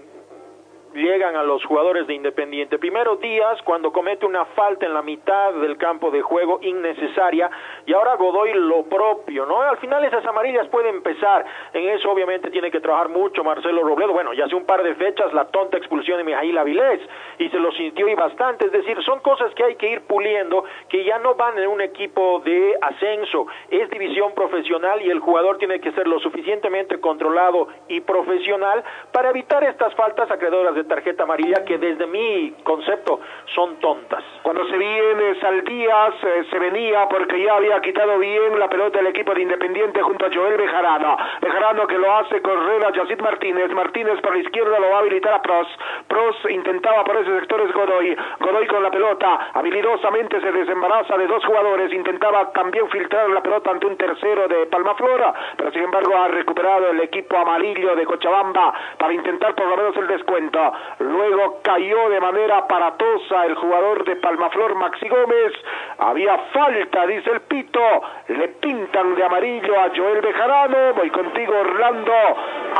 [0.93, 2.77] llegan a los jugadores de Independiente.
[2.77, 7.49] Primero Díaz cuando comete una falta en la mitad del campo de juego innecesaria
[7.85, 9.61] y ahora Godoy lo propio, ¿no?
[9.61, 11.45] Al final esas amarillas pueden empezar.
[11.73, 14.13] En eso obviamente tiene que trabajar mucho Marcelo Robledo.
[14.13, 17.01] Bueno, ya hace un par de fechas la tonta expulsión de Mijail Avilés
[17.37, 18.65] y se lo sintió y bastante.
[18.65, 21.81] Es decir, son cosas que hay que ir puliendo que ya no van en un
[21.81, 23.47] equipo de ascenso.
[23.69, 29.29] Es división profesional y el jugador tiene que ser lo suficientemente controlado y profesional para
[29.29, 33.19] evitar estas faltas acreedoras de tarjeta amarilla que desde mi concepto
[33.53, 34.23] son tontas.
[34.43, 39.07] Cuando se viene Saldías, eh, se venía porque ya había quitado bien la pelota del
[39.07, 41.17] equipo de Independiente junto a Joel Bejarano.
[41.41, 43.71] Bejarano que lo hace correr a Yacid Martínez.
[43.71, 45.67] Martínez por la izquierda lo va a habilitar a Pros.
[46.07, 48.15] Pros intentaba por ese sector es Godoy.
[48.39, 51.93] Godoy con la pelota, habilidosamente se desembaraza de dos jugadores.
[51.93, 56.89] Intentaba también filtrar la pelota ante un tercero de Palmaflora, pero sin embargo ha recuperado
[56.89, 60.70] el equipo amarillo de Cochabamba para intentar por lo menos el descuento.
[60.99, 65.53] Luego cayó de manera aparatosa el jugador de Palmaflor, Maxi Gómez.
[65.97, 67.81] Había falta, dice el Pito.
[68.27, 70.93] Le pintan de amarillo a Joel Bejarano.
[70.95, 72.13] Voy contigo, Orlando.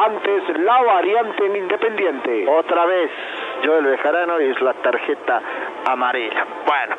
[0.06, 2.48] Antes la variante en Independiente.
[2.48, 3.12] Otra vez
[3.64, 5.42] Joel Bejarano es la tarjeta
[5.86, 6.46] amarilla.
[6.66, 6.96] Bueno,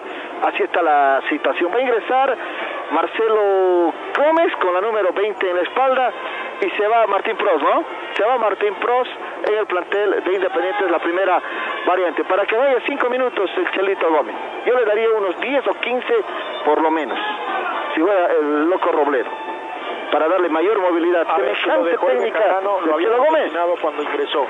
[0.47, 1.73] así está la situación.
[1.73, 2.37] Va a ingresar
[2.93, 6.13] Marcelo Gómez con la número 20 en la espalda
[6.61, 7.85] y se va Martín Pros, ¿no?
[8.15, 9.09] Se va Martín Pros
[9.49, 11.41] en el plantel de Independiente, es la primera
[11.87, 12.23] variante.
[12.25, 14.37] Para que vaya 5 minutos el Chelito Gómez.
[14.67, 16.15] Yo le daría unos 10 o 15
[16.65, 17.19] por lo menos,
[17.95, 19.31] si fuera el loco Robledo,
[20.13, 21.27] para darle mayor movilidad.
[21.27, 23.53] A Semejante técnica lo había Gómez.
[23.81, 24.47] cuando ingresó.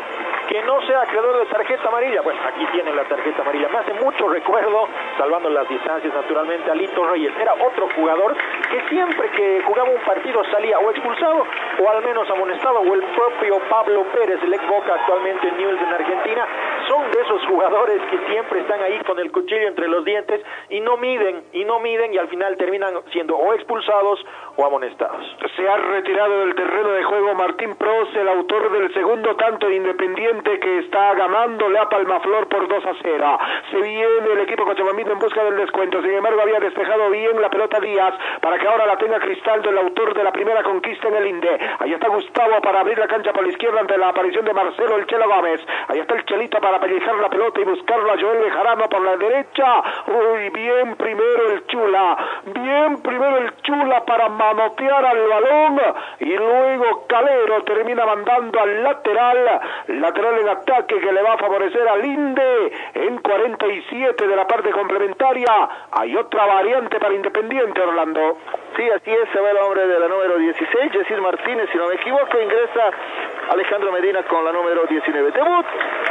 [0.49, 2.21] Que no sea acreedor de tarjeta amarilla.
[2.21, 3.69] Bueno, aquí tiene la tarjeta amarilla.
[3.69, 7.33] Me hace mucho recuerdo, salvando las distancias naturalmente, a Lito Reyes.
[7.41, 8.37] Era otro jugador
[8.71, 11.47] que siempre que jugaba un partido salía o expulsado
[11.79, 12.81] o al menos amonestado.
[12.81, 16.47] O el propio Pablo Pérez, el ex Boca actualmente en Newell's en Argentina.
[16.89, 20.41] Son de esos jugadores que siempre están ahí con el cuchillo entre los dientes
[20.71, 24.25] y no miden, y no miden y al final terminan siendo o expulsados
[24.57, 25.25] o amonestados.
[25.57, 29.77] Se ha retirado del terreno de juego Martín Pros, el autor del segundo tanto de
[29.77, 33.39] Independiente que está ganándole a Palmaflor por 2 a 0.
[33.71, 36.01] Se viene el equipo cochabambino en busca del descuento.
[36.01, 39.77] Sin embargo, había despejado bien la pelota Díaz para que ahora la tenga Cristaldo, el
[39.77, 41.61] autor de la primera conquista en el Inde.
[41.81, 44.97] Ahí está Gustavo para abrir la cancha por la izquierda ante la aparición de Marcelo
[44.97, 45.61] el Chelo Gómez.
[45.89, 49.19] Ahí está el Chelito para pellizcar la pelota y buscarlo a Joel Bejarano por la
[49.19, 49.83] derecha.
[50.07, 52.17] Uy, bien primero el Chula.
[52.47, 55.42] Bien primero el Chula para manotear al balón
[56.21, 61.89] y luego Calero termina mandando al lateral, lateral en ataque que le va a favorecer
[61.89, 65.69] al Inde en 47 de la parte complementaria.
[65.93, 68.39] Hay otra variante para Independiente, Orlando.
[68.77, 71.89] Sí, así es, se va el hombre de la número 16, Yesir Martínez, si no
[71.89, 72.91] me equivoco, ingresa
[73.51, 75.31] Alejandro Medina con la número 19.
[75.31, 75.67] Debut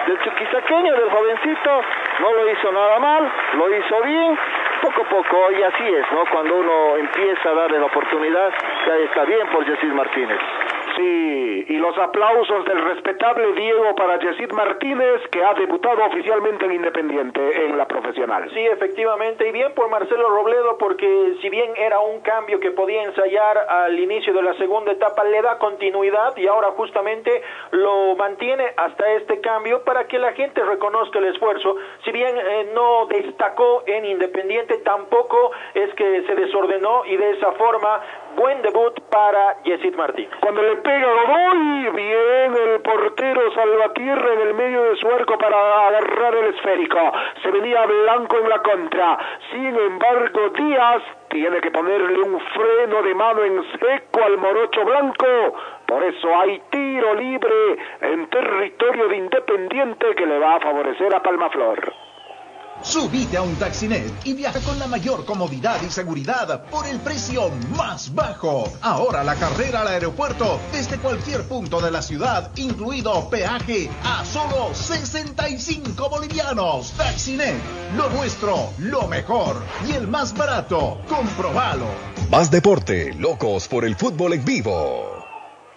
[0.08, 1.82] del chuquisaqueño, del jovencito,
[2.20, 4.38] no lo hizo nada mal, lo hizo bien,
[4.82, 6.24] poco a poco, y así es, ¿no?
[6.32, 8.52] Cuando uno empieza a darle la oportunidad,
[8.86, 10.40] ya está bien por Yesir Martínez.
[10.96, 16.74] Sí, y los aplausos del respetable Diego para Yesid Martínez, que ha debutado oficialmente en
[16.74, 18.50] Independiente, en la profesional.
[18.54, 23.04] Sí, efectivamente, y bien por Marcelo Robledo, porque si bien era un cambio que podía
[23.04, 27.42] ensayar al inicio de la segunda etapa, le da continuidad y ahora justamente
[27.72, 31.76] lo mantiene hasta este cambio para que la gente reconozca el esfuerzo.
[32.04, 37.52] Si bien eh, no destacó en Independiente, tampoco es que se desordenó y de esa
[37.54, 38.02] forma
[38.36, 40.30] buen debut para Yesid Martín.
[40.40, 45.88] Cuando le pega Godoy, bien el portero Salvatierra en el medio de su arco para
[45.88, 47.12] agarrar el esférico.
[47.42, 49.18] Se venía Blanco en la contra.
[49.52, 55.56] Sin embargo, Díaz tiene que ponerle un freno de mano en seco al morocho blanco.
[55.86, 61.22] Por eso hay tiro libre en territorio de Independiente que le va a favorecer a
[61.22, 62.11] Palmaflor.
[62.84, 67.52] Subite a un Taxinet y viaja con la mayor comodidad y seguridad por el precio
[67.78, 68.64] más bajo.
[68.82, 74.74] Ahora la carrera al aeropuerto desde cualquier punto de la ciudad, incluido peaje, a solo
[74.74, 76.94] 65 bolivianos.
[76.98, 77.56] Taxinet,
[77.96, 81.02] lo nuestro, lo mejor y el más barato.
[81.08, 81.86] Comprobalo.
[82.32, 85.24] Más deporte, locos por el fútbol en vivo.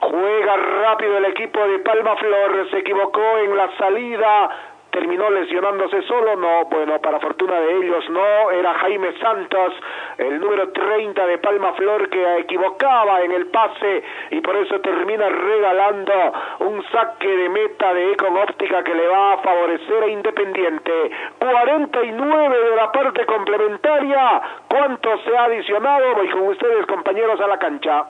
[0.00, 6.36] Juega rápido el equipo de Palma Flor, se equivocó en la salida, terminó lesionándose solo,
[6.36, 9.74] no, bueno, para fortuna de ellos no, era Jaime Santos,
[10.18, 15.28] el número 30 de Palma Flor que equivocaba en el pase y por eso termina
[15.28, 16.12] regalando
[16.60, 21.10] un saque de meta de Econ Óptica que le va a favorecer a Independiente.
[21.40, 26.14] 49 de la parte complementaria, ¿cuánto se ha adicionado?
[26.14, 28.06] Voy con ustedes compañeros a la cancha.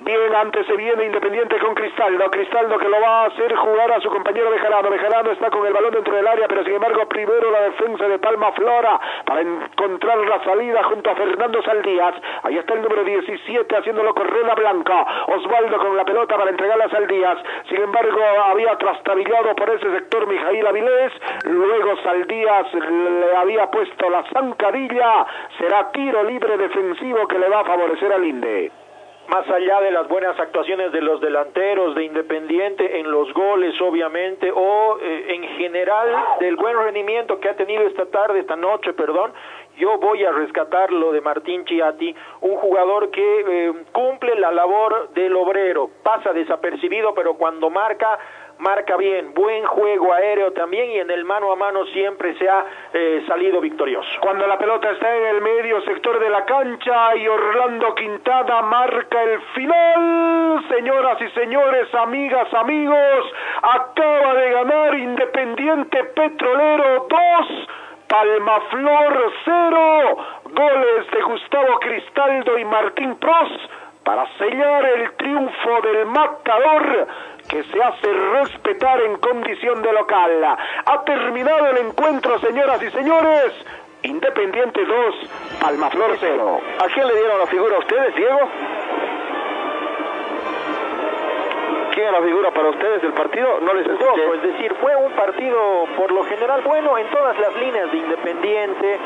[0.00, 2.28] Bien, antes se viene Independiente con Cristaldo.
[2.30, 4.90] Cristaldo que lo va a hacer jugar a su compañero Bejarano.
[4.90, 8.18] Bejarano está con el balón dentro del área, pero sin embargo primero la defensa de
[8.18, 12.14] Palma Flora para encontrar la salida junto a Fernando Saldías.
[12.42, 15.06] Ahí está el número 17 haciéndolo correr a Blanca.
[15.28, 17.38] Osvaldo con la pelota para entregarla a Saldías.
[17.68, 21.12] Sin embargo, había trastabillado por ese sector Mijail Avilés.
[21.44, 25.24] Luego Saldías le había puesto la zancadilla.
[25.56, 28.83] Será tiro libre defensivo que le va a favorecer al Inde
[29.28, 34.52] más allá de las buenas actuaciones de los delanteros de Independiente en los goles obviamente
[34.54, 36.08] o eh, en general
[36.40, 39.32] del buen rendimiento que ha tenido esta tarde, esta noche, perdón,
[39.76, 45.10] yo voy a rescatar lo de Martín Chiati, un jugador que eh, cumple la labor
[45.14, 48.18] del obrero, pasa desapercibido, pero cuando marca
[48.58, 52.64] marca bien, buen juego aéreo también y en el mano a mano siempre se ha
[52.92, 54.08] eh, salido victorioso.
[54.20, 59.22] Cuando la pelota está en el medio sector de la cancha y Orlando Quintada marca
[59.22, 63.32] el final, señoras y señores, amigas, amigos,
[63.62, 67.68] acaba de ganar Independiente Petrolero 2.
[68.06, 70.16] Palmaflor 0,
[70.52, 73.50] goles de Gustavo Cristaldo y Martín Pros
[74.04, 77.08] para sellar el triunfo del matador
[77.48, 80.44] que se hace respetar en condición de local.
[80.44, 83.52] Ha terminado el encuentro, señoras y señores.
[84.02, 85.14] Independiente 2,
[85.60, 86.60] Palmaflor 0.
[86.78, 88.38] ¿A quién le dieron la figura a ustedes, Diego?
[91.94, 93.60] ¿Quién es la figura para ustedes del partido?
[93.60, 94.04] No les escuché.
[94.04, 97.98] Poco, es decir, fue un partido por lo general bueno en todas las líneas de
[97.98, 98.98] Independiente.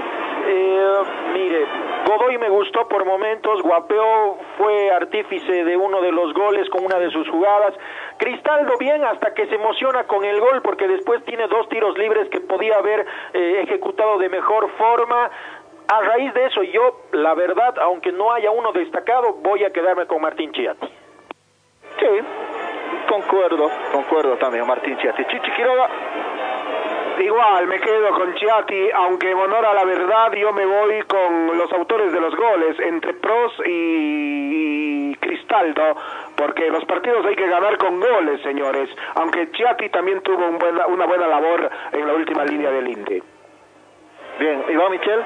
[0.51, 1.03] Eh,
[1.35, 1.66] mire,
[2.07, 6.99] Godoy me gustó por momentos, Guapeo fue artífice de uno de los goles con una
[6.99, 7.75] de sus jugadas.
[8.16, 12.31] Cristaldo bien hasta que se emociona con el gol porque después tiene dos tiros libres
[12.31, 15.31] que podía haber eh, ejecutado de mejor forma.
[15.89, 20.07] A raíz de eso yo, la verdad, aunque no haya uno destacado, voy a quedarme
[20.07, 20.87] con Martín Chiati.
[21.99, 22.07] Sí,
[23.07, 25.27] concuerdo, concuerdo también, Martín Chiati.
[25.27, 25.91] Chichi Quiroga.
[27.19, 31.59] Igual, me quedo con Chiati, aunque en honor a la verdad yo me voy con
[31.59, 35.97] los autores de los goles, entre Pros y Cristaldo,
[36.36, 40.86] porque los partidos hay que ganar con goles, señores, aunque Chiati también tuvo un buena-
[40.86, 43.23] una buena labor en la última línea del Indy.
[44.39, 45.20] Bien, Iván Michel.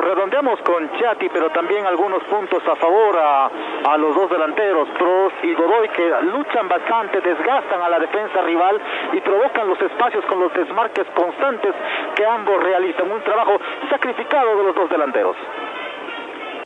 [0.00, 3.50] Redondeamos con Chati, pero también algunos puntos a favor a,
[3.84, 8.80] a los dos delanteros, Pros y Godoy, que luchan bastante, desgastan a la defensa rival
[9.12, 11.74] y provocan los espacios con los desmarques constantes
[12.16, 13.10] que ambos realizan.
[13.10, 15.36] Un trabajo sacrificado de los dos delanteros.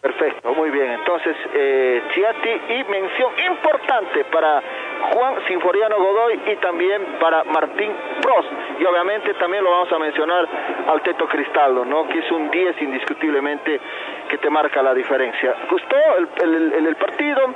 [0.01, 0.93] Perfecto, muy bien.
[0.93, 4.63] Entonces, eh, Chiati y mención importante para
[5.12, 8.49] Juan Sinforiano Godoy y también para Martín Prost.
[8.79, 10.47] Y obviamente también lo vamos a mencionar
[10.89, 12.09] al Teto Cristaldo, ¿no?
[12.09, 13.81] Que es un 10 indiscutiblemente
[14.29, 15.55] que te marca la diferencia.
[15.70, 15.97] Gustó
[16.43, 17.55] el, el- partido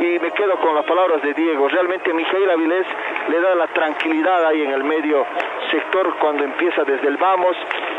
[0.00, 1.68] y me quedo con las palabras de Diego.
[1.68, 2.86] Realmente Mijail Avilés
[3.28, 5.24] le da la tranquilidad ahí en el medio
[5.70, 7.56] sector cuando empieza desde el vamos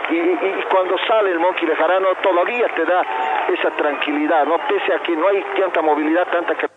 [0.10, 0.20] y,
[0.70, 3.02] cuando sale el Monkey Bejarano todavía te da
[3.50, 4.58] esa tranquilidad, ¿no?
[4.68, 6.73] Pese a que no hay tanta movilidad, tanta creación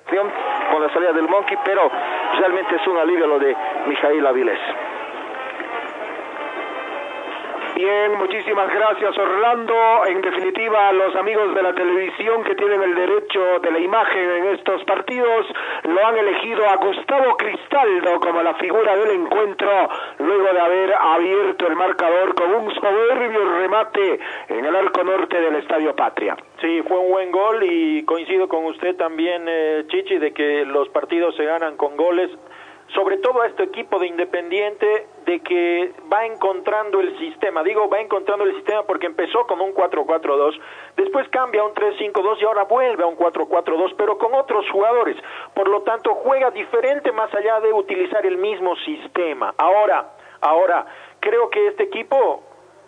[0.70, 1.90] con la salida del Monkey, pero
[2.38, 3.54] realmente es un alivio lo de
[3.86, 4.60] Mijail Avilés.
[7.76, 9.74] Bien, muchísimas gracias Orlando.
[10.06, 14.46] En definitiva, los amigos de la televisión que tienen el derecho de la imagen en
[14.54, 15.46] estos partidos
[15.82, 19.90] lo han elegido a Gustavo Cristaldo como la figura del encuentro
[20.20, 25.56] luego de haber abierto el marcador con un soberbio remate en el arco norte del
[25.56, 26.34] Estadio Patria.
[26.62, 30.88] Sí, fue un buen gol y coincido con usted también, eh, Chichi, de que los
[30.88, 32.30] partidos se ganan con goles
[32.94, 37.62] sobre todo a este equipo de Independiente de que va encontrando el sistema.
[37.62, 40.58] Digo, va encontrando el sistema porque empezó con un 4-4-2,
[40.96, 45.16] después cambia a un 3-5-2 y ahora vuelve a un 4-4-2, pero con otros jugadores.
[45.54, 49.52] Por lo tanto, juega diferente más allá de utilizar el mismo sistema.
[49.58, 50.86] Ahora, ahora,
[51.20, 52.42] creo que este equipo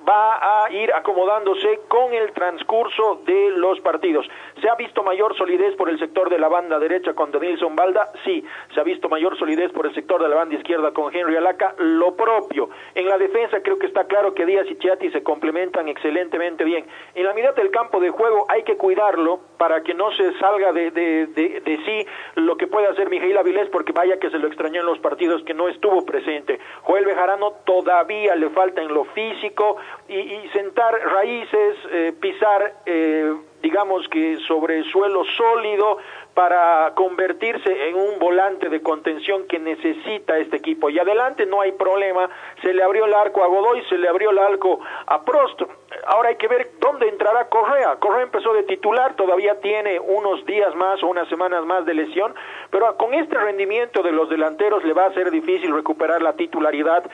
[0.09, 4.27] va a ir acomodándose con el transcurso de los partidos.
[4.61, 8.09] ¿Se ha visto mayor solidez por el sector de la banda derecha con Denilson Balda?
[8.25, 8.45] Sí.
[8.75, 11.75] ¿Se ha visto mayor solidez por el sector de la banda izquierda con Henry Alaca?
[11.79, 12.71] Lo propio.
[12.95, 16.87] En la defensa creo que está claro que Díaz y Chiati se complementan excelentemente bien.
[17.15, 20.73] En la mitad del campo de juego hay que cuidarlo para que no se salga
[20.73, 22.07] de, de, sí
[22.37, 25.43] lo que puede hacer Miguel Avilés porque vaya que se lo extrañó en los partidos
[25.43, 26.59] que no estuvo presente.
[26.83, 29.77] Joel Bejarano todavía le falta en lo físico,
[30.09, 35.99] y, y sentar raíces, eh, pisar, eh, digamos que sobre suelo sólido
[36.35, 40.91] para convertirse en un volante de contención que necesita este equipo.
[40.91, 42.31] Y adelante no hay problema,
[42.63, 45.63] se le abrió el arco a Godoy, se le abrió el arco a Prost.
[46.07, 47.97] Ahora hay que ver dónde entrará Correa.
[47.97, 52.35] Correa empezó de titular, todavía tiene unos días más o unas semanas más de lesión,
[52.71, 57.05] pero con este rendimiento de los delanteros le va a ser difícil recuperar la titularidad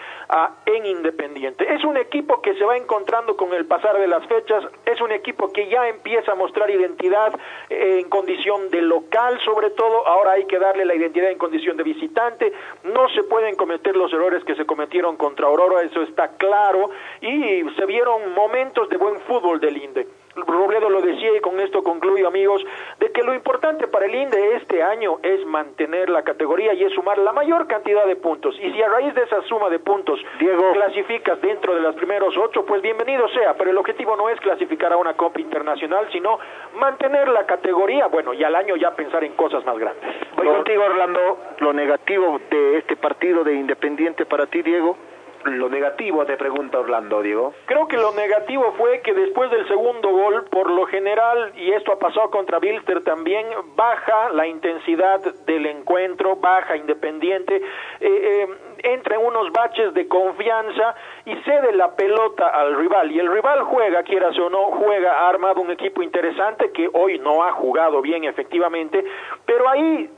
[0.66, 1.72] en Independiente.
[1.72, 5.12] Es un equipo que se va encontrando con el pasar de las fechas, es un
[5.12, 7.32] equipo que ya empieza a mostrar identidad
[7.70, 11.76] eh, en condición de local, sobre todo, ahora hay que darle la identidad en condición
[11.76, 12.52] de visitante,
[12.82, 16.90] no se pueden cometer los errores que se cometieron contra Aurora, eso está claro,
[17.20, 20.06] y se vieron momentos de buen fútbol del INDE.
[20.36, 22.64] Robledo lo decía y con esto concluyo amigos,
[22.98, 26.92] de que lo importante para el INDE este año es mantener la categoría y es
[26.94, 28.56] sumar la mayor cantidad de puntos.
[28.58, 32.36] Y si a raíz de esa suma de puntos Diego clasificas dentro de los primeros
[32.38, 36.38] ocho, pues bienvenido sea, pero el objetivo no es clasificar a una Copa Internacional, sino
[36.76, 40.04] mantener la categoría, bueno, y al año ya pensar en cosas más grandes.
[40.36, 44.96] Voy contigo Orlando, lo negativo de este partido de Independiente para ti Diego.
[45.44, 47.52] Lo negativo te pregunta Orlando, Diego.
[47.66, 51.92] Creo que lo negativo fue que después del segundo gol, por lo general, y esto
[51.92, 53.46] ha pasado contra Bilster también,
[53.76, 57.62] baja la intensidad del encuentro, baja Independiente, eh,
[58.00, 58.48] eh,
[58.84, 60.94] entra en unos baches de confianza
[61.26, 63.12] y cede la pelota al rival.
[63.12, 67.18] Y el rival juega, quieras o no, juega, ha armado un equipo interesante que hoy
[67.18, 69.04] no ha jugado bien efectivamente,
[69.44, 70.10] pero ahí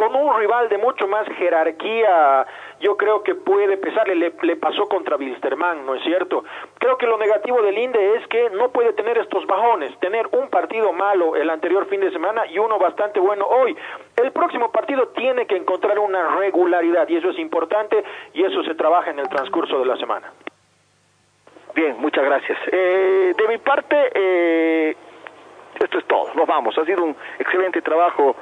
[0.00, 2.46] con un rival de mucho más jerarquía,
[2.80, 6.42] yo creo que puede pesarle, le, pasó contra Wilstermann, ¿no es cierto?
[6.78, 10.48] Creo que lo negativo del INDE es que no puede tener estos bajones, tener un
[10.48, 13.76] partido malo el anterior fin de semana y uno bastante bueno hoy.
[14.16, 18.02] El próximo partido tiene que encontrar una regularidad y eso es importante
[18.32, 20.32] y eso se trabaja en el transcurso de la semana.
[21.74, 22.58] Bien, muchas gracias.
[22.72, 24.96] Eh, de mi parte, eh,
[25.78, 26.76] esto es todo, nos vamos.
[26.78, 28.36] Ha sido un excelente trabajo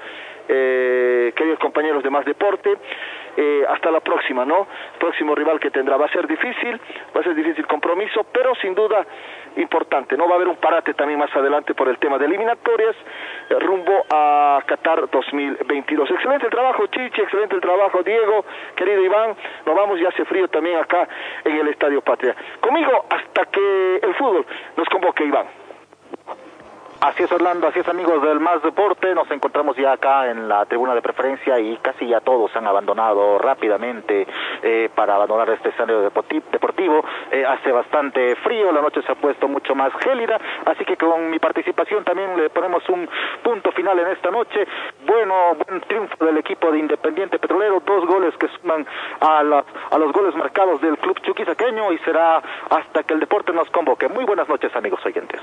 [0.48, 2.76] eh, queridos compañeros de Más Deporte.
[3.40, 4.66] Eh, hasta la próxima, ¿no?
[4.98, 6.80] Próximo rival que tendrá va a ser difícil,
[7.16, 9.06] va a ser difícil compromiso, pero sin duda
[9.54, 10.26] importante, ¿no?
[10.26, 12.96] Va a haber un parate también más adelante por el tema de eliminatorias
[13.48, 16.10] eh, rumbo a Qatar 2022.
[16.10, 18.44] Excelente el trabajo, Chichi, excelente el trabajo, Diego,
[18.74, 19.36] querido Iván.
[19.64, 21.08] Nos vamos, ya hace frío también acá
[21.44, 22.34] en el Estadio Patria.
[22.60, 24.44] Conmigo hasta que el fútbol
[24.76, 25.46] nos convoque, Iván.
[27.00, 30.66] Así es Orlando, así es amigos del Más Deporte, nos encontramos ya acá en la
[30.66, 34.26] tribuna de preferencia y casi ya todos han abandonado rápidamente
[34.64, 37.04] eh, para abandonar este escenario deportivo.
[37.30, 41.30] Eh, hace bastante frío, la noche se ha puesto mucho más gélida, así que con
[41.30, 43.08] mi participación también le ponemos un
[43.44, 44.66] punto final en esta noche.
[45.06, 48.84] Bueno, buen triunfo del equipo de Independiente Petrolero, dos goles que suman
[49.20, 53.52] a, la, a los goles marcados del club chuquisaqueño y será hasta que el deporte
[53.52, 54.08] nos convoque.
[54.08, 55.40] Muy buenas noches amigos oyentes.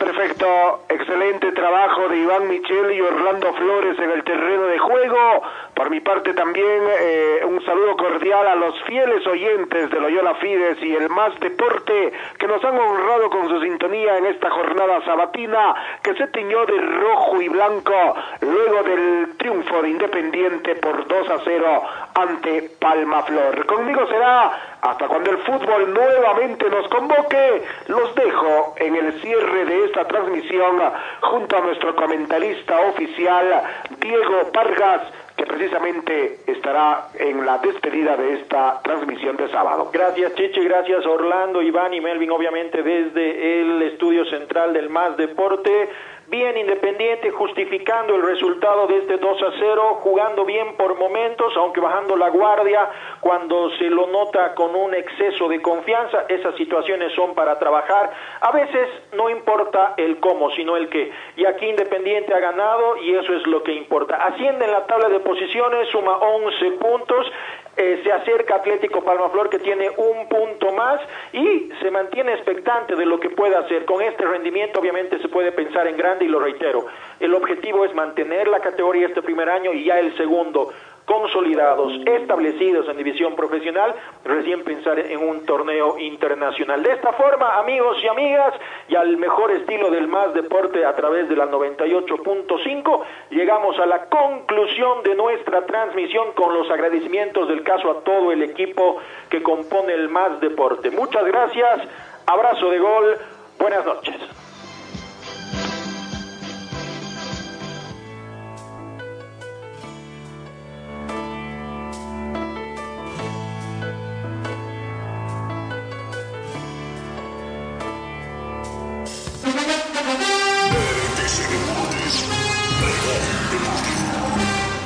[0.00, 5.42] Perfecto, excelente trabajo de Iván Michel y Orlando Flores en el terreno de juego.
[5.74, 10.82] Por mi parte también eh, un saludo cordial a los fieles oyentes de Loyola Fides
[10.82, 15.74] y el Más Deporte que nos han honrado con su sintonía en esta jornada sabatina
[16.02, 21.38] que se tiñó de rojo y blanco luego del triunfo de Independiente por 2 a
[21.44, 21.82] 0
[22.14, 23.66] ante Palma Flor.
[23.66, 29.84] Conmigo será Hasta cuando el fútbol nuevamente nos convoque, los dejo en el cierre de
[29.84, 30.80] esta transmisión
[31.20, 33.62] junto a nuestro comentarista oficial,
[34.00, 35.02] Diego Vargas,
[35.36, 39.90] que precisamente estará en la despedida de esta transmisión de sábado.
[39.92, 45.88] Gracias Chichi, gracias Orlando, Iván y Melvin, obviamente desde el estudio central del Más Deporte.
[46.30, 51.80] Bien Independiente justificando el resultado de este 2 a 0, jugando bien por momentos, aunque
[51.80, 52.88] bajando la guardia
[53.18, 56.26] cuando se lo nota con un exceso de confianza.
[56.28, 58.12] Esas situaciones son para trabajar.
[58.42, 61.10] A veces no importa el cómo, sino el qué.
[61.34, 64.14] Y aquí Independiente ha ganado y eso es lo que importa.
[64.14, 67.26] Asciende en la tabla de posiciones, suma 11 puntos.
[67.76, 71.00] Eh, se acerca Atlético Palmaflor que tiene un punto más
[71.32, 73.84] y se mantiene expectante de lo que pueda hacer.
[73.84, 76.86] Con este rendimiento obviamente se puede pensar en grande y lo reitero.
[77.20, 80.72] El objetivo es mantener la categoría este primer año y ya el segundo
[81.04, 83.94] consolidados, establecidos en división profesional,
[84.24, 86.82] recién pensar en un torneo internacional.
[86.82, 88.54] De esta forma, amigos y amigas,
[88.88, 94.06] y al mejor estilo del más deporte a través de la 98.5, llegamos a la
[94.06, 98.98] conclusión de nuestra transmisión con los agradecimientos del caso a todo el equipo
[99.28, 100.90] que compone el más deporte.
[100.90, 101.88] Muchas gracias,
[102.26, 103.18] abrazo de gol,
[103.58, 104.49] buenas noches.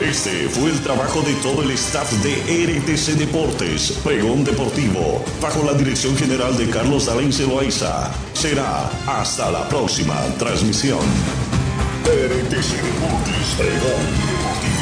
[0.05, 5.73] Este fue el trabajo de todo el staff de RTC Deportes, Pregón Deportivo, bajo la
[5.73, 8.13] dirección general de Carlos Alain Celoaiza.
[8.35, 11.01] Será hasta la próxima transmisión.
[12.05, 14.74] RTC Deportes, Pregón.